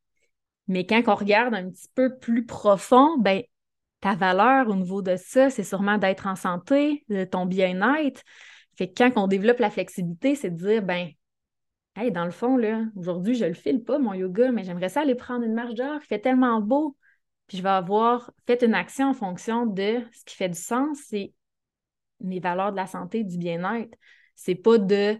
Mais 0.68 0.84
quand 0.84 1.02
on 1.06 1.14
regarde 1.14 1.54
un 1.54 1.70
petit 1.70 1.88
peu 1.94 2.18
plus 2.18 2.44
profond, 2.44 3.16
ben, 3.18 3.42
ta 4.00 4.14
valeur 4.14 4.68
au 4.68 4.74
niveau 4.74 5.00
de 5.00 5.16
ça, 5.16 5.48
c'est 5.48 5.64
sûrement 5.64 5.96
d'être 5.96 6.26
en 6.26 6.36
santé, 6.36 7.04
de 7.08 7.24
ton 7.24 7.46
bien-être. 7.46 8.22
Quand 8.78 9.12
on 9.16 9.28
développe 9.28 9.60
la 9.60 9.70
flexibilité, 9.70 10.34
c'est 10.34 10.50
de 10.50 10.56
dire, 10.56 10.82
ben, 10.82 11.08
hey, 11.96 12.12
dans 12.12 12.26
le 12.26 12.30
fond, 12.30 12.58
là, 12.58 12.82
aujourd'hui, 12.96 13.34
je 13.34 13.46
le 13.46 13.54
file 13.54 13.82
pas, 13.82 13.98
mon 13.98 14.12
yoga, 14.12 14.52
mais 14.52 14.64
j'aimerais 14.64 14.90
ça 14.90 15.00
aller 15.00 15.14
prendre 15.14 15.44
une 15.44 15.54
marche 15.54 15.74
dehors, 15.74 16.00
il 16.02 16.06
fait 16.06 16.18
tellement 16.18 16.60
beau. 16.60 16.96
Puis 17.46 17.58
je 17.58 17.62
vais 17.62 17.68
avoir 17.68 18.30
fait 18.46 18.62
une 18.62 18.74
action 18.74 19.10
en 19.10 19.14
fonction 19.14 19.66
de 19.66 20.02
ce 20.12 20.24
qui 20.24 20.36
fait 20.36 20.48
du 20.48 20.58
sens, 20.58 20.98
c'est 21.08 21.32
mes 22.20 22.40
valeurs 22.40 22.72
de 22.72 22.76
la 22.76 22.86
santé, 22.86 23.24
du 23.24 23.38
bien-être. 23.38 23.96
C'est 24.34 24.54
pas 24.54 24.78
de 24.78 25.18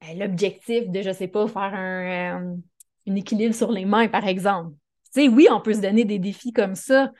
ben, 0.00 0.18
l'objectif 0.18 0.88
de, 0.88 1.02
je 1.02 1.12
sais 1.12 1.28
pas, 1.28 1.46
faire 1.46 1.74
un, 1.74 2.40
euh, 2.40 2.56
équilibre 3.06 3.54
sur 3.54 3.70
les 3.70 3.84
mains, 3.84 4.08
par 4.08 4.26
exemple. 4.26 4.74
Tu 5.14 5.22
sais, 5.22 5.28
oui, 5.28 5.46
on 5.50 5.60
peut 5.60 5.74
se 5.74 5.80
donner 5.80 6.04
des 6.04 6.18
défis 6.18 6.52
comme 6.52 6.74
ça, 6.74 7.12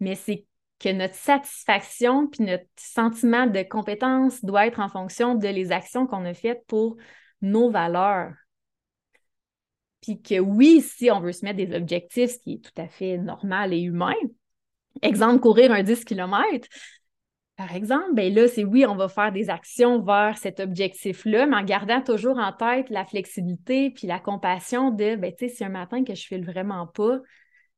mais 0.00 0.14
c'est 0.14 0.46
que 0.78 0.88
notre 0.88 1.14
satisfaction 1.14 2.26
puis 2.26 2.44
notre 2.44 2.66
sentiment 2.76 3.46
de 3.46 3.62
compétence 3.62 4.44
doit 4.44 4.66
être 4.66 4.80
en 4.80 4.88
fonction 4.88 5.34
de 5.36 5.46
les 5.46 5.70
actions 5.70 6.06
qu'on 6.06 6.24
a 6.24 6.34
faites 6.34 6.64
pour 6.66 6.96
nos 7.40 7.70
valeurs. 7.70 8.32
Puis 10.02 10.20
que 10.20 10.38
oui, 10.38 10.82
si 10.82 11.10
on 11.10 11.20
veut 11.20 11.32
se 11.32 11.44
mettre 11.44 11.56
des 11.56 11.74
objectifs, 11.74 12.32
ce 12.32 12.38
qui 12.38 12.54
est 12.54 12.64
tout 12.64 12.80
à 12.80 12.88
fait 12.88 13.16
normal 13.16 13.72
et 13.72 13.80
humain, 13.80 14.14
exemple, 15.00 15.40
courir 15.40 15.72
un 15.72 15.82
10 15.82 16.04
km, 16.04 16.68
par 17.56 17.74
exemple, 17.74 18.14
ben 18.14 18.34
là, 18.34 18.48
c'est 18.48 18.64
oui, 18.64 18.84
on 18.86 18.96
va 18.96 19.08
faire 19.08 19.30
des 19.30 19.48
actions 19.48 20.02
vers 20.02 20.36
cet 20.38 20.58
objectif-là, 20.58 21.46
mais 21.46 21.56
en 21.56 21.64
gardant 21.64 22.00
toujours 22.00 22.38
en 22.38 22.52
tête 22.52 22.90
la 22.90 23.04
flexibilité 23.04 23.90
puis 23.90 24.06
la 24.06 24.18
compassion 24.18 24.90
de, 24.90 25.16
ben, 25.16 25.32
tu 25.32 25.48
sais, 25.48 25.54
si 25.54 25.64
un 25.64 25.68
matin 25.68 26.02
que 26.02 26.14
je 26.14 26.26
file 26.26 26.44
vraiment 26.44 26.86
pas, 26.86 27.20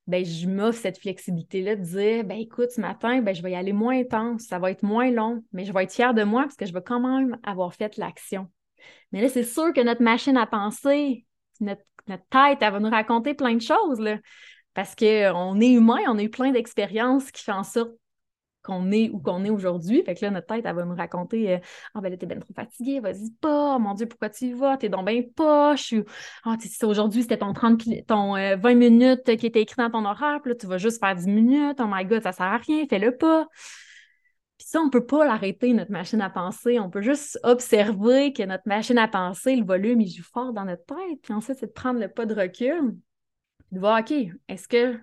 ben, 0.06 0.24
je 0.24 0.46
m'offre 0.46 0.78
cette 0.78 0.98
flexibilité-là 0.98 1.76
de 1.76 1.82
dire, 1.82 2.24
ben, 2.24 2.38
écoute, 2.38 2.70
ce 2.70 2.80
matin, 2.80 3.20
ben, 3.20 3.34
je 3.34 3.42
vais 3.42 3.52
y 3.52 3.54
aller 3.56 3.72
moins 3.72 3.98
intense, 3.98 4.42
ça 4.42 4.58
va 4.58 4.70
être 4.70 4.82
moins 4.82 5.10
long, 5.10 5.42
mais 5.52 5.64
je 5.64 5.72
vais 5.72 5.84
être 5.84 5.92
fière 5.92 6.14
de 6.14 6.22
moi 6.22 6.42
parce 6.44 6.56
que 6.56 6.66
je 6.66 6.72
vais 6.72 6.82
quand 6.82 7.00
même 7.00 7.36
avoir 7.42 7.74
fait 7.74 7.96
l'action. 7.96 8.48
Mais 9.12 9.22
là, 9.22 9.28
c'est 9.28 9.44
sûr 9.44 9.72
que 9.72 9.80
notre 9.80 10.02
machine 10.02 10.36
à 10.36 10.46
penser, 10.46 11.24
notre, 11.60 11.82
tête, 12.06 12.58
elle 12.60 12.72
va 12.72 12.80
nous 12.80 12.90
raconter 12.90 13.34
plein 13.34 13.54
de 13.54 13.62
choses, 13.62 13.98
là, 13.98 14.18
parce 14.74 14.94
qu'on 14.94 15.60
est 15.60 15.72
humain, 15.72 16.00
on 16.08 16.18
a 16.18 16.22
eu 16.22 16.30
plein 16.30 16.50
d'expériences 16.50 17.30
qui 17.30 17.42
font 17.42 17.52
en 17.52 17.64
sorte 17.64 17.92
qu'on 18.62 18.90
est 18.92 19.10
où 19.10 19.20
qu'on 19.20 19.44
est 19.44 19.50
aujourd'hui. 19.50 20.02
Fait 20.04 20.14
que 20.14 20.24
là, 20.24 20.30
notre 20.30 20.46
tête, 20.46 20.64
elle 20.64 20.74
va 20.74 20.84
nous 20.84 20.94
raconter 20.94 21.54
euh, 21.54 21.58
Ah, 21.94 22.00
ben 22.00 22.10
là, 22.10 22.16
t'es 22.16 22.26
bien 22.26 22.38
trop 22.40 22.54
fatigué, 22.54 22.98
vas-y 22.98 23.30
pas, 23.40 23.78
mon 23.78 23.94
Dieu, 23.94 24.06
pourquoi 24.06 24.30
tu 24.30 24.46
y 24.46 24.52
vas? 24.52 24.76
T'es 24.76 24.88
donc 24.88 25.06
bien 25.06 25.22
poche. 25.36 25.94
Ah, 26.44 26.56
aujourd'hui, 26.82 27.22
c'était 27.22 27.38
ton 27.38 27.52
30 27.52 27.82
ton 28.06 28.32
20 28.32 28.64
euh, 28.64 28.74
minutes 28.74 29.36
qui 29.36 29.46
était 29.46 29.60
écrit 29.60 29.76
dans 29.78 29.90
ton 29.90 30.04
horaire, 30.04 30.40
puis 30.42 30.52
là, 30.52 30.56
tu 30.56 30.66
vas 30.66 30.78
juste 30.78 30.98
faire 30.98 31.14
10 31.14 31.26
minutes. 31.26 31.78
Oh 31.80 31.86
my 31.86 32.04
God, 32.04 32.22
ça 32.22 32.32
sert 32.32 32.46
à 32.46 32.56
rien, 32.56 32.84
fais-le 32.88 33.16
pas. 33.16 33.48
On 34.78 34.90
peut 34.90 35.04
pas 35.04 35.24
l'arrêter, 35.24 35.72
notre 35.72 35.92
machine 35.92 36.20
à 36.20 36.30
penser. 36.30 36.78
On 36.80 36.90
peut 36.90 37.02
juste 37.02 37.38
observer 37.42 38.32
que 38.32 38.42
notre 38.42 38.66
machine 38.66 38.98
à 38.98 39.08
penser, 39.08 39.56
le 39.56 39.64
volume, 39.64 40.00
il 40.00 40.10
joue 40.10 40.22
fort 40.22 40.52
dans 40.52 40.64
notre 40.64 40.84
tête. 40.84 41.20
Puis 41.22 41.32
ensuite, 41.32 41.58
c'est 41.58 41.66
de 41.66 41.72
prendre 41.72 42.00
le 42.00 42.08
pas 42.08 42.26
de 42.26 42.34
recul, 42.34 42.96
de 43.72 43.78
voir, 43.80 44.00
OK, 44.00 44.12
est-ce 44.48 44.68
que 44.68 44.98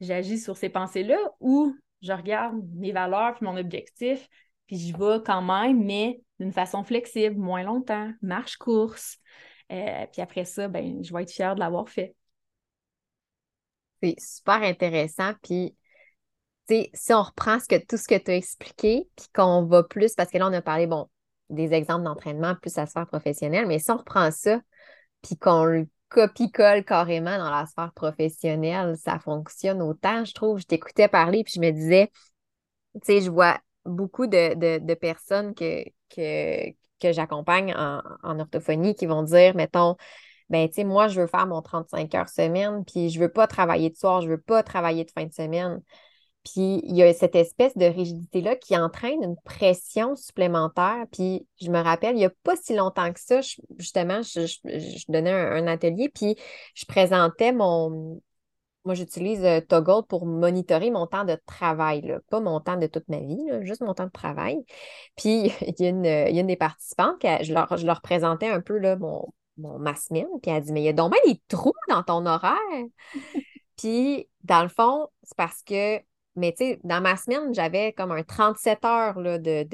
j'agis 0.00 0.38
sur 0.38 0.56
ces 0.56 0.68
pensées-là 0.68 1.18
ou 1.40 1.74
je 2.02 2.12
regarde 2.12 2.56
mes 2.74 2.92
valeurs 2.92 3.34
puis 3.34 3.46
mon 3.46 3.56
objectif, 3.56 4.28
puis 4.66 4.76
j'y 4.76 4.92
vais 4.92 5.18
quand 5.24 5.42
même, 5.42 5.82
mais 5.84 6.20
d'une 6.38 6.52
façon 6.52 6.84
flexible, 6.84 7.36
moins 7.36 7.62
longtemps, 7.62 8.12
marche-course. 8.22 9.18
Euh, 9.72 10.06
puis 10.12 10.20
après 10.20 10.44
ça, 10.44 10.68
ben, 10.68 11.02
je 11.02 11.12
vais 11.12 11.22
être 11.22 11.32
fière 11.32 11.54
de 11.54 11.60
l'avoir 11.60 11.88
fait. 11.88 12.14
C'est 14.02 14.16
super 14.20 14.62
intéressant. 14.62 15.32
Puis, 15.42 15.74
si 16.68 17.12
on 17.12 17.22
reprend 17.22 17.58
tout 17.58 17.96
ce 17.96 18.08
que 18.08 18.18
tu 18.18 18.30
as 18.30 18.36
expliqué, 18.36 19.08
puis 19.16 19.26
qu'on 19.34 19.64
va 19.64 19.82
plus, 19.82 20.14
parce 20.14 20.30
que 20.30 20.38
là, 20.38 20.48
on 20.48 20.52
a 20.52 20.62
parlé, 20.62 20.86
bon, 20.86 21.08
des 21.50 21.72
exemples 21.72 22.04
d'entraînement 22.04 22.54
plus 22.54 22.76
à 22.78 22.86
sphère 22.86 23.06
professionnelle, 23.06 23.66
mais 23.66 23.78
si 23.78 23.90
on 23.90 23.98
reprend 23.98 24.30
ça, 24.30 24.60
puis 25.22 25.36
qu'on 25.36 25.64
le 25.64 25.88
copie-colle 26.08 26.84
carrément 26.84 27.36
dans 27.38 27.50
la 27.50 27.66
sphère 27.66 27.92
professionnelle, 27.92 28.96
ça 28.96 29.18
fonctionne 29.18 29.82
autant, 29.82 30.24
je 30.24 30.32
trouve. 30.32 30.58
Je 30.58 30.66
t'écoutais 30.66 31.08
parler, 31.08 31.44
puis 31.44 31.54
je 31.56 31.60
me 31.60 31.70
disais, 31.70 32.10
tu 32.94 33.00
sais, 33.04 33.20
je 33.20 33.30
vois 33.30 33.58
beaucoup 33.84 34.26
de, 34.26 34.94
personnes 34.94 35.54
que 35.54 35.84
j'accompagne 37.02 37.74
en, 37.74 38.38
orthophonie 38.38 38.94
qui 38.94 39.06
vont 39.06 39.22
dire, 39.22 39.54
mettons, 39.56 39.96
ben, 40.50 40.68
tu 40.68 40.74
sais, 40.74 40.84
moi, 40.84 41.08
je 41.08 41.20
veux 41.20 41.26
faire 41.26 41.46
mon 41.46 41.62
35 41.62 42.14
heures 42.14 42.28
semaine, 42.28 42.84
puis 42.84 43.10
je 43.10 43.18
veux 43.18 43.30
pas 43.30 43.46
travailler 43.46 43.90
de 43.90 43.96
soir, 43.96 44.20
je 44.20 44.28
veux 44.28 44.40
pas 44.40 44.62
travailler 44.62 45.04
de 45.04 45.10
fin 45.10 45.24
de 45.24 45.32
semaine. 45.32 45.80
Puis 46.44 46.82
il 46.84 46.94
y 46.94 47.02
a 47.02 47.12
cette 47.14 47.34
espèce 47.34 47.76
de 47.76 47.86
rigidité-là 47.86 48.56
qui 48.56 48.76
entraîne 48.76 49.22
une 49.22 49.36
pression 49.44 50.14
supplémentaire. 50.14 51.06
Puis 51.10 51.46
je 51.60 51.70
me 51.70 51.80
rappelle, 51.80 52.14
il 52.16 52.18
n'y 52.18 52.26
a 52.26 52.32
pas 52.42 52.54
si 52.56 52.74
longtemps 52.74 53.12
que 53.12 53.20
ça, 53.20 53.40
justement, 53.78 54.20
je, 54.22 55.10
donnais 55.10 55.32
un, 55.32 55.66
atelier, 55.66 56.10
puis 56.10 56.36
je 56.74 56.84
présentais 56.84 57.52
mon. 57.52 58.20
Moi, 58.84 58.94
j'utilise 58.94 59.42
euh, 59.46 59.62
Toggle 59.62 60.06
pour 60.06 60.26
monitorer 60.26 60.90
mon 60.90 61.06
temps 61.06 61.24
de 61.24 61.38
travail, 61.46 62.18
pas 62.28 62.40
mon 62.40 62.60
temps 62.60 62.76
de 62.76 62.86
toute 62.86 63.08
ma 63.08 63.18
vie, 63.18 63.42
juste 63.62 63.80
mon 63.80 63.94
temps 63.94 64.04
de 64.04 64.10
travail. 64.10 64.62
Puis 65.16 65.50
il 65.62 65.74
y 65.78 65.86
a 65.86 65.88
une, 65.88 66.46
des 66.46 66.56
participantes, 66.56 67.16
je, 67.22 67.54
leur, 67.54 67.74
je 67.78 67.86
leur 67.86 68.02
présentais 68.02 68.48
un 68.48 68.60
peu 68.60 68.76
là, 68.76 68.96
mon, 68.96 69.26
mon, 69.56 69.78
ma 69.78 69.94
semaine, 69.94 70.26
puis 70.42 70.50
elle 70.50 70.56
a 70.56 70.60
dit 70.60 70.72
Mais 70.72 70.82
il 70.82 70.84
y 70.84 70.88
a 70.88 70.92
donc 70.92 71.12
bien 71.12 71.32
des 71.32 71.40
trous 71.48 71.72
dans 71.88 72.02
ton 72.02 72.26
horaire. 72.26 72.58
puis 73.78 74.28
dans 74.42 74.62
le 74.62 74.68
fond, 74.68 75.08
c'est 75.22 75.36
parce 75.38 75.62
que 75.62 76.00
mais 76.36 76.52
tu 76.52 76.64
sais, 76.64 76.80
dans 76.84 77.00
ma 77.00 77.16
semaine, 77.16 77.54
j'avais 77.54 77.92
comme 77.92 78.12
un 78.12 78.22
37 78.22 78.84
heures 78.84 79.20
là, 79.20 79.38
de, 79.38 79.64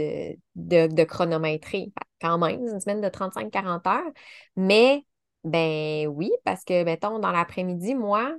de, 0.54 0.86
de, 0.86 1.04
chronométrie. 1.04 1.92
Quand 2.20 2.38
même, 2.38 2.60
une 2.60 2.80
semaine 2.80 3.00
de 3.00 3.08
35-40 3.08 3.88
heures. 3.88 4.12
Mais, 4.56 5.04
ben 5.44 6.06
oui, 6.08 6.30
parce 6.44 6.64
que, 6.64 6.84
mettons, 6.84 7.18
dans 7.18 7.32
l'après-midi, 7.32 7.94
moi, 7.94 8.34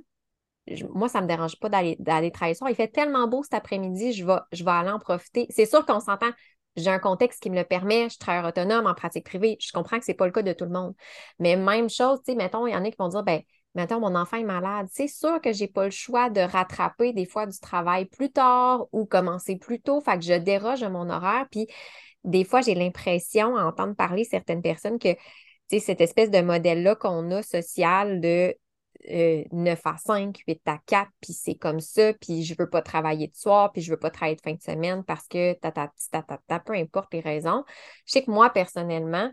moi, 0.94 1.08
ça 1.08 1.18
ne 1.18 1.24
me 1.24 1.28
dérange 1.28 1.58
pas 1.58 1.68
d'aller, 1.68 1.96
travailler 2.30 2.54
soir. 2.54 2.70
Il 2.70 2.76
fait 2.76 2.88
tellement 2.88 3.26
beau 3.26 3.42
cet 3.42 3.54
après-midi, 3.54 4.12
je 4.12 4.24
vais, 4.24 4.38
je 4.52 4.64
vais 4.64 4.70
aller 4.70 4.90
en 4.90 4.98
profiter. 4.98 5.46
C'est 5.50 5.66
sûr 5.66 5.84
qu'on 5.84 5.98
s'entend, 6.00 6.30
j'ai 6.76 6.90
un 6.90 6.98
contexte 6.98 7.42
qui 7.42 7.50
me 7.50 7.56
le 7.56 7.64
permet, 7.64 8.08
je 8.08 8.18
travaille 8.18 8.48
autonome 8.48 8.86
en 8.86 8.94
pratique 8.94 9.26
privée. 9.26 9.56
Je 9.60 9.72
comprends 9.72 9.98
que 9.98 10.04
ce 10.04 10.12
n'est 10.12 10.16
pas 10.16 10.26
le 10.26 10.32
cas 10.32 10.42
de 10.42 10.52
tout 10.52 10.64
le 10.64 10.70
monde. 10.70 10.94
Mais 11.38 11.56
même 11.56 11.90
chose, 11.90 12.20
tu 12.24 12.32
sais, 12.32 12.36
mettons, 12.36 12.66
il 12.66 12.72
y 12.72 12.76
en 12.76 12.84
a 12.84 12.90
qui 12.90 12.96
vont 12.98 13.08
dire, 13.08 13.24
ben 13.24 13.42
Maintenant, 13.74 14.00
mon 14.00 14.14
enfant 14.14 14.36
est 14.36 14.44
malade. 14.44 14.86
C'est 14.90 15.08
sûr 15.08 15.40
que 15.40 15.52
je 15.52 15.62
n'ai 15.62 15.68
pas 15.68 15.84
le 15.84 15.90
choix 15.90 16.28
de 16.28 16.40
rattraper 16.40 17.12
des 17.12 17.24
fois 17.24 17.46
du 17.46 17.58
travail 17.58 18.04
plus 18.04 18.30
tard 18.30 18.86
ou 18.92 19.06
commencer 19.06 19.56
plus 19.56 19.80
tôt. 19.80 20.00
Fait 20.00 20.18
que 20.18 20.24
je 20.24 20.34
déroge 20.34 20.82
à 20.82 20.90
mon 20.90 21.08
horaire. 21.08 21.46
Puis 21.50 21.66
des 22.24 22.44
fois, 22.44 22.60
j'ai 22.60 22.74
l'impression, 22.74 23.56
à 23.56 23.64
entendre 23.64 23.94
parler 23.94 24.24
certaines 24.24 24.62
personnes, 24.62 24.98
que 24.98 25.16
cette 25.70 26.02
espèce 26.02 26.30
de 26.30 26.40
modèle-là 26.40 26.94
qu'on 26.96 27.30
a 27.30 27.42
social 27.42 28.20
de 28.20 28.54
9 29.08 29.80
euh, 29.86 29.90
à 29.90 29.96
5, 29.96 30.36
8 30.46 30.60
à 30.66 30.78
4, 30.86 31.10
puis 31.20 31.32
c'est 31.32 31.54
comme 31.54 31.80
ça, 31.80 32.12
puis 32.14 32.44
je 32.44 32.52
ne 32.52 32.58
veux 32.58 32.70
pas 32.70 32.82
travailler 32.82 33.26
de 33.26 33.34
soir, 33.34 33.72
puis 33.72 33.82
je 33.82 33.90
ne 33.90 33.96
veux 33.96 33.98
pas 33.98 34.10
travailler 34.10 34.36
de 34.36 34.42
fin 34.42 34.52
de 34.52 34.62
semaine 34.62 35.02
parce 35.02 35.26
que 35.26 35.54
ta, 35.54 35.72
ta, 35.72 35.90
ta, 36.10 36.22
ta, 36.22 36.60
peu 36.60 36.74
importe 36.74 37.12
les 37.14 37.20
raisons. 37.20 37.64
Je 38.06 38.12
sais 38.12 38.22
que 38.22 38.30
moi, 38.30 38.50
personnellement, 38.50 39.30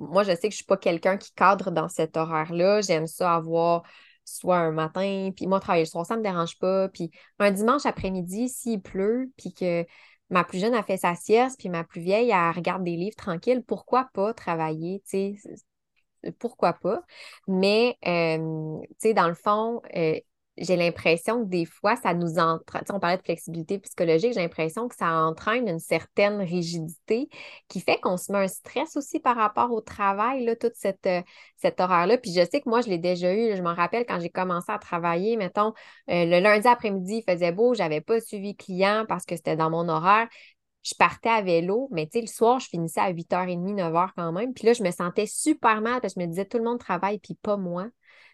moi, 0.00 0.22
je 0.22 0.30
sais 0.30 0.48
que 0.48 0.50
je 0.50 0.56
suis 0.56 0.64
pas 0.64 0.76
quelqu'un 0.76 1.16
qui 1.18 1.32
cadre 1.34 1.70
dans 1.70 1.88
cet 1.88 2.16
horaire-là. 2.16 2.80
J'aime 2.80 3.06
ça 3.06 3.34
avoir 3.34 3.82
soit 4.24 4.58
un 4.58 4.72
matin, 4.72 5.30
puis 5.34 5.46
moi, 5.46 5.60
travailler 5.60 5.84
le 5.84 5.88
soir, 5.90 6.06
ça 6.06 6.16
me 6.16 6.22
dérange 6.22 6.58
pas. 6.58 6.88
Puis 6.88 7.10
un 7.38 7.50
dimanche 7.50 7.86
après-midi, 7.86 8.48
s'il 8.48 8.80
pleut, 8.80 9.30
puis 9.36 9.52
que 9.52 9.84
ma 10.30 10.44
plus 10.44 10.58
jeune 10.60 10.74
a 10.74 10.82
fait 10.82 10.96
sa 10.96 11.14
sieste, 11.14 11.58
puis 11.58 11.68
ma 11.68 11.84
plus 11.84 12.00
vieille, 12.00 12.30
elle 12.30 12.54
regarde 12.54 12.84
des 12.84 12.96
livres 12.96 13.16
tranquilles, 13.16 13.62
pourquoi 13.66 14.08
pas 14.14 14.32
travailler, 14.32 15.02
tu 15.08 15.38
sais, 15.42 16.32
pourquoi 16.38 16.74
pas? 16.74 17.02
Mais, 17.48 17.96
euh, 18.06 18.78
tu 18.82 18.94
sais, 18.98 19.14
dans 19.14 19.28
le 19.28 19.34
fond, 19.34 19.80
euh, 19.96 20.18
j'ai 20.60 20.76
l'impression 20.76 21.42
que 21.42 21.48
des 21.48 21.64
fois, 21.64 21.96
ça 21.96 22.12
nous 22.14 22.38
entraîne, 22.38 22.82
on 22.90 23.00
parlait 23.00 23.16
de 23.16 23.22
flexibilité 23.22 23.78
psychologique, 23.78 24.34
j'ai 24.34 24.40
l'impression 24.40 24.88
que 24.88 24.94
ça 24.94 25.10
entraîne 25.24 25.66
une 25.68 25.78
certaine 25.78 26.40
rigidité 26.40 27.28
qui 27.68 27.80
fait 27.80 27.98
qu'on 27.98 28.16
se 28.18 28.30
met 28.30 28.38
un 28.38 28.48
stress 28.48 28.96
aussi 28.96 29.20
par 29.20 29.36
rapport 29.36 29.72
au 29.72 29.80
travail, 29.80 30.44
là, 30.44 30.56
toute 30.56 30.74
cette, 30.74 31.06
euh, 31.06 31.22
cet 31.56 31.80
horaire-là. 31.80 32.18
Puis 32.18 32.32
je 32.32 32.42
sais 32.42 32.60
que 32.60 32.68
moi, 32.68 32.82
je 32.82 32.88
l'ai 32.88 32.98
déjà 32.98 33.34
eu, 33.34 33.56
je 33.56 33.62
me 33.62 33.70
rappelle 33.74 34.04
quand 34.06 34.20
j'ai 34.20 34.30
commencé 34.30 34.70
à 34.70 34.78
travailler, 34.78 35.36
mettons, 35.36 35.72
euh, 36.10 36.24
le 36.26 36.40
lundi 36.40 36.68
après-midi, 36.68 37.22
il 37.26 37.32
faisait 37.32 37.52
beau, 37.52 37.74
je 37.74 37.80
n'avais 37.80 38.02
pas 38.02 38.20
suivi 38.20 38.54
client 38.54 39.06
parce 39.08 39.24
que 39.24 39.36
c'était 39.36 39.56
dans 39.56 39.70
mon 39.70 39.88
horaire. 39.88 40.28
Je 40.82 40.94
partais 40.94 41.28
à 41.28 41.42
vélo, 41.42 41.88
mais 41.90 42.06
tu 42.06 42.12
sais, 42.18 42.20
le 42.22 42.26
soir, 42.26 42.58
je 42.58 42.68
finissais 42.68 43.00
à 43.00 43.10
8h30, 43.10 43.74
9h 43.74 44.12
quand 44.16 44.32
même. 44.32 44.54
Puis 44.54 44.66
là, 44.66 44.72
je 44.72 44.82
me 44.82 44.90
sentais 44.90 45.26
super 45.26 45.80
mal 45.82 46.00
parce 46.00 46.14
que 46.14 46.20
je 46.20 46.26
me 46.26 46.30
disais, 46.30 46.46
tout 46.46 46.56
le 46.58 46.64
monde 46.64 46.78
travaille, 46.78 47.18
puis 47.18 47.34
pas 47.34 47.56
moi. 47.58 47.86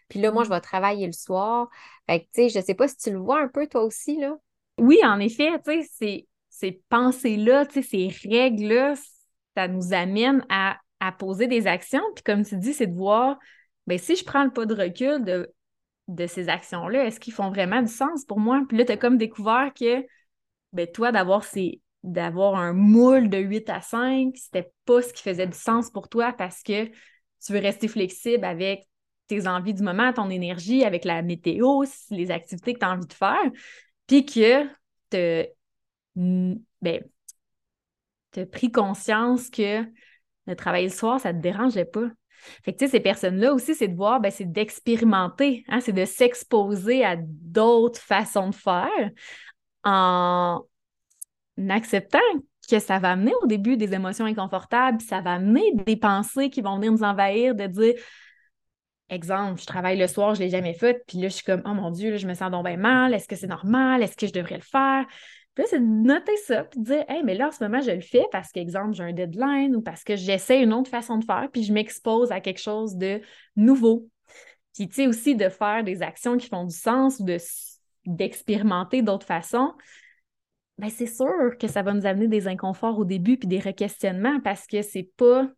Puis 0.09 0.19
là, 0.19 0.31
moi, 0.31 0.43
je 0.43 0.49
vais 0.49 0.61
travailler 0.61 1.05
le 1.05 1.13
soir. 1.13 1.69
Fait 2.07 2.21
que, 2.21 2.25
tu 2.25 2.29
sais, 2.33 2.49
je 2.49 2.65
sais 2.65 2.73
pas 2.73 2.87
si 2.87 2.97
tu 2.97 3.11
le 3.11 3.17
vois 3.17 3.41
un 3.41 3.47
peu 3.47 3.67
toi 3.67 3.83
aussi, 3.83 4.17
là. 4.17 4.35
Oui, 4.77 4.99
en 5.03 5.19
effet, 5.19 5.59
tu 5.65 5.83
sais, 5.83 6.27
ces, 6.49 6.81
pensées-là, 6.89 7.65
tu 7.65 7.81
sais, 7.81 8.11
ces 8.11 8.29
règles-là, 8.29 8.93
ça 9.55 9.67
nous 9.67 9.93
amène 9.93 10.45
à, 10.49 10.77
poser 11.19 11.47
des 11.47 11.67
actions. 11.67 12.03
Puis 12.15 12.23
comme 12.23 12.43
tu 12.43 12.57
dis, 12.57 12.73
c'est 12.73 12.87
de 12.87 12.95
voir, 12.95 13.37
bien, 13.85 13.97
si 13.97 14.15
je 14.15 14.23
prends 14.23 14.43
le 14.43 14.51
pas 14.51 14.65
de 14.65 14.73
recul 14.73 15.23
de, 15.23 15.53
de 16.07 16.27
ces 16.27 16.49
actions-là, 16.49 17.05
est-ce 17.05 17.19
qu'ils 17.19 17.33
font 17.33 17.49
vraiment 17.49 17.81
du 17.81 17.91
sens 17.91 18.25
pour 18.25 18.39
moi? 18.39 18.63
Puis 18.67 18.77
là, 18.77 18.85
tu 18.85 18.91
as 18.91 18.97
comme 18.97 19.17
découvert 19.17 19.71
que, 19.73 20.05
ben, 20.73 20.87
toi, 20.87 21.11
d'avoir 21.11 21.43
ces 21.43 21.81
d'avoir 22.03 22.55
un 22.55 22.73
moule 22.73 23.29
de 23.29 23.37
8 23.37 23.69
à 23.69 23.81
5, 23.81 24.35
c'était 24.35 24.71
pas 24.85 25.01
ce 25.01 25.11
qui 25.13 25.23
faisait 25.23 25.47
du 25.47 25.57
sens 25.57 25.89
pour 25.89 26.09
toi 26.09 26.31
parce 26.31 26.63
que 26.63 26.85
tu 26.85 27.53
veux 27.53 27.59
rester 27.59 27.87
flexible 27.87 28.45
avec 28.45 28.87
tes 29.27 29.47
envies 29.47 29.73
du 29.73 29.83
moment, 29.83 30.13
ton 30.13 30.29
énergie, 30.29 30.83
avec 30.83 31.05
la 31.05 31.21
météo, 31.21 31.83
les 32.09 32.31
activités 32.31 32.73
que 32.73 32.79
tu 32.79 32.85
as 32.85 32.91
envie 32.91 33.07
de 33.07 33.13
faire, 33.13 33.51
puis 34.07 34.25
que 34.25 34.63
tu 35.09 35.49
ben, 36.15 37.03
as 38.35 38.45
pris 38.45 38.71
conscience 38.71 39.49
que 39.49 39.83
de 40.47 40.53
travailler 40.53 40.87
le 40.87 40.93
soir, 40.93 41.19
ça 41.19 41.33
ne 41.33 41.37
te 41.39 41.43
dérangeait 41.43 41.85
pas. 41.85 42.07
Fait 42.63 42.73
que, 42.73 42.77
tu 42.77 42.85
sais, 42.85 42.91
ces 42.91 42.99
personnes-là 42.99 43.53
aussi, 43.53 43.75
c'est 43.75 43.87
de 43.87 43.95
voir, 43.95 44.19
ben, 44.19 44.31
c'est 44.31 44.49
d'expérimenter, 44.49 45.65
hein, 45.67 45.79
c'est 45.79 45.93
de 45.93 46.05
s'exposer 46.05 47.03
à 47.03 47.15
d'autres 47.17 47.99
façons 47.99 48.49
de 48.49 48.55
faire 48.55 49.09
en 49.83 50.63
acceptant 51.69 52.19
que 52.69 52.79
ça 52.79 52.99
va 52.99 53.11
amener 53.11 53.33
au 53.41 53.47
début 53.47 53.77
des 53.77 53.93
émotions 53.93 54.25
inconfortables, 54.25 55.01
ça 55.01 55.21
va 55.21 55.33
amener 55.33 55.73
des 55.73 55.95
pensées 55.95 56.49
qui 56.49 56.61
vont 56.61 56.75
venir 56.75 56.91
nous 56.91 57.03
envahir, 57.03 57.55
de 57.55 57.65
dire 57.65 57.93
exemple, 59.09 59.61
je 59.61 59.65
travaille 59.65 59.97
le 59.97 60.07
soir, 60.07 60.35
je 60.35 60.39
ne 60.39 60.45
l'ai 60.45 60.51
jamais 60.51 60.73
fait, 60.73 61.03
puis 61.07 61.19
là, 61.19 61.27
je 61.29 61.35
suis 61.35 61.43
comme, 61.43 61.61
oh 61.65 61.73
mon 61.73 61.91
Dieu, 61.91 62.17
je 62.17 62.27
me 62.27 62.33
sens 62.33 62.51
donc 62.51 62.65
bien 62.65 62.77
mal, 62.77 63.13
est-ce 63.13 63.27
que 63.27 63.35
c'est 63.35 63.47
normal, 63.47 64.03
est-ce 64.03 64.17
que 64.17 64.27
je 64.27 64.33
devrais 64.33 64.57
le 64.57 64.61
faire? 64.61 65.05
Puis 65.53 65.63
là, 65.63 65.69
c'est 65.69 65.79
de 65.79 65.85
noter 65.85 66.37
ça, 66.45 66.65
puis 66.65 66.79
de 66.79 66.85
dire, 66.85 67.05
hey, 67.07 67.23
mais 67.23 67.33
là, 67.33 67.47
en 67.47 67.51
ce 67.51 67.63
moment, 67.63 67.81
je 67.81 67.91
le 67.91 68.01
fais 68.01 68.25
parce 68.31 68.51
qu'exemple, 68.51 68.93
j'ai 68.93 69.03
un 69.03 69.13
deadline 69.13 69.75
ou 69.75 69.81
parce 69.81 70.03
que 70.03 70.15
j'essaie 70.15 70.61
une 70.61 70.73
autre 70.73 70.89
façon 70.89 71.17
de 71.17 71.25
faire, 71.25 71.47
puis 71.51 71.63
je 71.63 71.73
m'expose 71.73 72.31
à 72.31 72.41
quelque 72.41 72.61
chose 72.61 72.95
de 72.95 73.21
nouveau. 73.55 74.07
Puis, 74.75 74.87
tu 74.87 74.95
sais, 74.95 75.07
aussi 75.07 75.35
de 75.35 75.49
faire 75.49 75.83
des 75.83 76.03
actions 76.03 76.37
qui 76.37 76.47
font 76.47 76.65
du 76.65 76.75
sens 76.75 77.19
ou 77.19 77.23
de, 77.23 77.37
d'expérimenter 78.05 79.01
d'autres 79.01 79.25
façons. 79.25 79.73
Bien, 80.77 80.89
c'est 80.89 81.07
sûr 81.07 81.57
que 81.59 81.67
ça 81.67 81.81
va 81.81 81.93
nous 81.93 82.05
amener 82.05 82.27
des 82.27 82.47
inconforts 82.47 82.99
au 82.99 83.05
début 83.05 83.37
puis 83.37 83.47
des 83.47 83.59
requestionnements 83.59 84.39
parce 84.41 84.67
que 84.67 84.83
c'est 84.83 85.09
pas 85.17 85.49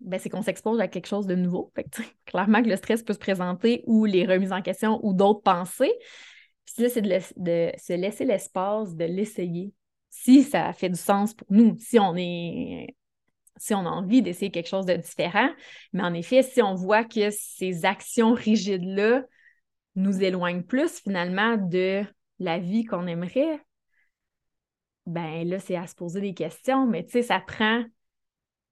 ben, 0.00 0.18
c'est 0.18 0.28
qu'on 0.28 0.42
s'expose 0.42 0.80
à 0.80 0.88
quelque 0.88 1.06
chose 1.06 1.26
de 1.26 1.34
nouveau. 1.34 1.72
Fait 1.74 1.86
clairement 2.26 2.62
que 2.62 2.68
le 2.68 2.76
stress 2.76 3.02
peut 3.02 3.12
se 3.12 3.18
présenter 3.18 3.82
ou 3.86 4.04
les 4.04 4.26
remises 4.26 4.52
en 4.52 4.62
question 4.62 5.00
ou 5.02 5.14
d'autres 5.14 5.42
pensées. 5.42 5.92
Puis 6.66 6.82
là, 6.82 6.88
c'est 6.88 7.02
de, 7.02 7.72
se 7.78 7.92
laisser 7.92 8.24
l'espace 8.24 8.94
de 8.94 9.04
l'essayer. 9.04 9.72
Si 10.10 10.42
ça 10.42 10.72
fait 10.72 10.88
du 10.88 10.98
sens 10.98 11.34
pour 11.34 11.46
nous, 11.50 11.76
si 11.78 11.98
on 11.98 12.14
est 12.16 12.94
si 13.56 13.72
on 13.72 13.86
a 13.86 13.88
envie 13.88 14.20
d'essayer 14.20 14.50
quelque 14.50 14.68
chose 14.68 14.84
de 14.84 14.94
différent. 14.94 15.48
Mais 15.92 16.02
en 16.02 16.12
effet, 16.12 16.42
si 16.42 16.60
on 16.60 16.74
voit 16.74 17.04
que 17.04 17.30
ces 17.30 17.84
actions 17.84 18.34
rigides-là 18.34 19.22
nous 19.94 20.22
éloignent 20.22 20.64
plus 20.64 21.00
finalement 21.00 21.56
de 21.56 22.02
la 22.40 22.58
vie 22.58 22.84
qu'on 22.84 23.06
aimerait, 23.06 23.60
ben 25.06 25.46
là, 25.46 25.60
c'est 25.60 25.76
à 25.76 25.86
se 25.86 25.94
poser 25.94 26.20
des 26.20 26.34
questions. 26.34 26.86
Mais 26.86 27.04
tu 27.04 27.12
sais, 27.12 27.22
ça 27.22 27.38
prend 27.38 27.84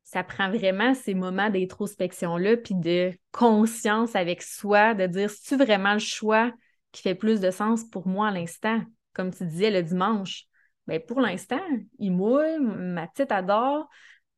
ça 0.04 0.24
prend 0.24 0.50
vraiment 0.50 0.94
ces 0.94 1.14
moments 1.14 1.50
d'introspection-là, 1.50 2.56
puis 2.56 2.74
de 2.74 3.12
conscience 3.30 4.14
avec 4.14 4.42
soi, 4.42 4.94
de 4.94 5.06
dire, 5.06 5.30
c'est-tu 5.30 5.62
vraiment 5.62 5.94
le 5.94 5.98
choix 5.98 6.52
qui 6.92 7.02
fait 7.02 7.14
plus 7.14 7.40
de 7.40 7.50
sens 7.50 7.84
pour 7.84 8.06
moi 8.06 8.28
à 8.28 8.30
l'instant? 8.30 8.80
Comme 9.14 9.32
tu 9.32 9.44
disais 9.44 9.70
le 9.70 9.82
dimanche. 9.82 10.44
Bien, 10.86 11.00
pour 11.00 11.20
l'instant, 11.20 11.60
il 11.98 12.12
mouille, 12.12 12.58
ma 12.60 13.06
petite 13.06 13.32
adore, 13.32 13.88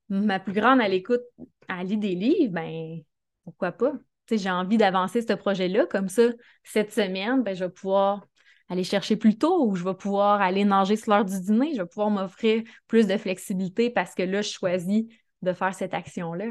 ma 0.09 0.39
plus 0.39 0.53
grande, 0.53 0.81
elle 0.81 0.95
écoute, 0.95 1.23
elle 1.69 1.87
lit 1.87 1.97
des 1.97 2.15
livres, 2.15 2.53
ben 2.53 3.01
pourquoi 3.45 3.73
pas? 3.73 3.93
j'ai 4.31 4.51
envie 4.51 4.79
d'avancer 4.79 5.23
ce 5.23 5.35
projet-là, 5.35 5.87
comme 5.87 6.09
ça, 6.09 6.23
cette 6.63 6.93
semaine, 6.93 7.43
ben, 7.43 7.55
je 7.55 7.65
vais 7.65 7.71
pouvoir 7.71 8.27
aller 8.69 8.85
chercher 8.85 9.17
plus 9.17 9.37
tôt 9.37 9.67
ou 9.67 9.77
je 9.77 9.85
vais 9.85 9.95
pouvoir 9.95 10.41
aller 10.41 10.65
nager 10.65 10.97
sur 10.97 11.13
l'heure 11.13 11.25
du 11.25 11.39
dîner, 11.39 11.75
je 11.75 11.83
vais 11.83 11.87
pouvoir 11.87 12.11
m'offrir 12.11 12.63
plus 12.87 13.07
de 13.07 13.17
flexibilité 13.17 13.91
parce 13.91 14.15
que 14.15 14.23
là, 14.23 14.41
je 14.41 14.51
choisis 14.51 15.05
de 15.45 15.53
faire 15.53 15.75
cette 15.75 15.95
action-là. 15.95 16.47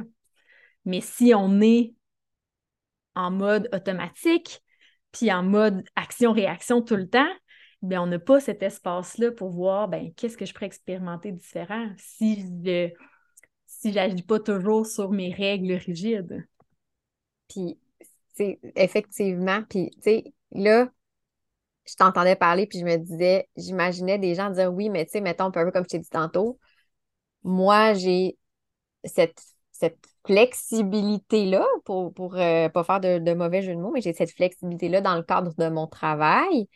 Mais 0.86 1.02
si 1.02 1.34
on 1.36 1.62
est 1.62 1.94
en 3.16 3.32
mode 3.32 3.70
automatique, 3.74 4.62
puis 5.12 5.32
en 5.32 5.44
mode 5.44 5.84
action-réaction 5.96 6.82
tout 6.82 6.96
le 6.96 7.08
temps, 7.08 7.30
bien, 7.82 8.02
on 8.02 8.08
n'a 8.08 8.20
pas 8.20 8.40
cet 8.40 8.64
espace-là 8.64 9.32
pour 9.32 9.50
voir 9.50 9.88
ben, 9.88 10.14
qu'est-ce 10.16 10.38
que 10.38 10.46
je 10.46 10.54
pourrais 10.54 10.66
expérimenter 10.66 11.32
différent 11.32 11.90
si 11.98 12.42
je 12.42 12.90
si 13.68 14.24
pas 14.24 14.40
toujours 14.40 14.86
sur 14.86 15.12
mes 15.12 15.34
règles 15.34 15.74
rigides. 15.74 16.48
Puis, 17.50 17.78
effectivement, 18.76 19.62
puis, 19.70 19.90
tu 19.96 20.02
sais, 20.02 20.34
là, 20.52 20.90
je 21.86 21.96
t'entendais 21.96 22.38
parler, 22.38 22.66
puis 22.66 22.80
je 22.80 22.86
me 22.86 22.98
disais, 22.98 23.50
j'imaginais 23.58 24.18
des 24.18 24.36
gens 24.36 24.50
dire 24.50 24.74
oui, 24.74 24.90
mais 24.90 25.06
tu 25.06 25.12
sais, 25.12 25.22
mettons, 25.22 25.46
un 25.46 25.52
peu 25.52 25.72
comme 25.72 25.84
je 25.84 25.90
t'ai 25.90 26.00
dit 26.00 26.10
tantôt, 26.10 26.60
moi, 27.44 27.94
j'ai 27.94 28.38
cette, 29.04 29.42
flexibilité-là, 30.26 31.66
pour 31.84 32.14
pour 32.14 32.36
euh, 32.38 32.70
pas 32.70 32.84
faire 32.86 33.02
de, 33.02 33.34
mauvais 33.34 33.62
jeu 33.62 33.76
de 33.76 33.80
mots, 33.80 33.92
mais 33.92 34.00
j'ai 34.00 34.14
cette 34.14 34.32
flexibilité-là 34.32 35.02
dans 35.02 35.16
le 35.16 35.24
cadre 35.24 35.54
de 35.58 35.68
mon 35.68 35.88
travail. 35.88 36.70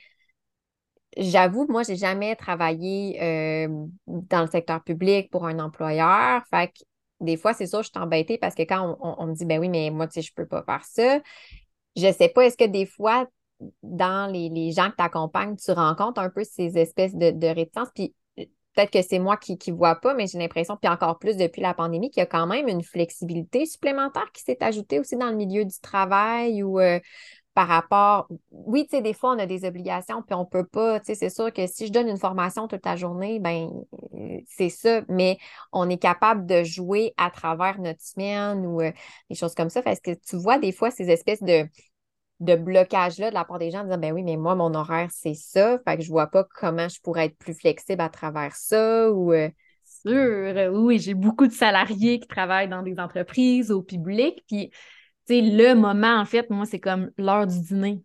J'avoue, 1.18 1.66
moi, 1.70 1.84
j'ai 1.84 1.96
jamais 1.96 2.36
travaillé 2.36 3.18
euh, 3.22 3.68
dans 4.08 4.42
le 4.42 4.48
secteur 4.48 4.84
public 4.84 5.32
pour 5.32 5.48
un 5.48 5.60
employeur. 5.60 6.44
Fait 6.50 6.68
que 6.68 6.84
des 7.22 7.38
fois, 7.38 7.54
c'est 7.54 7.66
sûr, 7.66 7.82
je 7.82 7.90
suis 7.90 8.00
embêtée 8.00 8.38
parce 8.38 8.54
que 8.54 8.64
quand 8.64 8.98
on, 9.02 9.26
me 9.26 9.34
dit, 9.34 9.46
ben 9.46 9.60
oui, 9.60 9.70
mais 9.70 9.90
moi, 9.90 10.08
tu 10.08 10.16
sais, 10.16 10.22
je 10.22 10.34
peux 10.34 10.46
pas 10.46 10.64
faire 10.64 10.84
ça. 10.84 11.20
Je 11.96 12.12
sais 12.12 12.30
pas, 12.30 12.46
est-ce 12.46 12.58
que 12.58 12.66
des 12.66 12.86
fois, 12.86 13.28
dans 13.82 14.32
les, 14.32 14.72
gens 14.72 14.92
que 14.92 14.98
tu 14.98 15.04
accompagnes, 15.04 15.56
tu 15.56 15.72
rencontres 15.72 16.22
un 16.22 16.30
peu 16.30 16.44
ces 16.44 16.78
espèces 16.78 17.16
de, 17.16 17.32
de 17.32 17.48
réticences? 17.48 17.90
Puis 17.96 18.14
peut-être 18.78 18.92
que 18.92 19.02
c'est 19.02 19.20
moi 19.20 19.38
qui 19.38 19.58
ne 19.68 19.74
vois 19.74 19.96
pas, 19.96 20.14
mais 20.14 20.28
j'ai 20.28 20.38
l'impression, 20.38 20.78
puis 20.78 20.90
encore 20.90 21.18
plus 21.18 21.36
depuis 21.36 21.62
la 21.62 21.74
pandémie, 21.74 22.12
qu'il 22.12 22.22
y 22.22 22.24
a 22.24 22.28
quand 22.28 22.46
même 22.46 22.68
une 22.68 22.84
flexibilité 22.84 23.66
supplémentaire 23.66 24.32
qui 24.34 24.44
s'est 24.44 24.64
ajoutée 24.64 25.00
aussi 25.00 25.18
dans 25.18 25.30
le 25.30 25.36
milieu 25.36 25.66
du 25.66 25.80
travail 25.82 26.62
ou 26.62 26.80
euh, 26.80 27.00
par 27.56 27.68
rapport. 27.68 28.28
Oui, 28.52 28.84
tu 28.84 28.98
sais, 28.98 29.02
des 29.02 29.14
fois, 29.14 29.32
on 29.32 29.40
a 29.40 29.48
des 29.48 29.66
obligations, 29.66 30.22
puis 30.22 30.36
on 30.36 30.42
ne 30.42 30.46
peut 30.46 30.66
pas. 30.66 31.00
Tu 31.00 31.08
sais, 31.08 31.16
c'est 31.16 31.32
sûr 31.32 31.52
que 31.52 31.66
si 31.66 31.88
je 31.88 31.92
donne 31.92 32.08
une 32.08 32.20
formation 32.20 32.68
toute 32.68 32.86
la 32.86 32.96
journée, 32.96 33.40
ben 33.40 33.72
c'est 34.48 34.70
ça, 34.70 35.02
mais 35.10 35.40
on 35.72 35.90
est 35.90 35.98
capable 35.98 36.46
de 36.46 36.64
jouer 36.64 37.16
à 37.18 37.32
travers 37.32 37.80
notre 37.80 38.02
semaine 38.02 38.64
ou 38.64 38.82
euh, 38.82 38.92
des 39.32 39.36
choses 39.36 39.56
comme 39.56 39.70
ça. 39.72 39.82
Parce 39.82 40.00
que 40.00 40.12
tu 40.12 40.36
vois 40.38 40.60
des 40.60 40.72
fois 40.72 40.92
ces 40.92 41.10
espèces 41.10 41.42
de 41.42 41.68
de 42.40 42.56
blocage-là 42.56 43.30
de 43.30 43.34
la 43.34 43.46
part 43.46 43.60
des 43.60 43.72
gens, 43.72 43.84
de 43.84 43.90
dire 43.90 43.98
ben 43.98 44.14
oui, 44.14 44.24
mais 44.24 44.38
moi, 44.38 44.56
mon 44.56 44.74
horaire, 44.74 45.10
c'est 45.12 45.34
ça. 45.34 45.80
Fait 45.80 45.98
que 45.98 46.04
je 46.04 46.10
vois 46.10 46.28
pas 46.28 46.44
comment 46.44 46.88
je 46.88 47.00
pourrais 47.02 47.26
être 47.26 47.38
plus 47.38 47.54
flexible 47.54 48.02
à 48.02 48.10
travers 48.10 48.56
ça 48.56 49.12
ou. 49.12 49.34
Euh, 49.34 49.50
Sûr, 50.06 50.74
oui, 50.74 51.00
j'ai 51.00 51.14
beaucoup 51.14 51.48
de 51.48 51.54
salariés 51.54 52.20
qui 52.20 52.28
travaillent 52.28 52.68
dans 52.68 52.84
des 52.84 53.00
entreprises, 53.00 53.72
au 53.72 53.82
public. 53.82 54.44
Puis, 54.48 54.70
tu 54.70 55.34
sais, 55.34 55.42
le 55.42 55.76
moment, 55.76 56.20
en 56.20 56.26
fait, 56.26 56.50
moi, 56.50 56.66
c'est 56.66 56.80
comme 56.80 57.10
l'heure 57.18 57.48
du 57.48 57.60
dîner. 57.60 58.04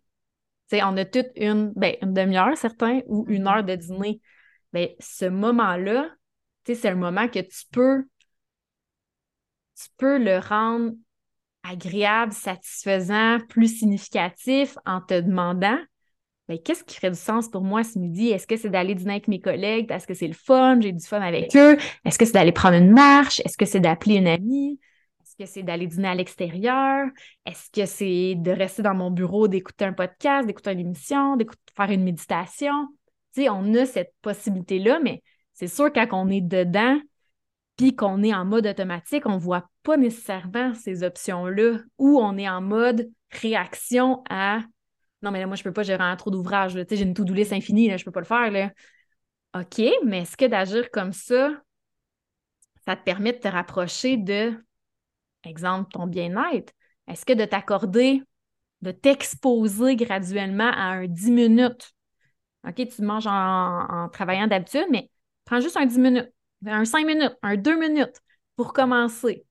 Tu 0.69 0.77
sais, 0.77 0.83
on 0.83 0.97
a 0.97 1.05
toute 1.05 1.27
une, 1.35 1.71
ben, 1.75 1.95
une 2.01 2.13
demi-heure, 2.13 2.57
certains, 2.57 3.01
ou 3.07 3.25
une 3.27 3.43
mm-hmm. 3.43 3.55
heure 3.55 3.63
de 3.63 3.75
dîner. 3.75 4.21
Ben, 4.71 4.89
ce 4.99 5.25
moment-là, 5.25 6.09
tu 6.63 6.73
sais, 6.73 6.81
c'est 6.81 6.89
un 6.89 6.95
moment 6.95 7.27
que 7.27 7.39
tu 7.39 7.65
peux 7.71 8.05
tu 9.75 9.89
peux 9.97 10.17
le 10.17 10.39
rendre 10.39 10.93
agréable, 11.63 12.33
satisfaisant, 12.33 13.39
plus 13.47 13.79
significatif 13.79 14.77
en 14.85 15.01
te 15.01 15.19
demandant 15.19 15.77
ben, 16.49 16.59
qu'est-ce 16.59 16.83
qui 16.83 16.95
ferait 16.95 17.11
du 17.11 17.17
sens 17.17 17.49
pour 17.49 17.61
moi 17.61 17.83
ce 17.83 17.97
midi? 17.97 18.29
Est-ce 18.29 18.45
que 18.45 18.57
c'est 18.57 18.69
d'aller 18.69 18.95
dîner 18.95 19.13
avec 19.13 19.29
mes 19.29 19.39
collègues 19.39 19.87
parce 19.87 20.05
que 20.05 20.13
c'est 20.13 20.27
le 20.27 20.33
fun, 20.33 20.79
j'ai 20.81 20.91
du 20.91 21.05
fun 21.05 21.21
avec 21.21 21.55
eux? 21.55 21.77
Est-ce 22.03 22.19
que 22.19 22.25
c'est 22.25 22.33
d'aller 22.33 22.51
prendre 22.51 22.75
une 22.75 22.91
marche? 22.91 23.39
Est-ce 23.45 23.57
que 23.57 23.65
c'est 23.65 23.79
d'appeler 23.79 24.15
une 24.15 24.27
amie? 24.27 24.77
Est-ce 25.21 25.35
que 25.37 25.45
c'est 25.49 25.63
d'aller 25.63 25.87
dîner 25.87 26.09
à 26.09 26.15
l'extérieur? 26.15 27.07
Est-ce 27.45 27.71
que 27.71 27.85
c'est 27.85 28.35
de 28.35 28.51
rester 28.51 28.81
dans 28.81 28.93
mon 28.93 29.09
bureau, 29.09 29.47
d'écouter 29.47 29.85
un 29.85 29.93
podcast, 29.93 30.45
d'écouter 30.45 30.73
une 30.73 30.79
émission, 30.81 31.37
de 31.37 31.47
faire 31.77 31.91
une 31.91 32.03
méditation? 32.03 32.89
Tu 33.33 33.43
sais, 33.43 33.49
on 33.49 33.73
a 33.73 33.85
cette 33.85 34.13
possibilité-là, 34.21 34.99
mais 35.01 35.23
c'est 35.53 35.67
sûr, 35.67 35.93
quand 35.93 36.07
on 36.11 36.27
est 36.29 36.41
dedans, 36.41 36.99
puis 37.77 37.95
qu'on 37.95 38.21
est 38.21 38.33
en 38.33 38.43
mode 38.43 38.67
automatique, 38.67 39.25
on 39.25 39.35
ne 39.35 39.39
voit 39.39 39.69
pas 39.83 39.97
nécessairement 39.97 40.73
ces 40.73 41.03
options-là, 41.03 41.79
ou 41.97 42.19
on 42.19 42.37
est 42.37 42.49
en 42.49 42.61
mode 42.61 43.11
réaction 43.31 44.23
à 44.29 44.61
non, 45.23 45.31
mais 45.31 45.39
là, 45.39 45.47
moi, 45.47 45.55
je 45.55 45.63
peux 45.63 45.71
pas, 45.71 45.83
j'ai 45.83 45.95
vraiment 45.95 46.17
trop 46.17 46.31
d'ouvrages. 46.31 46.73
J'ai 46.73 47.01
une 47.01 47.13
to-do 47.13 47.33
infinie, 47.33 47.87
là, 47.87 47.95
je 47.95 48.03
peux 48.03 48.11
pas 48.11 48.19
le 48.19 48.25
faire. 48.25 48.51
Là. 48.51 48.71
OK, 49.57 49.81
mais 50.03 50.19
est-ce 50.19 50.35
que 50.35 50.45
d'agir 50.45 50.91
comme 50.91 51.13
ça, 51.13 51.61
ça 52.85 52.97
te 52.97 53.03
permet 53.03 53.31
de 53.31 53.37
te 53.37 53.47
rapprocher 53.47 54.17
de, 54.17 54.53
exemple, 55.45 55.89
ton 55.93 56.07
bien-être? 56.07 56.73
Est-ce 57.07 57.25
que 57.25 57.31
de 57.31 57.45
t'accorder, 57.45 58.21
de 58.81 58.91
t'exposer 58.91 59.95
graduellement 59.95 60.71
à 60.71 60.91
un 60.91 61.07
10 61.07 61.31
minutes? 61.31 61.93
OK, 62.67 62.75
tu 62.75 63.01
manges 63.01 63.27
en, 63.27 64.09
travaillant 64.11 64.47
d'habitude, 64.47 64.87
mais 64.91 65.09
prends 65.45 65.61
juste 65.61 65.77
un 65.77 65.85
10 65.85 65.99
minutes, 65.99 66.33
un 66.65 66.83
5 66.83 67.05
minutes, 67.05 67.37
un 67.43 67.55
2 67.55 67.77
minutes 67.79 68.21
pour 68.57 68.73
commencer. 68.73 69.45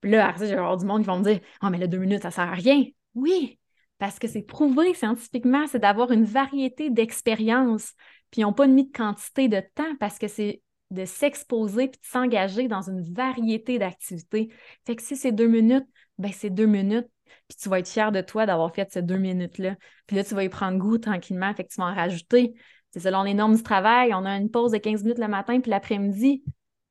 Puis 0.00 0.10
là, 0.10 0.28
après, 0.28 0.46
j'ai 0.46 0.54
avoir 0.54 0.76
du 0.76 0.86
monde 0.86 1.02
qui 1.02 1.06
vont 1.06 1.18
me 1.18 1.24
dire 1.24 1.40
Ah, 1.60 1.66
oh, 1.66 1.70
mais 1.70 1.78
là, 1.78 1.86
deux 1.86 1.98
minutes, 1.98 2.22
ça 2.22 2.30
sert 2.30 2.48
à 2.48 2.54
rien. 2.54 2.84
Oui, 3.14 3.58
parce 3.98 4.18
que 4.18 4.28
c'est 4.28 4.42
prouvé 4.42 4.94
scientifiquement, 4.94 5.66
c'est 5.66 5.78
d'avoir 5.78 6.10
une 6.12 6.24
variété 6.24 6.90
d'expériences, 6.90 7.92
puis 8.30 8.40
ils 8.40 8.44
n'ont 8.44 8.52
pas 8.52 8.66
mis 8.66 8.86
de 8.86 8.92
quantité 8.92 9.48
de 9.48 9.60
temps 9.74 9.94
parce 9.98 10.18
que 10.18 10.28
c'est 10.28 10.62
de 10.90 11.04
s'exposer 11.04 11.88
puis 11.88 12.00
de 12.00 12.06
s'engager 12.06 12.66
dans 12.66 12.82
une 12.82 13.02
variété 13.14 13.78
d'activités. 13.78 14.48
Fait 14.86 14.96
que 14.96 15.02
si 15.02 15.16
c'est 15.16 15.32
deux 15.32 15.46
minutes, 15.46 15.86
ben 16.18 16.32
c'est 16.32 16.50
deux 16.50 16.66
minutes, 16.66 17.08
puis 17.48 17.56
tu 17.60 17.68
vas 17.68 17.78
être 17.78 17.88
fier 17.88 18.10
de 18.10 18.20
toi 18.20 18.46
d'avoir 18.46 18.74
fait 18.74 18.90
ces 18.90 19.02
deux 19.02 19.18
minutes-là. 19.18 19.76
Puis 20.06 20.16
là, 20.16 20.24
tu 20.24 20.34
vas 20.34 20.44
y 20.44 20.48
prendre 20.48 20.78
goût 20.78 20.98
tranquillement, 20.98 21.52
fait 21.54 21.64
que 21.64 21.70
tu 21.70 21.80
vas 21.80 21.86
en 21.86 21.94
rajouter. 21.94 22.54
C'est 22.92 23.00
selon 23.00 23.22
les 23.22 23.34
normes 23.34 23.54
du 23.54 23.62
travail, 23.62 24.12
on 24.14 24.24
a 24.24 24.36
une 24.36 24.50
pause 24.50 24.72
de 24.72 24.78
15 24.78 25.04
minutes 25.04 25.18
le 25.18 25.28
matin 25.28 25.60
puis 25.60 25.70
l'après-midi. 25.70 26.42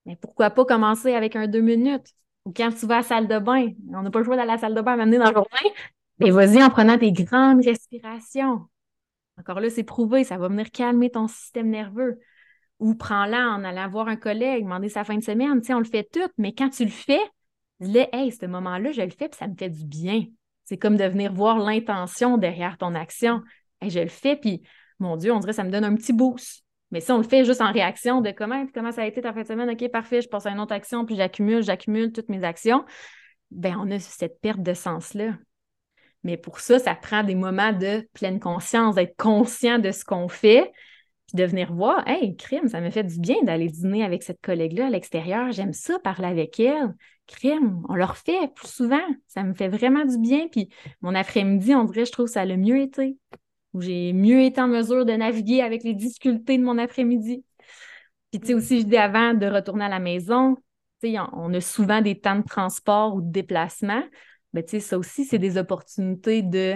Mais 0.05 0.16
pourquoi 0.16 0.49
pas 0.49 0.64
commencer 0.64 1.14
avec 1.14 1.36
un 1.36 1.47
deux 1.47 1.62
minutes? 1.62 2.07
Ou 2.50 2.52
quand 2.52 2.72
tu 2.72 2.88
vas 2.88 2.95
à 2.95 2.97
la 2.97 3.04
salle 3.04 3.28
de 3.28 3.38
bain, 3.38 3.68
on 3.93 4.02
n'a 4.02 4.10
pas 4.10 4.18
le 4.18 4.26
choix 4.26 4.36
d'aller 4.36 4.50
à 4.50 4.56
la 4.56 4.60
salle 4.60 4.74
de 4.74 4.82
bain 4.82 4.93
à 4.93 4.95
m'amener 4.95 5.20
dans 5.20 5.26
la 5.26 5.34
journée, 5.34 5.76
et 6.20 6.32
vas-y 6.32 6.64
en 6.64 6.72
prenant 6.72 6.97
des 6.97 7.12
grandes 7.12 7.64
respirations. 7.64 8.62
Encore 9.38 9.60
là, 9.60 9.70
c'est 9.70 9.84
prouvé, 9.84 10.24
ça 10.24 10.39
va 10.39 10.47
venir 10.47 10.72
calmer 10.72 11.12
ton 11.12 11.28
système 11.28 11.70
nerveux. 11.70 12.20
Ou 12.80 12.95
prends-la 12.95 13.50
en 13.50 13.64
allant 13.64 13.88
voir 13.88 14.08
un 14.08 14.16
collègue, 14.16 14.64
demander 14.64 14.89
sa 14.89 15.04
fin 15.04 15.16
de 15.16 15.24
semaine. 15.24 15.62
Tu 15.62 15.68
sais, 15.68 15.76
on 15.76 15.80
le 15.80 15.86
fait 15.86 16.10
tout, 16.12 16.28
mais 16.39 16.54
quand 16.54 16.70
tu 16.70 16.86
le 16.86 16.89
fais, 16.89 17.22
dis-le, 17.82 18.04
hey, 18.14 18.32
ce 18.32 18.47
moment-là, 18.47 18.93
je 18.93 19.02
le 19.02 19.12
fais, 19.12 19.30
puis 19.30 19.38
ça 19.38 19.47
me 19.47 19.54
fait 19.56 19.70
du 19.70 19.86
bien. 19.86 20.26
C'est 20.66 20.78
comme 20.78 20.97
de 20.97 21.06
venir 21.06 21.32
voir 21.32 21.60
l'intention 21.60 22.39
derrière 22.39 22.80
ton 22.80 22.95
action. 22.95 23.43
Hey, 23.80 23.91
je 23.91 24.00
le 24.00 24.10
fais, 24.10 24.38
puis 24.38 24.64
mon 24.97 25.18
Dieu, 25.18 25.32
on 25.32 25.38
dirait 25.38 25.52
que 25.52 25.56
ça 25.56 25.64
me 25.64 25.70
donne 25.72 25.86
un 25.86 25.93
petit 25.93 26.14
boost. 26.14 26.66
Mais 26.92 27.02
si 27.02 27.12
on 27.12 27.18
le 27.18 27.24
fait 27.24 27.46
juste 27.46 27.62
en 27.62 27.72
réaction 27.72 28.22
de 28.22 28.32
comment, 28.32 28.66
comment 28.74 28.92
ça 28.92 29.04
a 29.04 29.06
été 29.06 29.22
ta 29.22 29.34
fin 29.34 29.42
de 29.42 29.48
semaine, 29.48 29.70
OK, 29.70 29.88
parfait, 29.92 30.22
je 30.22 30.30
passe 30.30 30.46
à 30.46 30.52
une 30.52 30.60
autre 30.60 30.74
action, 30.74 31.06
puis 31.06 31.16
j'accumule, 31.16 31.62
j'accumule 31.62 32.12
toutes 32.12 32.30
mes 32.30 32.44
actions, 32.44 32.84
ben 33.52 33.76
on 33.80 33.90
a 33.92 34.00
cette 34.00 34.40
perte 34.42 34.62
de 34.62 34.74
sens-là. 34.74 35.34
Mais 36.24 36.38
pour 36.38 36.60
ça, 36.60 36.80
ça 36.80 36.96
prend 36.96 37.24
des 37.24 37.36
moments 37.36 37.74
de 37.74 38.08
pleine 38.14 38.40
conscience, 38.40 38.96
d'être 38.96 39.16
conscient 39.18 39.80
de 39.80 39.92
ce 39.92 40.04
qu'on 40.04 40.28
fait, 40.28 40.72
puis 41.28 41.38
de 41.38 41.46
venir 41.46 41.74
voir, 41.74 42.06
hey, 42.08 42.36
crime, 42.36 42.68
ça 42.68 42.82
me 42.82 42.90
fait 42.90 43.04
du 43.04 43.20
bien 43.20 43.42
d'aller 43.44 43.68
dîner 43.68 44.04
avec 44.04 44.24
cette 44.24 44.42
collègue-là 44.42 44.88
à 44.88 44.90
l'extérieur. 44.90 45.52
J'aime 45.52 45.74
ça, 45.74 46.00
parler 46.00 46.28
avec 46.28 46.60
elle. 46.60 46.96
Crime, 47.28 47.84
on 47.88 47.94
le 47.94 48.04
refait 48.04 48.48
plus 48.56 48.68
souvent. 48.68 49.06
Ça 49.28 49.44
me 49.44 49.54
fait 49.54 49.68
vraiment 49.68 50.06
du 50.06 50.18
bien. 50.18 50.48
Puis 50.48 50.70
mon 51.02 51.14
après-midi, 51.14 51.76
on 51.76 51.84
dirait, 51.84 52.06
je 52.06 52.12
trouve 52.12 52.28
ça 52.28 52.42
a 52.42 52.46
le 52.46 52.58
mieux 52.58 52.82
été. 52.82 53.16
Où 53.74 53.82
j'ai 53.82 54.14
mieux 54.14 54.42
été 54.42 54.60
en 54.62 54.68
mesure 54.68 55.06
de 55.06 55.14
naviguer 55.14 55.62
avec 55.62 55.84
les 55.84 55.94
difficultés 55.94 56.58
de 56.58 56.64
mon 56.64 56.78
après-midi. 56.78 57.46
Puis, 58.32 58.40
tu 58.40 58.48
sais, 58.48 58.54
aussi, 58.54 58.82
je 58.82 58.86
dis 58.86 58.98
avant 58.98 59.34
de 59.34 59.46
retourner 59.48 59.86
à 59.86 59.90
la 59.90 60.00
maison, 60.00 60.56
tu 61.02 61.12
sais, 61.12 61.20
on 61.34 61.54
a 61.54 61.62
souvent 61.62 62.02
des 62.02 62.20
temps 62.20 62.38
de 62.38 62.44
transport 62.44 63.16
ou 63.16 63.22
de 63.22 63.32
déplacement 63.32 64.04
ben, 64.54 64.64
tu 64.64 64.72
sais, 64.72 64.80
ça 64.80 64.98
aussi, 64.98 65.26
c'est 65.26 65.40
des 65.40 65.58
opportunités 65.58 66.42
de, 66.42 66.76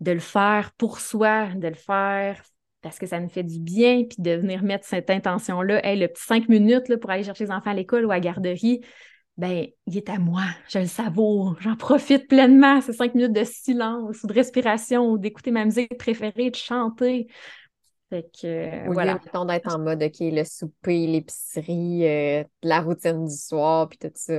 de 0.00 0.12
le 0.12 0.20
faire 0.20 0.72
pour 0.76 1.00
soi, 1.00 1.48
de 1.54 1.68
le 1.68 1.74
faire 1.74 2.42
parce 2.82 2.98
que 2.98 3.06
ça 3.06 3.18
nous 3.18 3.30
fait 3.30 3.42
du 3.42 3.60
bien, 3.60 4.04
puis 4.04 4.18
de 4.18 4.32
venir 4.32 4.62
mettre 4.62 4.84
cette 4.84 5.08
intention-là, 5.08 5.84
hey, 5.86 5.98
le 5.98 6.06
petit 6.06 6.22
cinq 6.22 6.50
minutes 6.50 6.88
là, 6.88 6.98
pour 6.98 7.10
aller 7.10 7.24
chercher 7.24 7.44
les 7.44 7.50
enfants 7.50 7.70
à 7.70 7.74
l'école 7.74 8.04
ou 8.04 8.10
à 8.10 8.16
la 8.16 8.20
garderie, 8.20 8.82
ben, 9.36 9.66
il 9.86 9.96
est 9.96 10.08
à 10.08 10.18
moi, 10.18 10.44
je 10.68 10.78
le 10.78 10.86
savoure, 10.86 11.56
j'en 11.60 11.74
profite 11.76 12.28
pleinement, 12.28 12.80
ces 12.80 12.92
cinq 12.92 13.14
minutes 13.14 13.32
de 13.32 13.44
silence 13.44 14.22
ou 14.22 14.26
de 14.28 14.32
respiration 14.32 15.10
ou 15.10 15.18
d'écouter 15.18 15.50
ma 15.50 15.64
musique 15.64 15.96
préférée, 15.98 16.50
de 16.50 16.56
chanter. 16.56 17.26
Fait 18.10 18.30
que, 18.40 18.46
euh, 18.46 18.84
voilà. 18.92 19.18
d'être 19.48 19.74
en 19.74 19.78
mode, 19.78 20.02
OK, 20.02 20.16
le 20.20 20.44
souper, 20.44 21.06
l'épicerie, 21.06 22.06
euh, 22.06 22.44
la 22.62 22.80
routine 22.80 23.26
du 23.26 23.34
soir, 23.34 23.88
puis 23.88 23.98
tout 23.98 24.12
ça. 24.14 24.34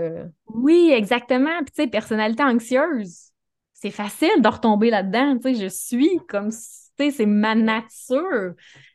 Oui, 0.47 0.91
exactement. 0.95 1.57
Puis, 1.57 1.73
tu 1.75 1.83
sais, 1.83 1.87
personnalité 1.87 2.43
anxieuse, 2.43 3.31
c'est 3.73 3.91
facile 3.91 4.41
de 4.41 4.47
retomber 4.47 4.89
là-dedans. 4.89 5.37
Tu 5.37 5.55
sais, 5.55 5.61
je 5.61 5.67
suis 5.67 6.19
comme, 6.29 6.51
tu 6.51 6.55
sais, 6.55 7.11
c'est 7.11 7.25
ma 7.25 7.53
nature. 7.53 8.53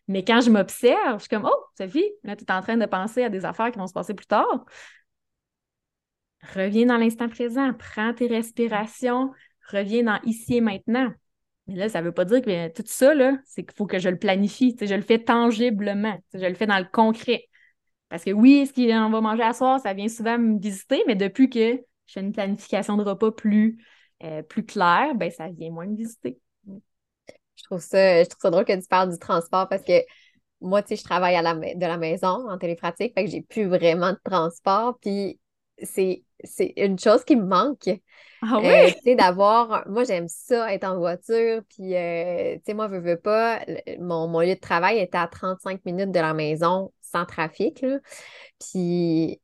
Mais 0.09 0.25
quand 0.25 0.41
je 0.41 0.51
m'observe, 0.51 1.17
je 1.17 1.21
suis 1.21 1.29
comme, 1.29 1.47
oh, 1.47 1.65
Sophie, 1.77 2.11
là, 2.25 2.37
tu 2.37 2.45
es 2.45 2.53
en 2.53 2.63
train 2.63 2.77
de 2.77 2.87
penser 2.87 3.23
à 3.23 3.29
des 3.29 3.45
affaires 3.45 3.71
qui 3.71 3.79
vont 3.79 3.87
se 3.87 3.93
passer 3.93 4.15
plus 4.15 4.27
tard. 4.27 4.65
Reviens 6.55 6.87
dans 6.87 6.97
l'instant 6.97 7.29
présent, 7.29 7.73
prends 7.75 8.15
tes 8.15 8.27
respirations, 8.27 9.31
reviens 9.71 10.05
dans 10.05 10.21
ici 10.25 10.57
et 10.57 10.61
maintenant. 10.61 11.13
Mais 11.67 11.77
là, 11.77 11.89
ça 11.89 12.01
ne 12.01 12.07
veut 12.07 12.13
pas 12.13 12.25
dire 12.25 12.43
que 12.43 12.69
tout 12.69 12.83
ça, 12.87 13.13
c'est 13.45 13.63
qu'il 13.65 13.77
faut 13.77 13.87
que 13.87 13.99
je 13.99 14.09
le 14.09 14.19
planifie. 14.19 14.77
Je 14.81 14.95
le 14.95 15.03
fais 15.03 15.19
tangiblement. 15.23 16.19
Je 16.35 16.47
le 16.47 16.55
fais 16.55 16.67
dans 16.67 16.79
le 16.79 16.87
concret. 16.91 17.45
Parce 18.09 18.25
que 18.25 18.33
oui, 18.33 18.67
ce 18.67 18.73
qu'on 18.73 19.11
va 19.11 19.21
manger 19.21 19.43
à 19.43 19.53
soir, 19.53 19.81
ça 19.81 19.95
vient 19.95 20.09
souvent 20.09 20.39
me 20.39 20.59
visiter, 20.61 21.05
mais 21.07 21.15
depuis 21.15 21.49
que 21.49 21.77
je 22.07 22.13
fais 22.13 22.21
une 22.21 22.33
planification 22.33 22.97
de 22.97 23.05
repas 23.05 23.31
plus, 23.31 23.79
euh, 24.25 24.43
plus 24.43 24.65
claire, 24.67 25.15
ben, 25.15 25.31
ça 25.31 25.49
vient 25.49 25.71
moins 25.71 25.87
me 25.87 25.97
visiter. 25.97 26.41
Je 27.57 27.65
trouve 27.65 27.81
ça, 27.81 28.23
je 28.25 28.29
trouve 28.29 28.41
ça 28.41 28.51
drôle 28.51 28.65
que 28.65 28.81
tu 28.81 28.87
parles 28.89 29.11
du 29.11 29.19
transport 29.19 29.69
parce 29.69 29.83
que 29.85 29.93
moi, 30.61 30.83
tu 30.83 30.91
sais, 30.91 30.97
je 30.97 31.05
travaille 31.05 31.37
à 31.37 31.43
la, 31.43 31.55
de 31.55 31.81
la 31.81 31.99
maison 31.99 32.49
en 32.49 32.59
télépratique, 32.59 33.15
fait 33.15 33.25
que 33.25 33.31
j'ai 33.31 33.43
plus 33.43 33.67
vraiment 33.67 34.13
de 34.13 34.19
transport. 34.25 34.99
Puis 35.01 35.40
c'est 35.83 36.25
une 36.77 36.99
chose 36.99 37.25
qui 37.25 37.37
me 37.37 37.45
manque. 37.45 37.89
Ah 38.43 38.59
euh, 38.63 38.87
tu 38.87 39.01
sais, 39.03 39.15
d'avoir. 39.17 39.87
Moi, 39.89 40.05
j'aime 40.05 40.29
ça, 40.29 40.73
être 40.73 40.85
en 40.85 40.97
voiture. 40.97 41.63
Puis, 41.69 41.95
euh, 41.95 42.55
tu 42.57 42.63
sais, 42.67 42.75
moi, 42.75 42.89
je 42.91 42.97
veux 42.97 43.19
pas. 43.19 43.61
Mon, 43.99 44.29
mon, 44.29 44.41
lieu 44.41 44.55
de 44.55 44.61
travail 44.61 44.99
était 44.99 45.19
à 45.19 45.27
35 45.27 45.85
minutes 45.85 46.11
de 46.11 46.21
la 46.21 46.33
maison 46.33 46.93
sans 47.03 47.27
trafic. 47.27 47.83
Là. 47.83 47.99
Puis, 48.59 49.41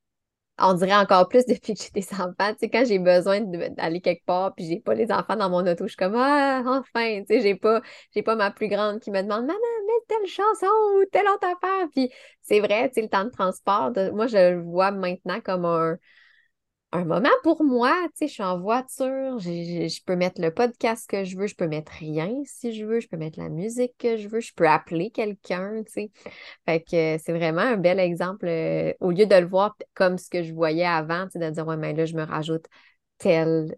on 0.59 0.75
dirait 0.75 0.95
encore 0.97 1.29
plus 1.29 1.45
depuis 1.49 1.75
que 1.75 1.83
j'ai 1.83 1.91
des 1.91 2.15
enfants. 2.15 2.53
Tu 2.53 2.61
sais, 2.61 2.71
quand 2.71 2.85
j'ai 2.87 2.99
besoin 2.99 3.41
d'aller 3.41 4.01
quelque 4.01 4.25
part, 4.25 4.55
puis 4.55 4.67
j'ai 4.67 4.81
pas 4.81 4.95
les 4.95 5.13
enfants 5.13 5.37
dans 5.37 5.51
mon 5.51 5.67
auto, 5.67 5.85
je 5.85 5.89
suis 5.89 5.97
comme 5.97 6.15
Ah, 6.17 6.63
enfin, 6.65 7.21
tu 7.21 7.35
sais, 7.35 7.41
j'ai 7.43 7.55
pas, 7.55 7.83
j'ai 8.15 8.23
pas 8.23 8.37
ma 8.37 8.51
plus 8.51 8.69
grande 8.69 9.01
qui 9.01 9.11
me 9.11 9.23
demande 9.23 9.47
Maman, 9.47 9.59
mets 9.87 10.07
telle 10.09 10.27
chanson 10.27 10.67
ou 10.67 11.05
telle 11.13 11.27
autre 11.29 11.47
affaire. 11.47 11.89
Puis 11.93 12.11
c'est 12.43 12.61
vrai, 12.61 12.89
tu 12.89 12.95
sais, 12.95 13.03
le 13.03 13.09
temps 13.09 13.25
de 13.25 13.31
transport, 13.31 13.93
moi, 14.15 14.27
je 14.27 14.55
le 14.55 14.63
vois 14.63 14.91
maintenant 14.91 15.41
comme 15.41 15.65
un, 15.67 15.99
un 16.97 17.05
moment 17.05 17.29
pour 17.43 17.63
moi. 17.65 17.95
Tu 18.09 18.11
sais, 18.15 18.29
je 18.29 18.33
suis 18.35 18.43
en 18.43 18.61
voiture, 18.61 19.39
je 19.39 20.05
peux 20.05 20.17
mettre 20.17 20.41
le 20.41 20.53
podcast 20.53 21.09
que 21.09 21.25
je 21.25 21.37
veux, 21.37 21.47
je 21.47 21.55
peux 21.55 21.69
mettre 21.69 21.93
rien 21.93 22.33
si 22.45 22.73
je 22.73 22.85
veux, 22.85 23.01
je 23.01 23.09
peux 23.09 23.17
mettre 23.17 23.39
la 23.39 23.49
musique 23.49 23.95
que 23.99 24.17
je 24.17 24.29
veux, 24.29 24.41
je 24.41 24.53
peux 24.55 24.69
appeler 24.69 25.11
quelqu'un, 25.11 25.83
tu 25.85 25.93
sais. 25.93 26.11
Fait 26.67 26.81
que 26.81 27.19
c'est 27.19 27.33
vraiment 27.33 27.63
un 27.63 27.77
bel 27.77 28.01
exemple. 28.01 28.47
Euh, 28.49 28.93
au 29.01 29.11
lieu 29.11 29.27
de 29.27 29.37
le 29.37 29.47
voir 29.47 29.77
comme 29.95 30.19
ce 30.19 30.31
que 30.31 30.43
je 30.43 30.53
voyais 30.53 30.85
avant, 30.87 31.27
tu 31.27 31.33
sais, 31.33 31.39
de 31.39 31.51
dire, 31.51 31.67
ouais, 31.67 31.77
mais 31.77 31.93
là, 31.95 32.07
je 32.07 32.15
me 32.15 32.25
rajoute 32.25 32.67
tel 33.19 33.77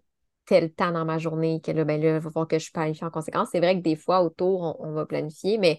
tel 0.49 0.73
temps 0.73 0.91
dans 0.91 1.05
ma 1.05 1.19
journée, 1.19 1.61
que 1.61 1.71
là, 1.71 1.85
ben 1.85 2.01
là, 2.01 2.07
il 2.09 2.13
va 2.13 2.21
falloir 2.21 2.47
que 2.47 2.57
je 2.57 2.71
planifie 2.71 3.05
en 3.05 3.11
conséquence. 3.11 3.49
C'est 3.51 3.59
vrai 3.59 3.75
que 3.77 3.83
des 3.83 3.95
fois, 3.95 4.23
autour, 4.23 4.77
on, 4.79 4.93
va 4.93 5.05
planifier, 5.05 5.59
mais 5.59 5.77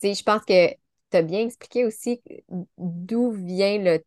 tu 0.00 0.08
sais, 0.08 0.14
je 0.14 0.22
pense 0.22 0.44
que 0.46 0.70
tu 0.70 1.16
as 1.16 1.22
bien 1.22 1.40
expliqué 1.40 1.84
aussi 1.84 2.22
d'où 2.78 3.32
vient 3.32 3.78
le 3.78 4.02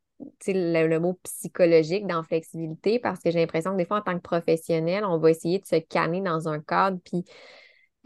le, 0.48 0.88
le, 0.88 1.00
mot 1.00 1.20
psychologique 1.24 2.08
dans 2.08 2.24
flexibilité 2.24 3.00
parce 3.00 3.20
que 3.20 3.32
j'ai 3.32 3.40
l'impression 3.40 3.72
que 3.72 3.78
des 3.78 3.86
fois, 3.86 3.98
en 3.98 4.02
tant 4.02 4.16
que 4.16 4.22
professionnel, 4.22 5.04
on 5.06 5.18
va 5.18 5.32
essayer 5.32 5.60
de 5.60 5.66
se 5.66 5.78
canner 5.78 6.22
dans 6.22 6.48
un 6.48 6.60
cadre. 6.60 7.00
Puis, 7.04 7.24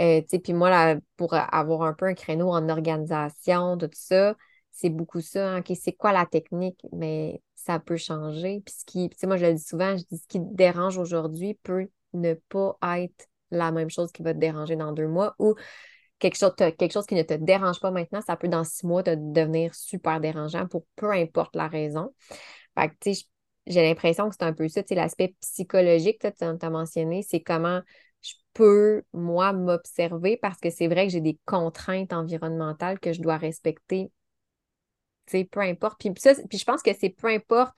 euh, 0.01 0.21
puis 0.43 0.53
moi, 0.53 0.95
pour 1.17 1.33
avoir 1.33 1.83
un 1.83 1.93
peu 1.93 2.05
un 2.05 2.13
créneau 2.13 2.49
en 2.49 2.69
organisation, 2.69 3.77
tout 3.77 3.89
ça, 3.93 4.35
c'est 4.71 4.89
beaucoup 4.89 5.21
ça. 5.21 5.55
Hein. 5.55 5.63
C'est 5.73 5.93
quoi 5.93 6.11
la 6.11 6.25
technique? 6.25 6.79
Mais 6.91 7.41
ça 7.55 7.79
peut 7.79 7.97
changer. 7.97 8.61
Puis 8.65 8.75
ce 8.79 8.85
qui, 8.85 9.09
moi, 9.25 9.37
je 9.37 9.45
le 9.45 9.53
dis 9.53 9.63
souvent, 9.63 9.95
je 9.97 10.03
ce 10.15 10.27
qui 10.27 10.39
te 10.39 10.53
dérange 10.53 10.97
aujourd'hui 10.97 11.57
peut 11.63 11.87
ne 12.13 12.33
pas 12.33 12.77
être 12.99 13.27
la 13.51 13.71
même 13.71 13.89
chose 13.89 14.11
qui 14.11 14.23
va 14.23 14.33
te 14.33 14.39
déranger 14.39 14.75
dans 14.75 14.91
deux 14.91 15.07
mois 15.07 15.35
quelque 16.19 16.37
chose, 16.37 17.05
qui 17.05 17.15
ne 17.15 17.23
te 17.23 17.33
dérange 17.33 17.79
pas 17.79 17.91
maintenant, 17.91 18.21
ça 18.21 18.35
peut 18.35 18.47
dans 18.47 18.63
six 18.63 18.85
mois 18.85 19.03
te 19.03 19.15
devenir 19.15 19.73
super 19.75 20.19
dérangeant 20.19 20.67
pour 20.67 20.85
peu 20.95 21.11
importe 21.11 21.55
la 21.55 21.67
raison. 21.67 22.13
Fait 22.77 22.89
que, 22.89 22.93
tu 23.01 23.13
sais, 23.15 23.25
j'ai 23.67 23.81
l'impression 23.81 24.29
que 24.29 24.35
c'est 24.39 24.45
un 24.45 24.53
peu 24.53 24.67
ça, 24.67 24.83
tu 24.83 24.89
sais, 24.89 24.95
l'aspect 24.95 25.35
psychologique, 25.41 26.19
tu 26.21 26.43
as 26.43 26.69
mentionné, 26.69 27.23
c'est 27.23 27.41
comment 27.41 27.81
je 28.21 28.33
peux, 28.53 29.03
moi, 29.13 29.53
m'observer 29.53 30.37
parce 30.37 30.59
que 30.59 30.69
c'est 30.69 30.87
vrai 30.87 31.07
que 31.07 31.11
j'ai 31.13 31.21
des 31.21 31.39
contraintes 31.45 32.13
environnementales 32.13 32.99
que 32.99 33.13
je 33.13 33.21
dois 33.21 33.37
respecter 33.37 34.11
peu 35.51 35.59
importe. 35.61 35.99
Puis, 35.99 36.13
ça, 36.17 36.33
puis 36.49 36.57
je 36.57 36.65
pense 36.65 36.81
que 36.81 36.91
c'est 36.97 37.09
peu 37.09 37.27
importe 37.27 37.73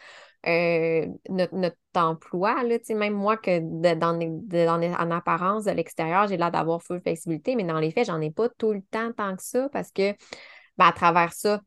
euh, 0.47 1.07
notre, 1.29 1.75
emploi, 1.95 2.63
là, 2.63 2.77
même 2.89 3.13
moi, 3.13 3.37
que 3.37 3.59
dans, 3.59 4.19
en 4.19 5.11
apparence, 5.11 5.65
de 5.65 5.71
l'extérieur, 5.71 6.27
j'ai 6.27 6.37
l'air 6.37 6.51
d'avoir 6.51 6.81
full 6.83 7.01
flexibilité, 7.01 7.55
mais 7.55 7.63
dans 7.63 7.79
les 7.79 7.91
faits, 7.91 8.05
j'en 8.05 8.21
ai 8.21 8.29
pas 8.29 8.47
tout 8.49 8.71
le 8.71 8.81
temps 8.83 9.11
tant 9.13 9.35
que 9.35 9.41
ça 9.41 9.67
parce 9.69 9.91
que 9.91 10.11
ben, 10.77 10.85
à 10.85 10.91
travers 10.91 11.33
ça, 11.33 11.61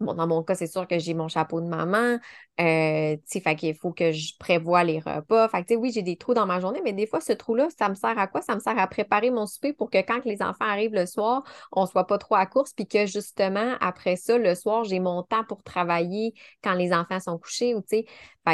Dans 0.00 0.26
mon 0.28 0.44
cas, 0.44 0.54
c'est 0.54 0.68
sûr 0.68 0.86
que 0.86 0.98
j'ai 1.00 1.12
mon 1.12 1.26
chapeau 1.26 1.60
de 1.60 1.66
maman. 1.66 2.18
Euh, 2.60 3.16
fait 3.26 3.74
faut 3.74 3.92
que 3.92 4.12
je 4.12 4.32
prévoie 4.38 4.84
les 4.84 5.00
repas. 5.00 5.48
Fait 5.48 5.64
que, 5.64 5.74
oui, 5.74 5.90
j'ai 5.92 6.02
des 6.02 6.16
trous 6.16 6.34
dans 6.34 6.46
ma 6.46 6.60
journée, 6.60 6.80
mais 6.84 6.92
des 6.92 7.06
fois, 7.06 7.20
ce 7.20 7.32
trou-là, 7.32 7.68
ça 7.76 7.88
me 7.88 7.94
sert 7.94 8.16
à 8.16 8.28
quoi? 8.28 8.40
Ça 8.40 8.54
me 8.54 8.60
sert 8.60 8.78
à 8.78 8.86
préparer 8.86 9.30
mon 9.30 9.46
souper 9.46 9.72
pour 9.72 9.90
que 9.90 9.98
quand 9.98 10.24
les 10.24 10.40
enfants 10.40 10.66
arrivent 10.66 10.94
le 10.94 11.06
soir, 11.06 11.42
on 11.72 11.82
ne 11.82 11.86
soit 11.86 12.06
pas 12.06 12.18
trop 12.18 12.36
à 12.36 12.46
course, 12.46 12.72
puis 12.74 12.86
que 12.86 13.06
justement, 13.06 13.74
après 13.80 14.14
ça, 14.14 14.38
le 14.38 14.54
soir, 14.54 14.84
j'ai 14.84 15.00
mon 15.00 15.24
temps 15.24 15.44
pour 15.44 15.64
travailler 15.64 16.32
quand 16.62 16.74
les 16.74 16.92
enfants 16.92 17.18
sont 17.18 17.38
couchés. 17.38 17.74
Ou, 17.74 17.82
fait 17.88 18.04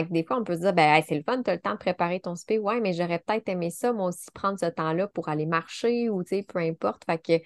que 0.06 0.12
des 0.12 0.24
fois, 0.24 0.38
on 0.38 0.44
peut 0.44 0.54
se 0.54 0.60
dire, 0.60 0.72
ben, 0.72 1.02
c'est 1.06 1.14
le 1.14 1.22
fun, 1.22 1.42
tu 1.42 1.50
as 1.50 1.54
le 1.54 1.60
temps 1.60 1.72
de 1.72 1.78
préparer 1.78 2.20
ton 2.20 2.36
souper. 2.36 2.58
Ouais, 2.58 2.80
mais 2.80 2.94
j'aurais 2.94 3.18
peut-être 3.18 3.48
aimé 3.48 3.70
ça, 3.70 3.92
moi 3.92 4.08
aussi, 4.08 4.30
prendre 4.32 4.58
ce 4.58 4.66
temps-là 4.66 5.08
pour 5.08 5.28
aller 5.28 5.46
marcher 5.46 6.08
ou, 6.08 6.22
peu 6.24 6.58
importe. 6.58 7.04
Fait 7.04 7.18
que 7.18 7.44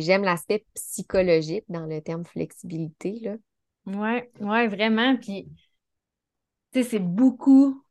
j'aime 0.00 0.22
l'aspect 0.22 0.64
psychologique 0.74 1.64
dans 1.68 1.86
le 1.86 2.00
terme 2.00 2.24
flexibilité. 2.24 3.18
Là. 3.20 3.34
Oui, 3.86 4.20
ouais, 4.40 4.68
vraiment. 4.68 5.16
Puis, 5.16 5.48
tu 6.72 6.82
sais, 6.82 6.88
c'est 6.88 6.98
beaucoup, 6.98 7.84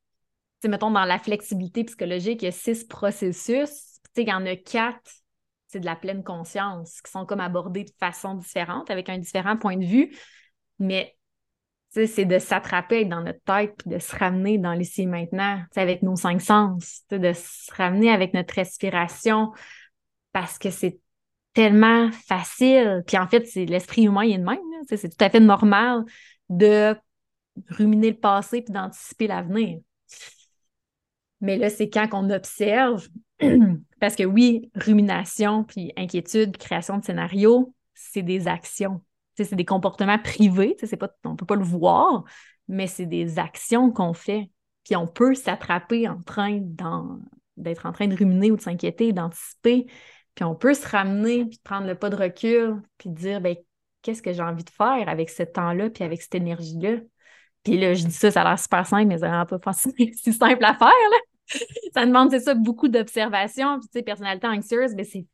tu 0.62 0.68
mettons, 0.68 0.92
dans 0.92 1.06
la 1.06 1.20
flexibilité 1.20 1.84
psychologique, 1.84 2.42
il 2.42 2.46
y 2.46 2.48
a 2.48 2.52
six 2.52 2.84
processus. 2.86 4.00
Tu 4.16 4.22
sais, 4.22 4.24
il 4.24 4.30
y 4.30 4.34
en 4.34 4.46
a 4.46 4.56
quatre, 4.56 5.12
c'est 5.68 5.80
de 5.80 5.86
la 5.86 5.96
pleine 5.96 6.24
conscience, 6.24 7.02
qui 7.02 7.12
sont 7.12 7.26
comme 7.26 7.40
abordés 7.40 7.84
de 7.84 7.92
façon 8.00 8.36
différente, 8.36 8.90
avec 8.90 9.10
un 9.10 9.18
différent 9.18 9.58
point 9.58 9.78
de 9.78 9.86
vue. 9.86 10.16
Mais, 10.80 11.16
tu 11.94 12.02
sais, 12.02 12.08
c'est 12.08 12.26
de 12.26 12.40
s'attraper 12.40 13.06
dans 13.06 13.22
notre 13.22 13.42
tête, 13.44 13.76
puis 13.78 13.90
de 13.90 14.00
se 14.00 14.16
ramener 14.16 14.58
dans 14.58 14.74
l'ici 14.74 15.04
et 15.04 15.08
maintenant, 15.08 15.60
tu 15.60 15.68
sais, 15.74 15.82
avec 15.82 16.02
nos 16.02 16.16
cinq 16.16 16.42
sens, 16.42 17.04
tu 17.10 17.16
sais, 17.16 17.20
de 17.20 17.34
se 17.34 17.74
ramener 17.74 18.10
avec 18.10 18.34
notre 18.34 18.56
respiration, 18.56 19.52
parce 20.32 20.58
que 20.58 20.72
c'est 20.72 21.00
tellement 21.54 22.12
facile. 22.12 23.04
Puis 23.08 23.18
en 23.18 23.28
fait, 23.28 23.46
c'est 23.46 23.66
l'esprit 23.66 24.04
humain 24.04 24.24
il 24.24 24.34
est 24.34 24.38
de 24.38 24.44
même. 24.44 24.60
C'est 24.88 25.10
tout 25.10 25.24
à 25.24 25.30
fait 25.30 25.40
normal 25.40 26.04
de 26.50 26.96
ruminer 27.70 28.12
le 28.12 28.18
passé 28.18 28.62
puis 28.62 28.74
d'anticiper 28.74 29.28
l'avenir. 29.28 29.80
Mais 31.42 31.58
là, 31.58 31.70
c'est 31.70 31.90
quand 31.90 32.08
on 32.14 32.30
observe, 32.30 33.08
parce 34.00 34.16
que 34.16 34.24
oui, 34.24 34.72
rumination, 34.76 35.64
puis 35.64 35.92
inquiétude, 35.98 36.58
création 36.58 36.98
de 36.98 37.04
scénario, 37.04 37.74
c'est 37.94 38.24
des 38.24 38.48
actions. 38.48 39.02
C'est 39.36 39.56
des 39.56 39.66
comportements 39.66 40.20
privés, 40.20 40.78
pas, 41.00 41.10
on 41.26 41.32
ne 41.32 41.36
peut 41.36 41.46
pas 41.46 41.56
le 41.56 41.64
voir, 41.64 42.24
mais 42.68 42.88
c'est 42.88 43.08
des 43.08 43.40
actions 43.40 43.92
qu'on 43.92 44.14
fait. 44.14 44.50
Puis 44.84 44.96
on 44.96 45.08
peut 45.08 45.34
s'attraper 45.34 46.08
en 46.08 46.22
train 46.22 46.60
d'être 47.58 47.86
en 47.86 47.92
train 47.92 48.08
de 48.08 48.16
ruminer 48.16 48.52
ou 48.52 48.58
de 48.58 48.62
s'inquiéter, 48.62 49.12
d'anticiper, 49.12 49.88
puis 50.36 50.44
on 50.44 50.56
peut 50.56 50.74
se 50.74 50.88
ramener, 50.88 51.46
puis 51.46 51.60
prendre 51.64 51.88
le 51.88 51.96
pas 51.96 52.10
de 52.10 52.16
recul, 52.16 52.82
puis 52.98 53.10
dire, 53.10 53.42
ben 53.42 53.56
qu'est-ce 54.02 54.22
que 54.22 54.34
j'ai 54.34 54.42
envie 54.42 54.64
de 54.64 54.70
faire 54.70 55.08
avec 55.08 55.30
ce 55.30 55.44
temps-là, 55.44 55.90
puis 55.90 56.04
avec 56.04 56.22
cette 56.22 56.36
énergie-là? 56.36 56.98
Puis 57.64 57.80
là, 57.80 57.94
je 57.94 58.06
dis 58.06 58.12
ça, 58.12 58.30
ça 58.32 58.42
a 58.42 58.44
l'air 58.44 58.60
super 58.60 58.86
simple, 58.86 59.08
mais 59.08 59.20
ça 59.20 59.30
n'a 59.30 59.46
pas 59.46 59.74
si 59.74 60.34
simple 60.34 60.66
à 60.66 60.76
faire, 60.76 60.88
là. 60.88 61.18
ça 61.94 62.06
demande, 62.06 62.32
c'est 62.32 62.42
ça, 62.42 62.54
beaucoup 62.54 62.90
d'observation. 62.90 63.80
Puis, 63.80 63.88
tu 63.88 64.00
sais, 64.00 64.04
personnalité 64.04 64.48
anxieuse, 64.48 64.96
ben 64.96 65.06
c'est, 65.06 65.26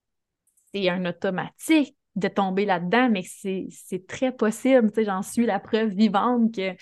c'est 0.73 0.89
un 0.89 1.05
automatique 1.05 1.95
de 2.15 2.27
tomber 2.27 2.65
là-dedans, 2.65 3.09
mais 3.09 3.23
c'est, 3.23 3.67
c'est 3.71 4.05
très 4.05 4.31
possible. 4.31 4.89
Tu 4.89 4.95
sais, 4.95 5.05
j'en 5.05 5.21
suis 5.21 5.45
la 5.45 5.59
preuve 5.59 5.89
vivante 5.89 6.53
que 6.53 6.75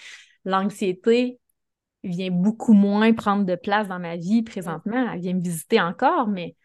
l'anxiété 0.43 1.39
vient 2.03 2.31
beaucoup 2.31 2.73
moins 2.73 3.13
prendre 3.13 3.45
de 3.45 3.55
place 3.55 3.87
dans 3.87 3.99
ma 3.99 4.17
vie 4.17 4.43
présentement. 4.43 5.11
Elle 5.13 5.19
vient 5.19 5.33
me 5.33 5.41
visiter 5.41 5.79
encore, 5.79 6.27
mais 6.27 6.55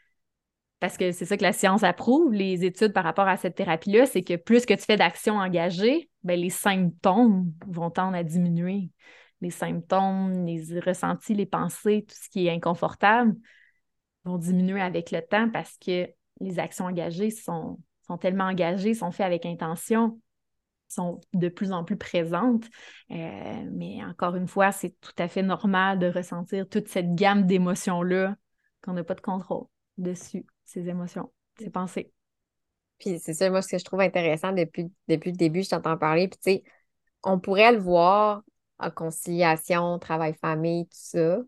parce 0.83 0.97
que 0.97 1.13
c'est 1.13 1.27
ça 1.27 1.37
que 1.37 1.45
la 1.45 1.53
science 1.53 1.85
approuve, 1.85 2.33
les 2.33 2.65
études 2.65 2.93
par 2.93 3.05
rapport 3.05 3.29
à 3.29 3.37
cette 3.37 3.55
thérapie-là, 3.55 4.05
c'est 4.05 4.23
que 4.23 4.35
plus 4.35 4.67
que 4.67 4.75
tu 4.75 4.83
fais 4.83 4.97
d'actions 4.97 5.37
engagées, 5.37 6.11
ben, 6.25 6.37
les 6.37 6.51
symptômes 6.51 7.53
vont 7.69 7.89
tendre 7.89 8.17
à 8.17 8.25
diminuer. 8.25 8.91
Les 9.43 9.51
symptômes, 9.51 10.45
les 10.45 10.81
ressentis, 10.81 11.35
les 11.35 11.47
pensées, 11.47 12.05
tout 12.09 12.17
ce 12.21 12.29
qui 12.29 12.49
est 12.49 12.51
inconfortable 12.51 13.37
vont 14.25 14.39
diminuer 14.39 14.81
avec 14.81 15.13
le 15.13 15.23
temps 15.23 15.49
parce 15.51 15.79
que 15.79 16.09
les 16.41 16.59
actions 16.59 16.87
engagées 16.87 17.31
sont, 17.31 17.79
sont 18.05 18.19
tellement 18.19 18.47
engagées, 18.47 18.95
sont 18.95 19.13
faites 19.13 19.27
avec 19.27 19.47
intention, 19.47 20.21
sont 20.89 21.21
de 21.33 21.49
plus 21.49 21.71
en 21.71 21.85
plus 21.85 21.97
présentes. 21.97 22.65
Euh, 23.13 23.69
mais 23.71 24.05
encore 24.05 24.35
une 24.35 24.49
fois, 24.49 24.73
c'est 24.73 25.01
tout 25.01 25.15
à 25.19 25.29
fait 25.29 25.45
normal 25.45 26.01
de 26.01 26.09
ressentir 26.09 26.69
toute 26.69 26.89
cette 26.89 27.15
gamme 27.15 27.47
d'émotions-là 27.47 28.35
qu'on 28.83 28.95
n'a 28.95 29.05
pas 29.05 29.15
de 29.15 29.21
contrôle 29.21 29.67
dessus 29.97 30.45
ses 30.73 30.89
émotions, 30.89 31.33
ses 31.59 31.71
pensées. 31.71 32.13
Puis 32.99 33.19
c'est 33.19 33.35
ça, 33.35 33.51
moi, 33.51 33.63
ce 33.63 33.69
que 33.69 33.79
je 33.79 33.85
trouve 33.85 34.01
intéressant 34.01 34.53
depuis, 34.53 34.93
depuis 35.09 35.33
le 35.33 35.37
début, 35.37 35.63
je 35.63 35.71
t'entends 35.71 35.99
parler, 35.99 36.29
puis 36.29 36.39
tu 36.39 36.51
sais, 36.53 36.65
on 37.25 37.39
pourrait 37.41 37.73
le 37.73 37.79
voir 37.79 38.43
en 38.79 38.91
conciliation, 38.91 39.99
travail-famille, 39.99 40.87
tout 40.87 40.91
ça. 40.93 41.39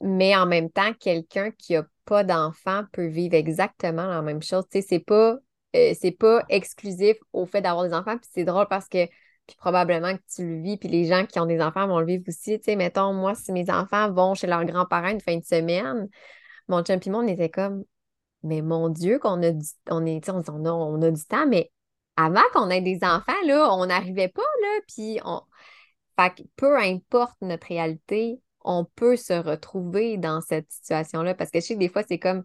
Mais 0.00 0.36
en 0.36 0.46
même 0.46 0.70
temps, 0.70 0.92
quelqu'un 0.98 1.50
qui 1.52 1.74
n'a 1.74 1.86
pas 2.04 2.24
d'enfant 2.24 2.84
peut 2.92 3.06
vivre 3.06 3.34
exactement 3.34 4.06
la 4.06 4.20
même 4.22 4.42
chose. 4.42 4.64
Tu 4.70 4.80
sais, 4.80 4.86
c'est 4.88 4.98
pas, 4.98 5.36
euh, 5.76 5.94
c'est 5.98 6.10
pas 6.10 6.42
exclusif 6.48 7.16
au 7.32 7.46
fait 7.46 7.60
d'avoir 7.60 7.86
des 7.86 7.94
enfants. 7.94 8.18
Puis 8.18 8.28
c'est 8.32 8.44
drôle 8.44 8.66
parce 8.68 8.88
que, 8.88 9.06
puis 9.46 9.56
probablement 9.56 10.16
que 10.16 10.22
tu 10.34 10.44
le 10.44 10.60
vis, 10.60 10.76
puis 10.76 10.88
les 10.88 11.04
gens 11.04 11.24
qui 11.26 11.38
ont 11.38 11.46
des 11.46 11.60
enfants 11.60 11.86
vont 11.86 12.00
le 12.00 12.06
vivre 12.06 12.24
aussi. 12.26 12.58
Tu 12.58 12.64
sais, 12.64 12.76
mettons, 12.76 13.12
moi, 13.12 13.34
si 13.36 13.52
mes 13.52 13.70
enfants 13.70 14.12
vont 14.12 14.34
chez 14.34 14.48
leurs 14.48 14.64
grands-parents 14.64 15.10
une 15.10 15.20
fin 15.20 15.36
de 15.36 15.44
semaine, 15.44 16.08
mon 16.68 16.82
chum 16.82 17.00
on 17.14 17.26
était 17.26 17.50
comme, 17.50 17.84
mais 18.42 18.62
mon 18.62 18.88
Dieu, 18.88 19.18
qu'on 19.18 19.42
a 19.42 19.50
du, 19.52 19.66
on, 19.90 20.04
est, 20.06 20.28
on, 20.28 20.40
a, 20.40 20.70
on 20.70 21.02
a 21.02 21.10
du 21.10 21.24
temps, 21.24 21.46
mais 21.46 21.70
avant 22.16 22.42
qu'on 22.52 22.70
ait 22.70 22.80
des 22.80 22.98
enfants, 23.02 23.32
là, 23.46 23.72
on 23.72 23.86
n'arrivait 23.86 24.28
pas, 24.28 24.42
là, 24.42 24.80
puis 24.86 25.18
on... 25.24 25.42
Peu 26.56 26.78
importe 26.78 27.36
notre 27.40 27.66
réalité, 27.66 28.40
on 28.60 28.84
peut 28.84 29.16
se 29.16 29.32
retrouver 29.32 30.18
dans 30.18 30.40
cette 30.40 30.70
situation-là, 30.70 31.34
parce 31.34 31.50
que 31.50 31.60
je 31.60 31.66
sais 31.66 31.74
que 31.74 31.80
des 31.80 31.88
fois, 31.88 32.02
c'est 32.06 32.18
comme, 32.18 32.44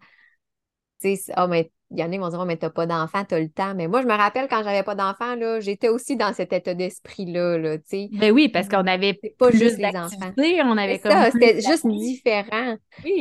tu 1.01 1.15
sais, 1.15 1.33
oh, 1.37 1.47
mais 1.47 1.71
il 1.91 1.99
y 1.99 2.03
en 2.03 2.07
a 2.07 2.11
qui 2.11 2.17
vont 2.17 2.29
dire, 2.29 2.39
oh, 2.41 2.45
mais 2.45 2.57
t'as 2.57 2.69
pas 2.69 2.85
d'enfant, 2.85 3.23
t'as 3.23 3.39
le 3.39 3.49
temps. 3.49 3.73
Mais 3.73 3.87
moi, 3.87 4.01
je 4.01 4.07
me 4.07 4.13
rappelle 4.13 4.47
quand 4.49 4.61
j'avais 4.63 4.83
pas 4.83 4.95
d'enfant, 4.95 5.35
là, 5.35 5.59
j'étais 5.59 5.87
aussi 5.87 6.17
dans 6.17 6.33
cet 6.33 6.51
état 6.51 6.73
d'esprit-là, 6.73 7.57
là, 7.57 7.77
tu 7.77 7.83
sais. 7.87 8.09
Ben 8.11 8.31
oui, 8.31 8.49
parce 8.49 8.67
qu'on 8.67 8.85
avait 8.85 9.19
pas 9.37 9.51
juste 9.51 9.77
les 9.77 9.95
enfants. 9.95 10.33
On 10.37 10.77
avait 10.77 10.99
comme. 10.99 11.13
C'était 11.31 11.61
juste 11.61 11.87
différent. 11.87 12.75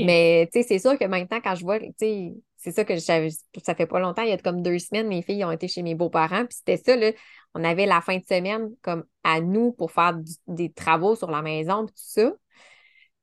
Mais, 0.05 0.49
tu 0.53 0.61
sais, 0.61 0.67
c'est 0.69 0.79
sûr 0.79 0.99
que 0.99 1.05
maintenant, 1.05 1.41
quand 1.43 1.55
je 1.55 1.63
vois, 1.63 1.79
tu 1.79 1.93
sais, 1.99 2.35
c'est 2.57 2.73
ça 2.73 2.85
que 2.85 2.99
ça 2.99 3.75
fait 3.77 3.87
pas 3.87 4.01
longtemps, 4.01 4.23
il 4.23 4.31
y 4.31 4.33
a 4.33 4.39
comme 4.39 4.63
deux 4.63 4.81
semaines, 4.81 5.07
mes 5.07 5.23
filles 5.23 5.45
ont 5.45 5.53
été 5.53 5.69
chez 5.69 5.83
mes 5.83 5.95
beaux-parents, 5.95 6.47
puis 6.47 6.57
c'était 6.57 6.77
ça, 6.77 6.97
là, 6.97 7.13
on 7.55 7.63
avait 7.63 7.87
la 7.87 8.01
fin 8.01 8.17
de 8.17 8.25
semaine 8.25 8.71
comme 8.83 9.05
à 9.23 9.41
nous 9.41 9.73
pour 9.73 9.93
faire 9.93 10.19
des 10.49 10.73
travaux 10.73 11.15
sur 11.15 11.31
la 11.31 11.43
maison, 11.43 11.87
puis 11.87 11.95
tout 11.95 12.23
ça. 12.23 12.33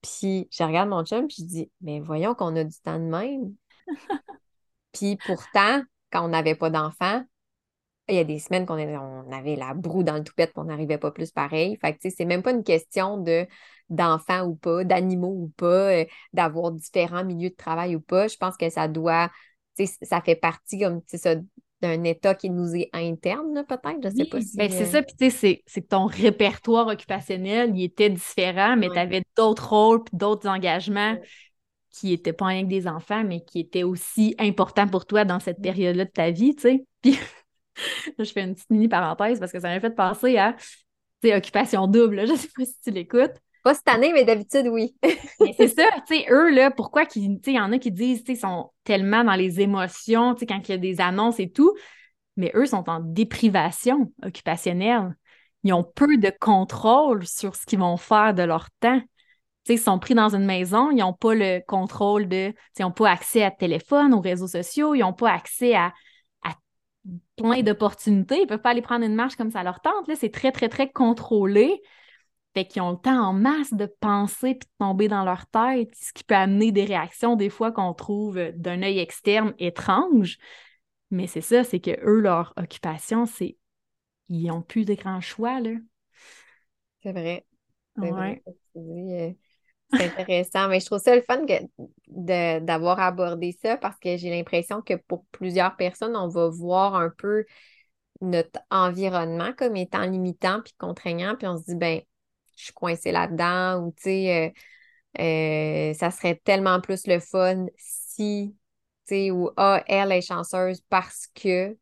Puis 0.02 0.48
je 0.52 0.64
regarde 0.64 0.89
mon 0.89 1.04
chum, 1.04 1.28
puis 1.28 1.38
je 1.39 1.46
dis, 1.46 1.72
mais 1.82 2.00
voyons 2.00 2.36
qu'on 2.36 2.56
a 2.56 2.64
du 2.64 2.80
temps 2.80 3.00
de 3.00 3.06
même. 3.06 3.54
Puis 4.94 5.18
pourtant, 5.26 5.82
quand 6.12 6.24
on 6.26 6.30
n'avait 6.30 6.56
pas 6.56 6.70
d'enfants, 6.70 7.24
il 8.10 8.16
y 8.16 8.20
a 8.20 8.24
des 8.24 8.39
semaines 8.39 8.66
qu'on 8.66 8.78
on 8.78 9.32
avait 9.32 9.56
la 9.56 9.74
broue 9.74 10.04
dans 10.04 10.16
le 10.16 10.24
toupette, 10.24 10.52
on 10.56 10.66
n'arrivait 10.66 10.98
pas 10.98 11.12
plus 11.12 11.32
pareil. 11.32 11.78
Fait 11.78 11.94
que, 11.94 12.10
c'est 12.10 12.26
même 12.26 12.44
pas 12.44 12.52
une 12.52 12.64
question 12.64 13.18
de 13.18 13.48
d'enfants 13.89 14.46
ou 14.46 14.56
pas, 14.56 14.84
d'animaux 14.84 15.36
ou 15.36 15.52
pas, 15.56 15.91
euh, 15.91 16.06
d'avoir 16.32 16.72
différents 16.72 17.24
milieux 17.24 17.50
de 17.50 17.56
travail 17.56 17.96
ou 17.96 18.02
pas. 18.02 18.28
Je 18.28 18.38
pense 18.38 18.58
que 18.58 18.70
ça 18.70 18.88
doit, 18.88 19.30
ça 20.02 20.22
fait 20.22 20.36
partie 20.36 20.80
comme 20.80 21.02
ça 21.08 21.36
d'un 21.82 22.04
état 22.04 22.34
qui 22.34 22.50
nous 22.50 22.76
est 22.76 22.89
interne, 22.94 23.66
peut-être. 23.68 24.00
Je 24.04 24.10
sais 24.10 24.26
pas 24.26 24.41
si. 24.41 24.58
Ben, 24.58 24.70
c'est 24.72 24.84
euh, 24.84 24.91
ça, 24.91 25.04
puis 25.04 25.16
tu 25.20 25.30
sais, 25.30 25.64
c'est 25.68 25.82
que 25.82 25.88
ton 25.88 26.06
répertoire 26.06 26.88
occupationnel, 26.88 27.72
il 27.76 27.84
était 27.84 28.10
différent, 28.10 28.76
mais 28.78 28.89
tu 28.89 28.98
avais 28.98 29.24
d'autres 29.36 29.70
rôles 29.70 30.02
d'autres 30.14 30.48
engagements 30.48 31.18
qui 31.94 32.10
n'étaient 32.10 32.34
pas 32.34 32.48
rien 32.48 32.64
que 32.64 32.70
des 32.70 32.88
enfants, 32.88 33.24
mais 33.24 33.41
qui 33.41 33.60
étaient 33.60 33.84
aussi 33.84 34.36
importants 34.39 34.88
pour 34.88 35.06
toi 35.06 35.24
dans 35.24 35.39
cette 35.39 35.62
période-là 35.62 36.06
de 36.06 36.10
ta 36.10 36.32
vie, 36.32 36.56
tu 36.56 36.62
sais. 36.62 36.86
Puis 37.04 37.18
je 38.20 38.32
fais 38.32 38.44
une 38.44 38.54
petite 38.54 38.70
mini 38.70 38.88
parenthèse 38.88 39.39
parce 39.39 39.52
que 39.52 39.60
ça 39.60 39.70
m'a 39.70 39.80
fait 39.80 39.96
penser 39.96 40.38
à 40.38 40.56
occupation 41.32 41.88
double. 41.88 42.22
Je 42.28 42.36
sais 42.36 42.50
pas 42.56 42.66
si 42.66 42.76
tu 42.84 42.91
l'écoutes. 42.91 43.36
Pas 43.64 43.74
cette 43.74 43.88
année, 43.88 44.12
mais 44.12 44.26
d'habitude, 44.26 44.68
oui. 44.68 44.94
c'est 45.58 45.70
ça, 45.70 45.86
tu 46.06 46.18
sais, 46.18 46.26
eux, 46.30 46.54
là, 46.54 46.70
pourquoi 46.70 47.04
il 47.16 47.39
y 47.48 47.60
en 47.60 47.72
a 47.72 47.80
qui 47.80 47.91
disent, 47.91 48.26
tu 48.26 48.36
sais, 48.36 48.41
sont 48.41 48.72
tellement 48.84 49.24
dans 49.24 49.36
les 49.36 49.62
émotions, 49.62 50.34
tu 50.34 50.41
sais, 50.41 50.46
quand 50.46 50.60
il 50.68 50.72
y 50.72 50.74
a 50.74 50.78
des 50.78 51.00
annonces 51.00 51.39
et 51.39 51.50
tout, 51.50 51.74
mais 52.36 52.52
eux 52.56 52.66
sont 52.66 52.89
en 52.89 53.00
déprivation 53.00 54.12
occupationnelle. 54.22 55.16
Ils 55.64 55.72
ont 55.72 55.84
peu 55.84 56.18
de 56.18 56.30
contrôle 56.41 57.26
sur 57.26 57.56
ce 57.56 57.66
qu'ils 57.66 57.80
vont 57.80 57.96
faire 57.96 58.34
de 58.34 58.44
leur 58.44 58.68
temps. 58.82 59.02
Ils 59.70 59.80
sont 59.80 59.99
pris 59.99 60.14
dans 60.14 60.36
une 60.36 60.45
maison, 60.45 60.91
ils 60.91 60.97
n'ont 60.97 61.14
pas 61.14 61.36
le 61.36 61.61
contrôle 61.66 62.28
de. 62.28 62.53
Ils 62.78 62.82
n'ont 62.82 62.91
pas 62.91 63.09
accès 63.09 63.43
à 63.43 63.51
téléphone, 63.51 64.14
aux 64.14 64.22
réseaux 64.22 64.47
sociaux, 64.47 64.93
ils 64.95 64.99
n'ont 64.99 65.14
pas 65.14 65.32
accès 65.32 65.76
à, 65.76 65.93
plein 67.36 67.61
d'opportunités. 67.64 68.38
Ils 68.38 68.43
ne 68.43 68.47
peuvent 68.47 68.61
pas 68.61 68.70
aller 68.70 68.82
prendre 68.82 69.05
une 69.05 69.16
marche 69.16 69.36
comme 69.36 69.51
ça 69.51 69.64
leur 69.64 69.82
tente. 69.82 70.09
C'est 70.16 70.32
très, 70.32 70.51
très, 70.51 70.70
très 70.70 70.89
contrôlé. 70.89 71.82
Fait 72.53 72.66
qu'ils 72.66 72.82
ont 72.84 72.91
le 72.91 72.97
temps 72.97 73.20
en 73.20 73.34
masse 73.34 73.74
de 73.74 73.88
penser 73.99 74.55
puis 74.55 74.68
de 74.68 74.86
tomber 74.86 75.07
dans 75.07 75.26
leur 75.26 75.47
tête, 75.47 75.89
ce 75.95 76.14
qui 76.14 76.24
peut 76.24 76.36
amener 76.36 76.72
des 76.72 76.86
réactions 76.86 77.36
des 77.36 77.49
fois 77.49 77.72
qu'on 77.72 77.93
trouve 77.93 78.39
d'un 78.55 78.84
œil 78.84 78.99
externe 78.99 79.53
étrange. 79.57 80.38
Mais 81.09 81.28
c'est 81.28 81.41
ça, 81.41 81.64
c'est 81.64 81.80
que 81.80 81.99
eux, 82.05 82.20
leur 82.20 82.53
occupation, 82.57 83.26
c'est 83.26 83.57
ils 84.30 84.47
n'ont 84.47 84.61
plus 84.61 84.86
de 84.86 84.93
grands 84.93 85.22
choix, 85.22 85.59
là. 85.59 85.72
C'est 87.01 87.11
vrai. 87.11 87.45
C'est 87.99 89.38
c'est 89.96 90.06
intéressant, 90.06 90.68
mais 90.68 90.80
je 90.80 90.86
trouve 90.86 91.00
ça 91.00 91.16
le 91.16 91.22
fun 91.22 91.46
d'avoir 92.08 93.00
abordé 93.00 93.58
ça 93.62 93.78
parce 93.78 94.00
que 94.00 94.18
j'ai 94.18 94.30
l'impression 94.30 94.82
que 94.82 94.96
pour 94.96 95.26
plusieurs 95.32 95.76
personnes, 95.76 96.16
on 96.16 96.28
va 96.28 96.50
voir 96.50 96.96
un 96.96 97.10
peu 97.10 97.46
notre 98.22 98.60
environnement 98.72 99.54
comme 99.54 99.76
étant 99.76 100.04
limitant 100.04 100.62
puis 100.62 100.74
contraignant, 100.78 101.36
puis 101.36 101.48
on 101.48 101.58
se 101.58 101.66
dit, 101.66 101.76
ben, 101.76 102.02
je 102.56 102.66
suis 102.66 102.74
coincée 102.74 103.12
là-dedans 103.12 103.82
ou 103.82 103.91
tu 103.91 104.04
sais, 104.04 104.54
euh, 105.20 105.22
euh, 105.22 105.94
ça 105.94 106.12
serait 106.12 106.41
tellement 106.44 106.82
plus 106.82 107.08
le 107.08 107.20
fun 107.20 107.66
si, 107.78 108.56
tu 109.08 109.16
sais, 109.16 109.32
ou 109.32 109.52
ah, 109.58 109.84
elle 109.88 110.12
est 110.12 110.22
chanceuse 110.22 110.82
parce 110.89 111.28
que, 111.36 111.78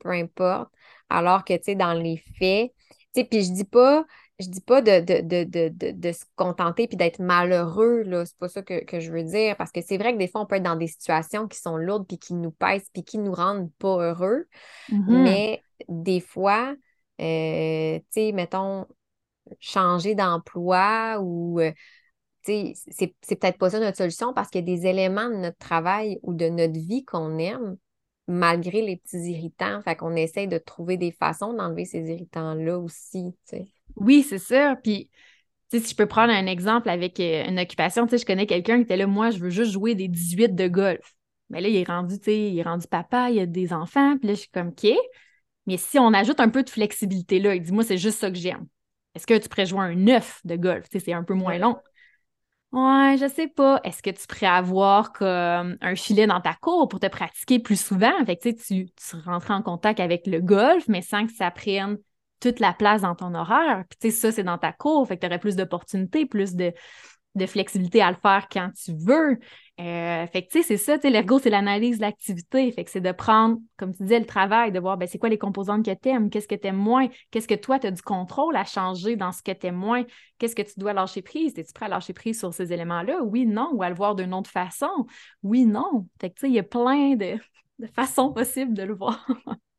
peu 0.00 0.10
importe. 0.10 0.70
Alors 1.08 1.44
que, 1.44 1.54
tu 1.54 1.64
sais, 1.64 1.74
dans 1.74 1.94
les 1.94 2.16
faits, 2.38 2.72
tu 3.14 3.20
sais, 3.20 3.24
puis 3.24 3.44
je 3.44 3.52
dis 3.52 3.64
pas, 3.64 4.04
je 4.40 4.48
dis 4.48 4.60
pas 4.60 4.82
de, 4.82 5.00
de, 5.00 6.12
se 6.12 6.24
contenter 6.34 6.88
puis 6.88 6.96
d'être 6.96 7.20
malheureux, 7.20 8.02
là. 8.02 8.26
C'est 8.26 8.36
pas 8.36 8.48
ça 8.48 8.62
que, 8.62 9.00
je 9.00 9.12
veux 9.12 9.22
dire. 9.22 9.56
Parce 9.56 9.70
que 9.70 9.80
c'est 9.80 9.96
vrai 9.96 10.12
que 10.12 10.18
des 10.18 10.28
fois, 10.28 10.40
on 10.40 10.46
peut 10.46 10.56
être 10.56 10.62
dans 10.64 10.76
des 10.76 10.88
situations 10.88 11.46
qui 11.46 11.58
sont 11.58 11.76
lourdes 11.76 12.06
puis 12.06 12.18
qui 12.18 12.34
nous 12.34 12.50
pèsent 12.50 12.90
puis 12.92 13.04
qui 13.04 13.18
nous 13.18 13.32
rendent 13.32 13.70
pas 13.78 13.96
heureux. 13.98 14.46
Mm-hmm. 14.90 15.22
Mais 15.22 15.62
des 15.88 16.20
fois, 16.20 16.74
euh, 17.20 17.98
tu 17.98 18.04
sais, 18.10 18.32
mettons, 18.32 18.86
changer 19.60 20.14
d'emploi 20.14 21.18
ou. 21.20 21.60
Euh, 21.60 21.72
sais, 22.44 22.74
c'est, 22.90 23.14
c'est 23.22 23.36
peut-être 23.36 23.58
pas 23.58 23.70
ça 23.70 23.80
notre 23.80 23.96
solution 23.96 24.32
parce 24.32 24.50
qu'il 24.50 24.68
y 24.68 24.72
a 24.72 24.76
des 24.76 24.86
éléments 24.86 25.28
de 25.28 25.36
notre 25.36 25.58
travail 25.58 26.18
ou 26.22 26.34
de 26.34 26.48
notre 26.48 26.78
vie 26.78 27.04
qu'on 27.04 27.38
aime 27.38 27.76
malgré 28.26 28.82
les 28.82 28.96
petits 28.96 29.30
irritants. 29.30 29.80
Fait 29.82 29.96
qu'on 29.96 30.16
essaye 30.16 30.48
de 30.48 30.58
trouver 30.58 30.96
des 30.96 31.12
façons 31.12 31.52
d'enlever 31.52 31.84
ces 31.84 32.10
irritants-là 32.10 32.78
aussi. 32.78 33.34
Oui, 33.96 34.22
c'est 34.22 34.38
ça. 34.38 34.76
Puis, 34.82 35.10
si 35.70 35.80
je 35.80 35.94
peux 35.96 36.06
prendre 36.06 36.32
un 36.32 36.46
exemple 36.46 36.88
avec 36.88 37.20
euh, 37.20 37.44
une 37.48 37.58
occupation, 37.58 38.06
je 38.10 38.24
connais 38.24 38.46
quelqu'un 38.46 38.76
qui 38.76 38.82
était 38.82 38.96
là, 38.96 39.06
moi, 39.06 39.30
je 39.30 39.38
veux 39.38 39.50
juste 39.50 39.72
jouer 39.72 39.94
des 39.94 40.08
18 40.08 40.54
de 40.54 40.68
golf. 40.68 41.14
Mais 41.50 41.60
là, 41.60 41.68
il 41.68 41.76
est 41.76 41.84
rendu, 41.88 42.18
tu 42.18 42.24
sais, 42.24 42.50
il 42.50 42.58
est 42.58 42.62
rendu 42.62 42.86
papa, 42.88 43.30
il 43.30 43.38
a 43.40 43.46
des 43.46 43.72
enfants, 43.72 44.16
puis 44.18 44.28
là, 44.28 44.34
je 44.34 44.40
suis 44.40 44.50
comme, 44.50 44.68
OK. 44.68 44.86
Mais 45.66 45.76
si 45.76 45.98
on 45.98 46.12
ajoute 46.12 46.40
un 46.40 46.48
peu 46.48 46.62
de 46.62 46.70
flexibilité 46.70 47.38
là, 47.38 47.54
il 47.54 47.62
dit, 47.62 47.72
moi, 47.72 47.84
c'est 47.84 47.98
juste 47.98 48.18
ça 48.18 48.30
que 48.30 48.36
j'aime. 48.36 48.66
Est-ce 49.14 49.26
que 49.26 49.38
tu 49.38 49.48
pourrais 49.48 49.66
jouer 49.66 49.80
un 49.80 49.94
9 49.94 50.40
de 50.44 50.56
golf? 50.56 50.86
c'est 50.90 51.12
un 51.12 51.22
peu 51.24 51.34
moins 51.34 51.58
long. 51.58 51.76
Ouais, 52.72 53.16
je 53.20 53.28
sais 53.28 53.46
pas. 53.46 53.80
Est-ce 53.84 54.02
que 54.02 54.10
tu 54.10 54.26
pourrais 54.26 54.48
avoir 54.48 55.12
comme 55.12 55.76
un 55.80 55.94
filet 55.94 56.26
dans 56.26 56.40
ta 56.40 56.54
cour 56.54 56.88
pour 56.88 56.98
te 56.98 57.06
pratiquer 57.06 57.60
plus 57.60 57.80
souvent? 57.80 58.12
Fait 58.26 58.36
que 58.36 58.48
tu, 58.50 58.86
tu 58.86 59.16
rentres 59.24 59.52
en 59.52 59.62
contact 59.62 60.00
avec 60.00 60.26
le 60.26 60.40
golf, 60.40 60.88
mais 60.88 61.00
sans 61.00 61.26
que 61.26 61.32
ça 61.32 61.52
prenne 61.52 61.98
toute 62.50 62.60
la 62.60 62.72
place 62.72 63.02
dans 63.02 63.14
ton 63.14 63.34
horaire. 63.34 63.84
Puis 63.88 63.98
tu 64.00 64.10
sais, 64.10 64.16
ça, 64.16 64.32
c'est 64.32 64.44
dans 64.44 64.58
ta 64.58 64.72
cour. 64.72 65.06
Fait 65.06 65.16
que 65.16 65.20
tu 65.22 65.26
aurais 65.26 65.38
plus 65.38 65.56
d'opportunités, 65.56 66.26
plus 66.26 66.54
de, 66.54 66.72
de 67.34 67.46
flexibilité 67.46 68.00
à 68.00 68.10
le 68.10 68.16
faire 68.16 68.48
quand 68.50 68.70
tu 68.72 68.92
veux. 68.92 69.38
Euh, 69.80 70.26
fait 70.28 70.42
que, 70.44 70.52
tu 70.52 70.58
sais, 70.58 70.62
c'est 70.62 70.76
ça, 70.76 70.96
tu 70.98 71.02
sais, 71.02 71.10
l'ergo, 71.10 71.40
c'est 71.40 71.50
l'analyse 71.50 71.96
de 71.96 72.02
l'activité. 72.02 72.70
Fait 72.70 72.84
que 72.84 72.90
c'est 72.90 73.00
de 73.00 73.10
prendre, 73.10 73.58
comme 73.76 73.92
tu 73.92 74.04
disais, 74.04 74.20
le 74.20 74.26
travail, 74.26 74.70
de 74.70 74.78
voir, 74.78 74.96
ben, 74.96 75.08
c'est 75.08 75.18
quoi 75.18 75.28
les 75.28 75.38
composantes 75.38 75.84
que 75.84 75.90
tu 75.90 76.08
aimes, 76.10 76.30
qu'est-ce 76.30 76.46
que 76.46 76.54
tu 76.54 76.68
aimes 76.68 76.76
moins, 76.76 77.08
qu'est-ce 77.32 77.48
que 77.48 77.54
toi, 77.54 77.78
tu 77.80 77.88
as 77.88 77.90
du 77.90 78.02
contrôle 78.02 78.54
à 78.54 78.64
changer 78.64 79.16
dans 79.16 79.32
ce 79.32 79.42
que 79.42 79.50
tu 79.50 79.66
aimes 79.66 79.74
moins, 79.74 80.04
qu'est-ce 80.38 80.54
que 80.54 80.62
tu 80.62 80.78
dois 80.78 80.92
lâcher 80.92 81.22
prise? 81.22 81.58
Es-tu 81.58 81.72
prêt 81.72 81.86
à 81.86 81.88
lâcher 81.88 82.12
prise 82.12 82.38
sur 82.38 82.54
ces 82.54 82.72
éléments-là? 82.72 83.22
Oui, 83.24 83.46
non, 83.46 83.70
ou 83.72 83.82
à 83.82 83.88
le 83.88 83.96
voir 83.96 84.14
d'une 84.14 84.32
autre 84.32 84.50
façon? 84.50 85.06
Oui, 85.42 85.64
non. 85.64 86.06
Fait 86.20 86.30
que, 86.30 86.34
tu 86.34 86.40
sais, 86.42 86.48
il 86.48 86.54
y 86.54 86.58
a 86.60 86.62
plein 86.62 87.16
de, 87.16 87.36
de 87.80 87.86
façons 87.88 88.32
possibles 88.32 88.74
de 88.74 88.82
le 88.84 88.94
voir. 88.94 89.26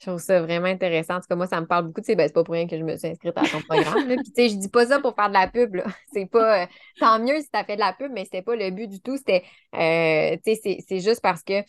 Je 0.00 0.06
trouve 0.06 0.18
ça 0.18 0.40
vraiment 0.40 0.66
intéressant. 0.66 1.16
En 1.16 1.20
tout 1.20 1.26
cas, 1.28 1.36
moi, 1.36 1.46
ça 1.46 1.60
me 1.60 1.66
parle 1.66 1.86
beaucoup. 1.86 2.00
Tu 2.00 2.06
sais, 2.06 2.16
ben, 2.16 2.26
c'est 2.26 2.32
pas 2.32 2.42
pour 2.42 2.54
rien 2.54 2.66
que 2.66 2.78
je 2.78 2.82
me 2.82 2.96
suis 2.96 3.08
inscrite 3.08 3.36
à 3.36 3.42
ton 3.42 3.60
programme. 3.60 4.06
Puis, 4.06 4.32
tu 4.32 4.32
sais, 4.34 4.48
je 4.48 4.54
dis 4.56 4.70
pas 4.70 4.86
ça 4.86 4.98
pour 4.98 5.14
faire 5.14 5.28
de 5.28 5.34
la 5.34 5.46
pub. 5.46 5.76
C'est 6.14 6.24
pas. 6.24 6.62
Euh, 6.62 6.66
tant 6.98 7.18
mieux 7.18 7.38
si 7.40 7.50
tu 7.50 7.58
as 7.58 7.64
fait 7.64 7.74
de 7.74 7.80
la 7.80 7.92
pub, 7.92 8.10
mais 8.10 8.24
c'était 8.24 8.40
pas 8.40 8.56
le 8.56 8.70
but 8.70 8.88
du 8.88 9.00
tout. 9.02 9.18
C'était. 9.18 9.44
Euh, 9.74 10.38
tu 10.42 10.54
sais, 10.54 10.78
c'est 10.86 11.00
juste 11.00 11.20
parce 11.20 11.42
que. 11.42 11.62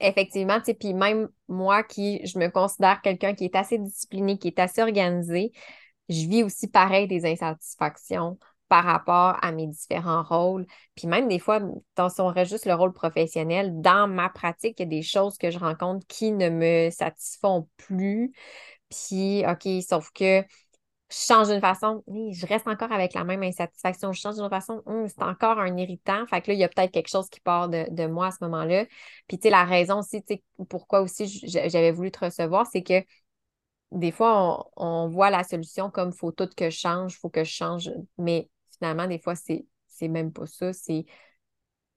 Effectivement, 0.00 0.58
tu 0.58 0.66
sais, 0.66 0.74
puis 0.74 0.94
même 0.94 1.28
moi 1.48 1.82
qui, 1.82 2.26
je 2.26 2.38
me 2.38 2.48
considère 2.48 3.02
quelqu'un 3.02 3.34
qui 3.34 3.44
est 3.44 3.56
assez 3.56 3.78
discipliné, 3.78 4.38
qui 4.38 4.48
est 4.48 4.58
assez 4.58 4.80
organisé, 4.82 5.52
je 6.08 6.26
vis 6.26 6.42
aussi 6.42 6.68
pareil 6.68 7.06
des 7.06 7.26
insatisfactions 7.26 8.38
par 8.70 8.84
rapport 8.84 9.36
à 9.42 9.50
mes 9.50 9.66
différents 9.66 10.22
rôles. 10.22 10.64
Puis 10.94 11.08
même 11.08 11.26
des 11.26 11.40
fois, 11.40 11.60
si 11.60 12.20
on 12.20 12.32
juste 12.44 12.66
le 12.66 12.74
rôle 12.74 12.92
professionnel, 12.92 13.80
dans 13.80 14.06
ma 14.06 14.28
pratique, 14.30 14.78
il 14.78 14.82
y 14.82 14.86
a 14.86 14.88
des 14.88 15.02
choses 15.02 15.36
que 15.38 15.50
je 15.50 15.58
rencontre 15.58 16.06
qui 16.06 16.30
ne 16.30 16.48
me 16.48 16.88
satisfont 16.90 17.68
plus. 17.76 18.32
Puis, 18.88 19.44
OK, 19.44 19.68
sauf 19.82 20.10
que 20.12 20.42
je 21.10 21.16
change 21.16 21.48
d'une 21.48 21.60
façon, 21.60 22.04
je 22.06 22.46
reste 22.46 22.68
encore 22.68 22.92
avec 22.92 23.14
la 23.14 23.24
même 23.24 23.42
insatisfaction. 23.42 24.12
Je 24.12 24.20
change 24.20 24.36
d'une 24.36 24.48
façon, 24.48 24.82
hum, 24.86 25.08
c'est 25.08 25.22
encore 25.22 25.58
un 25.58 25.76
irritant. 25.76 26.24
Fait 26.28 26.40
que 26.40 26.52
là, 26.52 26.54
il 26.54 26.60
y 26.60 26.64
a 26.64 26.68
peut-être 26.68 26.92
quelque 26.92 27.08
chose 27.10 27.28
qui 27.28 27.40
part 27.40 27.68
de, 27.68 28.06
moi 28.06 28.28
à 28.28 28.30
ce 28.30 28.38
moment-là. 28.42 28.86
Puis, 29.26 29.38
tu 29.38 29.44
sais, 29.44 29.50
la 29.50 29.64
raison 29.64 29.98
aussi, 29.98 30.22
tu 30.22 30.34
sais, 30.36 30.44
pourquoi 30.68 31.00
aussi 31.00 31.26
j'avais 31.44 31.90
voulu 31.90 32.12
te 32.12 32.24
recevoir, 32.24 32.68
c'est 32.68 32.84
que 32.84 33.02
des 33.92 34.12
fois, 34.12 34.70
on, 34.76 35.08
voit 35.08 35.30
la 35.30 35.44
solution 35.44 35.90
comme 35.90 36.12
faut 36.12 36.32
tout 36.32 36.48
que 36.56 36.70
je 36.70 36.78
change, 36.78 37.18
faut 37.18 37.28
que 37.28 37.44
je 37.44 37.50
change. 37.50 37.90
Mais 38.18 38.48
finalement, 38.80 39.06
des 39.06 39.18
fois, 39.18 39.34
c'est, 39.34 39.66
même 40.08 40.32
pas 40.32 40.46
ça. 40.46 40.72
C'est... 40.72 41.04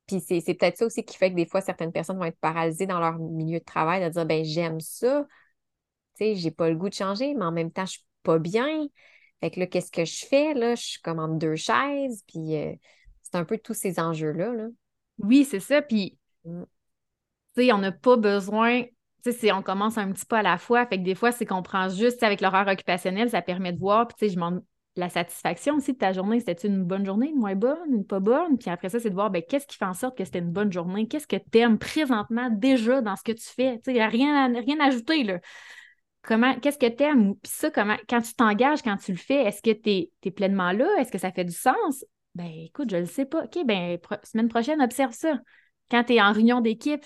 Puis 0.07 0.19
c'est, 0.19 0.41
peut-être 0.41 0.77
ça 0.77 0.85
aussi 0.85 1.05
qui 1.05 1.17
fait 1.17 1.31
que 1.31 1.35
des 1.35 1.45
fois, 1.45 1.61
certaines 1.61 1.93
personnes 1.93 2.17
vont 2.17 2.25
être 2.25 2.39
paralysées 2.39 2.85
dans 2.85 2.99
leur 2.99 3.17
milieu 3.17 3.59
de 3.59 3.63
travail, 3.63 4.03
de 4.03 4.09
dire 4.09 4.25
ben 4.25 4.43
j'aime 4.43 4.81
ça, 4.81 5.25
tu 6.15 6.25
sais, 6.25 6.35
j'ai 6.35 6.51
pas 6.51 6.69
le 6.69 6.75
goût 6.75 6.89
de 6.89 6.93
changer, 6.93 7.33
mais 7.33 7.45
en 7.45 7.53
même 7.53 7.71
temps, 7.71 7.85
je 7.85 7.93
suis 7.93 8.05
pas 8.21 8.37
bien. 8.37 8.87
Fait 9.39 9.51
que 9.51 9.61
là, 9.61 9.67
qu'est-ce 9.67 9.91
que 9.91 10.03
je 10.03 10.25
fais? 10.25 10.53
Là, 10.53 10.75
je 10.75 10.83
suis 10.83 11.01
comme 11.01 11.19
en 11.19 11.29
deux 11.29 11.55
chaises, 11.55 12.23
puis 12.27 12.57
euh, 12.57 12.73
c'est 13.21 13.35
un 13.35 13.45
peu 13.45 13.57
tous 13.57 13.73
ces 13.73 13.99
enjeux-là. 13.99 14.51
Là. 14.51 14.67
Oui, 15.19 15.45
c'est 15.45 15.61
ça. 15.61 15.81
Puis, 15.81 16.17
mm. 16.43 16.63
tu 17.55 17.63
sais, 17.63 17.71
on 17.71 17.77
n'a 17.77 17.93
pas 17.93 18.17
besoin 18.17 18.83
tu 19.23 19.31
sais, 19.31 19.51
on 19.53 19.61
commence 19.61 19.97
un 19.97 20.11
petit 20.11 20.25
peu 20.25 20.35
à 20.35 20.41
la 20.41 20.57
fois. 20.57 20.85
Fait 20.85 20.97
que 20.97 21.03
des 21.03 21.15
fois, 21.15 21.31
c'est 21.31 21.45
qu'on 21.45 21.63
prend 21.63 21.87
juste 21.89 22.23
avec 22.23 22.41
l'horaire 22.41 22.67
occupationnel, 22.67 23.29
ça 23.29 23.41
permet 23.41 23.71
de 23.71 23.79
voir. 23.79 24.07
Puis, 24.07 24.17
tu 24.19 24.27
sais, 24.27 24.33
je 24.33 24.39
m'en 24.39 24.59
la 24.95 25.09
satisfaction 25.09 25.75
aussi 25.75 25.93
de 25.93 25.97
ta 25.97 26.13
journée. 26.13 26.39
C'était 26.39 26.67
une 26.67 26.83
bonne 26.83 27.05
journée, 27.05 27.33
moins 27.35 27.55
bonne, 27.55 28.05
pas 28.05 28.19
bonne? 28.19 28.57
Puis 28.57 28.69
après 28.69 28.89
ça, 28.89 28.99
c'est 28.99 29.09
de 29.09 29.15
voir 29.15 29.31
ben, 29.31 29.41
qu'est-ce 29.47 29.65
qui 29.65 29.77
fait 29.77 29.85
en 29.85 29.93
sorte 29.93 30.17
que 30.17 30.25
c'était 30.25 30.39
une 30.39 30.51
bonne 30.51 30.71
journée? 30.71 31.07
Qu'est-ce 31.07 31.27
que 31.27 31.35
tu 31.35 31.59
aimes 31.59 31.79
présentement 31.79 32.49
déjà 32.51 33.01
dans 33.01 33.15
ce 33.15 33.23
que 33.23 33.31
tu 33.31 33.45
fais? 33.45 33.79
N'y 33.87 33.99
a 33.99 34.07
rien 34.07 34.55
à, 34.55 34.59
rien 34.59 34.79
à 34.79 34.87
ajouter. 34.87 35.23
Là. 35.23 35.39
Comment, 36.21 36.55
qu'est-ce 36.59 36.77
que 36.77 36.89
tu 36.89 37.03
aimes? 37.03 37.35
Puis 37.35 37.51
ça, 37.53 37.71
comment, 37.71 37.97
quand 38.07 38.21
tu 38.21 38.33
t'engages, 38.35 38.81
quand 38.81 38.97
tu 38.97 39.11
le 39.11 39.17
fais, 39.17 39.43
est-ce 39.43 39.61
que 39.61 39.71
tu 39.71 40.09
es, 40.23 40.31
pleinement 40.31 40.71
là? 40.71 40.87
Est-ce 40.99 41.11
que 41.11 41.17
ça 41.17 41.31
fait 41.31 41.45
du 41.45 41.55
sens? 41.55 42.05
Ben 42.35 42.49
écoute, 42.49 42.89
je 42.89 42.95
ne 42.95 43.01
le 43.01 43.07
sais 43.07 43.25
pas. 43.25 43.43
OK, 43.43 43.65
ben 43.65 43.97
semaine 44.23 44.47
prochaine, 44.47 44.81
observe 44.81 45.13
ça. 45.13 45.39
Quand 45.91 46.03
tu 46.03 46.13
es 46.13 46.21
en 46.21 46.31
réunion 46.31 46.61
d'équipe, 46.61 47.03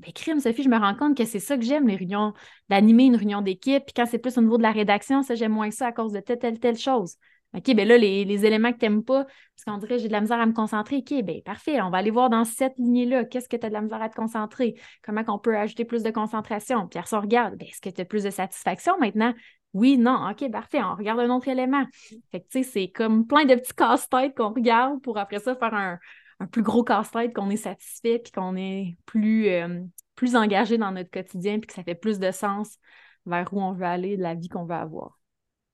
ben, 0.00 0.12
crime, 0.12 0.40
Sophie, 0.40 0.62
je 0.62 0.68
me 0.68 0.78
rends 0.78 0.94
compte 0.94 1.16
que 1.16 1.24
c'est 1.24 1.40
ça 1.40 1.56
que 1.56 1.62
j'aime, 1.62 1.86
les 1.86 1.96
réunions, 1.96 2.32
d'animer 2.68 3.04
une 3.04 3.16
réunion 3.16 3.42
d'équipe. 3.42 3.84
Puis 3.84 3.92
quand 3.94 4.06
c'est 4.06 4.18
plus 4.18 4.38
au 4.38 4.40
niveau 4.40 4.56
de 4.56 4.62
la 4.62 4.72
rédaction, 4.72 5.22
ça, 5.22 5.34
j'aime 5.34 5.52
moins 5.52 5.70
ça 5.70 5.88
à 5.88 5.92
cause 5.92 6.12
de 6.12 6.20
telle, 6.20 6.38
telle, 6.38 6.58
telle 6.58 6.78
chose. 6.78 7.16
OK, 7.52 7.74
ben 7.74 7.86
là, 7.86 7.98
les, 7.98 8.46
éléments 8.46 8.72
que 8.72 8.78
tu 8.78 8.84
n'aimes 8.84 9.04
pas, 9.04 9.24
parce 9.24 9.64
qu'on 9.66 9.76
dirait 9.78 9.98
j'ai 9.98 10.06
de 10.06 10.12
la 10.12 10.20
misère 10.20 10.38
à 10.38 10.46
me 10.46 10.52
concentrer. 10.52 10.98
OK, 10.98 11.22
ben 11.24 11.42
parfait, 11.42 11.80
on 11.82 11.90
va 11.90 11.98
aller 11.98 12.12
voir 12.12 12.30
dans 12.30 12.44
cette 12.44 12.78
lignée-là, 12.78 13.24
qu'est-ce 13.24 13.48
que 13.48 13.56
tu 13.56 13.66
as 13.66 13.68
de 13.68 13.74
la 13.74 13.80
misère 13.80 14.00
à 14.00 14.08
te 14.08 14.14
concentrer? 14.14 14.80
Comment 15.02 15.22
on 15.26 15.38
peut 15.38 15.56
ajouter 15.56 15.84
plus 15.84 16.02
de 16.02 16.10
concentration? 16.10 16.86
Puis 16.86 17.00
on 17.12 17.20
regarde, 17.20 17.56
ben, 17.56 17.66
est-ce 17.68 17.80
que 17.80 17.90
tu 17.90 18.00
as 18.00 18.04
plus 18.04 18.22
de 18.22 18.30
satisfaction 18.30 18.96
maintenant? 19.00 19.34
Oui, 19.72 19.98
non, 19.98 20.30
OK, 20.30 20.48
parfait, 20.50 20.82
on 20.82 20.94
regarde 20.94 21.20
un 21.20 21.30
autre 21.30 21.48
élément. 21.48 21.84
Fait 22.30 22.40
que, 22.40 22.46
tu 22.50 22.62
sais, 22.62 22.70
c'est 22.70 22.88
comme 22.88 23.26
plein 23.26 23.44
de 23.44 23.54
petits 23.56 23.74
casse-têtes 23.74 24.36
qu'on 24.36 24.52
regarde 24.52 25.02
pour 25.02 25.18
après 25.18 25.40
ça 25.40 25.54
faire 25.56 25.74
un, 25.74 25.98
plus 26.46 26.62
gros 26.62 26.84
casse-tête 26.84 27.34
qu'on 27.34 27.50
est 27.50 27.56
satisfait 27.56 28.18
puis 28.18 28.32
qu'on 28.32 28.56
est 28.56 28.96
plus, 29.06 29.48
euh, 29.48 29.82
plus 30.14 30.36
engagé 30.36 30.78
dans 30.78 30.92
notre 30.92 31.10
quotidien 31.10 31.58
puis 31.58 31.66
que 31.66 31.74
ça 31.74 31.82
fait 31.82 31.94
plus 31.94 32.18
de 32.18 32.30
sens 32.30 32.78
vers 33.26 33.52
où 33.52 33.60
on 33.60 33.72
veut 33.72 33.86
aller, 33.86 34.16
de 34.16 34.22
la 34.22 34.34
vie 34.34 34.48
qu'on 34.48 34.64
veut 34.64 34.74
avoir. 34.74 35.18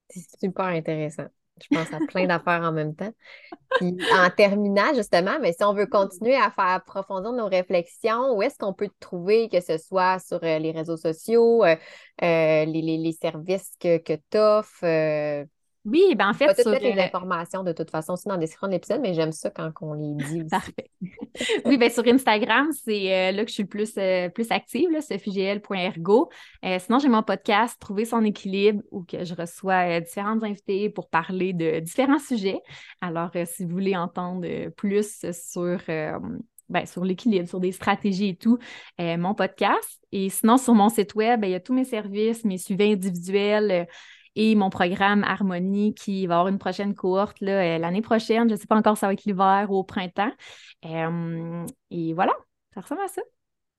C'est 0.09 0.39
super 0.39 0.65
intéressant. 0.65 1.27
Je 1.61 1.75
pense 1.75 1.91
à 1.93 1.99
plein 2.07 2.27
d'affaires 2.27 2.61
en 2.61 2.71
même 2.71 2.95
temps. 2.95 3.11
Puis 3.77 3.97
en 4.13 4.29
terminant, 4.29 4.93
justement, 4.93 5.37
mais 5.41 5.53
si 5.53 5.63
on 5.63 5.73
veut 5.73 5.87
continuer 5.87 6.35
à 6.35 6.51
faire 6.51 6.67
approfondir 6.67 7.33
nos 7.33 7.47
réflexions, 7.47 8.35
où 8.35 8.41
est-ce 8.41 8.57
qu'on 8.57 8.73
peut 8.73 8.87
te 8.87 8.99
trouver, 8.99 9.49
que 9.49 9.59
ce 9.59 9.77
soit 9.77 10.19
sur 10.19 10.39
euh, 10.43 10.59
les 10.59 10.71
réseaux 10.71 10.97
sociaux, 10.97 11.63
euh, 11.63 11.75
euh, 12.21 12.65
les, 12.65 13.17
services 13.19 13.73
que, 13.79 13.97
que 13.97 14.13
tu 14.29 14.37
offres, 14.37 15.47
oui, 15.87 16.15
ben 16.15 16.29
en 16.29 16.33
fait, 16.33 16.53
sur... 16.61 16.73
toutes 16.73 16.81
les 16.81 16.99
informations 16.99 17.63
de 17.63 17.71
toute 17.71 17.89
façon 17.89 18.13
aussi 18.13 18.27
dans 18.27 18.33
la 18.33 18.41
description 18.41 18.67
de 18.67 18.73
l'épisode, 18.73 18.99
mais 18.99 19.13
j'aime 19.13 19.31
ça 19.31 19.49
quand 19.49 19.71
on 19.79 19.93
les 19.93 20.15
dit 20.25 20.41
aussi. 20.41 20.49
Parfait. 20.49 20.91
oui, 21.65 21.77
ben 21.77 21.89
sur 21.89 22.05
Instagram, 22.05 22.67
c'est 22.83 23.13
euh, 23.13 23.31
là 23.31 23.43
que 23.45 23.49
je 23.49 23.53
suis 23.53 23.63
le 23.63 23.69
plus, 23.69 23.93
euh, 23.97 24.27
plus 24.27 24.51
active, 24.51 24.89
sophiegl.ergo. 24.99 26.29
Euh, 26.65 26.77
sinon, 26.79 26.99
j'ai 26.99 27.07
mon 27.07 27.23
podcast 27.23 27.79
Trouver 27.79 28.03
son 28.03 28.25
équilibre 28.25 28.83
où 28.91 29.03
que 29.03 29.23
je 29.23 29.33
reçois 29.33 30.01
différentes 30.01 30.43
invités 30.43 30.89
pour 30.89 31.09
parler 31.09 31.53
de 31.53 31.79
différents 31.79 32.19
sujets. 32.19 32.59
Alors, 32.99 33.31
si 33.45 33.63
vous 33.63 33.71
voulez 33.71 33.95
entendre 33.95 34.69
plus 34.75 35.25
sur 35.31 35.79
ben, 36.69 36.85
sur 36.85 37.05
l'équilibre, 37.05 37.47
sur 37.47 37.61
des 37.61 37.71
stratégies 37.71 38.29
et 38.29 38.35
tout, 38.35 38.57
mon 38.99 39.33
podcast. 39.33 40.01
Et 40.11 40.29
sinon, 40.29 40.57
sur 40.57 40.73
mon 40.73 40.89
site 40.89 41.15
web, 41.15 41.39
ben, 41.39 41.47
il 41.47 41.51
y 41.51 41.55
a 41.55 41.61
tous 41.61 41.73
mes 41.73 41.85
services, 41.85 42.43
mes 42.43 42.57
suivis 42.57 42.91
individuels, 42.91 43.87
et 44.37 44.53
mon 44.53 44.69
programme 44.69 45.23
Harmonie 45.23 45.95
qui 45.95 46.27
va 46.27 46.35
avoir 46.35 46.47
une 46.47 46.59
prochaine 46.59 46.93
cohorte 46.93 47.41
euh, 47.41 47.79
l'année 47.79 48.03
prochaine. 48.03 48.47
Je 48.47 48.53
ne 48.53 48.59
sais 48.59 48.67
pas 48.67 48.75
encore 48.75 48.95
si 48.95 49.01
ça 49.01 49.07
va 49.07 49.13
être 49.13 49.25
l'hiver 49.25 49.65
ou 49.69 49.77
au 49.77 49.83
printemps. 49.83 50.31
Euh, 50.85 51.65
et 51.89 52.13
voilà, 52.13 52.33
ça 52.75 52.81
ressemble 52.81 53.01
à 53.01 53.07
ça. 53.07 53.23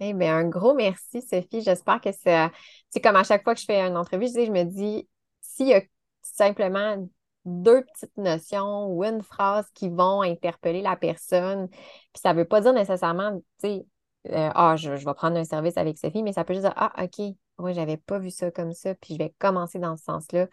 Eh 0.01 0.15
bien, 0.15 0.37
un 0.37 0.49
gros 0.49 0.75
merci, 0.75 1.23
Sophie. 1.23 1.63
J'espère 1.63 2.01
que. 2.01 2.11
C'est 2.13 3.01
comme 3.01 3.15
à 3.15 3.23
chaque 3.23 3.45
fois 3.45 3.55
que 3.55 3.61
je 3.61 3.67
fais 3.67 3.81
une 3.81 3.97
entrevue, 3.97 4.27
je, 4.27 4.47
je 4.47 4.51
me 4.51 4.65
dis, 4.65 5.09
s'il 5.41 5.69
y 5.69 5.75
a 5.75 5.83
simplement 6.23 7.09
deux 7.45 7.85
petites 7.85 8.17
notions 8.17 8.89
ou 8.89 9.05
une 9.05 9.23
phrase 9.23 9.67
qui 9.75 9.89
vont 9.89 10.23
interpeller 10.23 10.83
la 10.83 10.97
personne, 10.97 11.69
puis 11.69 12.21
ça 12.21 12.33
ne 12.35 12.39
veut 12.39 12.45
pas 12.45 12.61
dire 12.61 12.73
nécessairement, 12.73 13.39
tu 13.39 13.45
sais, 13.59 13.87
euh, 14.31 14.51
ah, 14.55 14.75
je, 14.77 14.97
je, 14.97 15.05
vais 15.05 15.15
prendre 15.15 15.37
un 15.37 15.45
service 15.45 15.77
avec 15.77 15.99
Sophie, 15.99 16.25
mais 16.25 16.33
ça 16.33 16.45
peut 16.45 16.55
juste 16.55 16.67
dire, 16.67 16.75
ah, 16.77 16.93
OK, 17.05 17.37
moi, 17.59 17.73
j'avais 17.73 17.97
pas 17.97 18.19
vu 18.19 18.31
ça 18.31 18.51
comme 18.51 18.73
ça, 18.73 18.95
puis 18.95 19.15
je 19.15 19.19
vais 19.19 19.35
commencer 19.39 19.79
dans 19.79 19.97
ce 19.97 20.05
sens-là. 20.05 20.47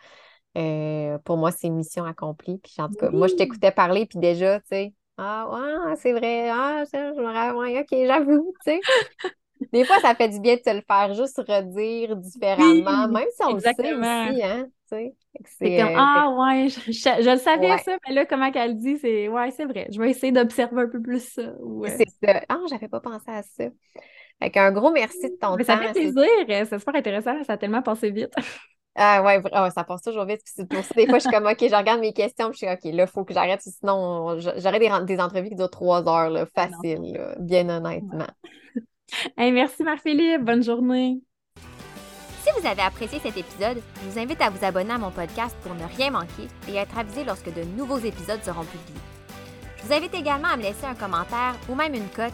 Euh, 0.58 1.18
pour 1.20 1.38
moi, 1.38 1.52
c'est 1.52 1.68
une 1.68 1.76
mission 1.76 2.06
accomplie. 2.06 2.60
Puis 2.60 2.76
en 2.80 2.88
tout 2.88 2.96
cas, 2.96 3.10
moi, 3.10 3.28
je 3.28 3.36
t'écoutais 3.36 3.72
parler, 3.72 4.06
puis 4.06 4.20
déjà, 4.20 4.60
tu 4.62 4.68
sais, 4.70 4.94
ah, 5.18 5.48
ouais, 5.50 5.96
c'est 5.96 6.12
vrai, 6.12 6.50
ah, 6.50 6.84
je 6.92 6.98
me 6.98 7.58
ouais, 7.58 7.80
OK, 7.80 7.88
j'avoue, 8.06 8.54
tu 8.66 8.72
sais. 8.72 8.80
Des 9.72 9.86
fois, 9.86 10.00
ça 10.02 10.14
fait 10.14 10.28
du 10.28 10.42
bien 10.42 10.56
de 10.56 10.60
te 10.60 10.70
le 10.70 10.82
faire 10.86 11.14
juste 11.14 11.38
redire 11.38 12.18
différemment, 12.18 13.08
même 13.08 13.28
si 13.34 13.46
on 13.46 13.54
le 13.54 13.60
sait 13.62 13.94
aussi, 13.94 14.44
hein, 14.44 14.66
tu 14.66 14.98
sais. 14.98 15.16
C'est 15.46 15.78
comme, 15.78 15.88
euh, 15.88 15.98
ah 15.98 16.36
ouais, 16.38 16.68
je, 16.70 17.32
le 17.32 17.38
savais 17.38 17.78
ça, 17.78 17.98
mais 18.06 18.14
là, 18.14 18.26
comment 18.26 18.52
qu'elle 18.52 18.76
dit, 18.76 18.98
c'est, 18.98 19.30
ouais, 19.30 19.52
c'est 19.52 19.66
vrai, 19.66 19.88
je 19.90 20.00
vais 20.00 20.10
essayer 20.10 20.34
d'observer 20.34 20.82
un 20.82 20.90
peu 20.90 21.02
plus 21.02 21.24
ça. 21.24 21.54
C'est 21.88 22.10
ça. 22.22 22.42
Ah, 22.50 22.60
j'avais 22.70 22.90
pas 22.90 23.00
pensé 23.00 23.32
à 23.32 23.42
ça. 23.42 23.66
Fait 24.42 24.58
un 24.58 24.72
gros 24.72 24.92
merci 24.92 25.30
de 25.30 25.36
ton 25.40 25.56
temps. 25.56 25.64
Ça 25.64 25.78
fait 25.78 25.92
plaisir, 25.92 26.24
euh, 26.50 26.66
c'est 26.70 26.80
super 26.80 26.96
intéressant, 26.96 27.44
ça 27.44 27.54
a 27.54 27.58
tellement 27.58 27.82
passé 27.82 28.12
vite. 28.12 28.34
Ah 28.98 29.22
ouais, 29.22 29.42
oh, 29.44 29.68
ça 29.76 29.84
passe 29.84 30.04
toujours 30.04 30.24
vite. 30.24 30.40
Puis 30.46 30.66
pour 30.66 30.82
ça, 30.82 30.94
des 30.96 31.06
fois, 31.06 31.18
je 31.18 31.24
suis 31.24 31.30
comme 31.30 31.46
OK, 31.46 31.58
je 31.60 31.76
regarde 31.76 32.00
mes 32.00 32.14
questions, 32.14 32.50
puis 32.50 32.60
je 32.62 32.66
suis 32.66 32.74
OK, 32.74 32.96
là, 32.96 33.04
il 33.04 33.08
faut 33.08 33.26
que 33.26 33.34
j'arrête, 33.34 33.62
sinon 33.62 34.40
j'aurais 34.40 34.80
des, 34.80 34.90
des, 35.04 35.20
entrevues 35.20 35.50
qui 35.50 35.56
durent 35.56 35.70
trois 35.70 36.08
heures, 36.08 36.30
là, 36.30 36.46
ah 36.56 36.68
facile, 36.70 37.36
bien 37.40 37.68
honnêtement. 37.68 38.28
merci 39.38 39.84
Marc-Philippe, 39.84 40.46
bonne 40.46 40.64
journée. 40.64 41.20
Si 42.42 42.50
vous 42.58 42.68
avez 42.68 42.84
apprécié 42.84 43.20
cet 43.20 43.36
épisode, 43.36 43.82
je 44.02 44.10
vous 44.10 44.20
invite 44.20 44.40
à 44.40 44.50
vous 44.50 44.64
abonner 44.64 44.94
à 44.94 44.98
mon 44.98 45.12
podcast 45.12 45.58
pour 45.64 45.74
ne 45.74 45.84
rien 45.98 46.12
manquer 46.12 46.48
et 46.70 46.76
être 46.76 46.98
avisé 46.98 47.24
lorsque 47.26 47.54
de 47.54 47.64
nouveaux 47.64 47.98
épisodes 47.98 48.42
seront 48.44 48.64
publiés. 48.64 49.02
Je 49.78 49.88
vous 49.88 49.94
invite 49.94 50.14
également 50.14 50.50
à 50.50 50.56
me 50.56 50.62
laisser 50.62 50.86
un 50.86 50.96
commentaire 50.96 51.56
ou 51.68 51.76
même 51.76 51.96
une 51.96 52.08
cote 52.08 52.34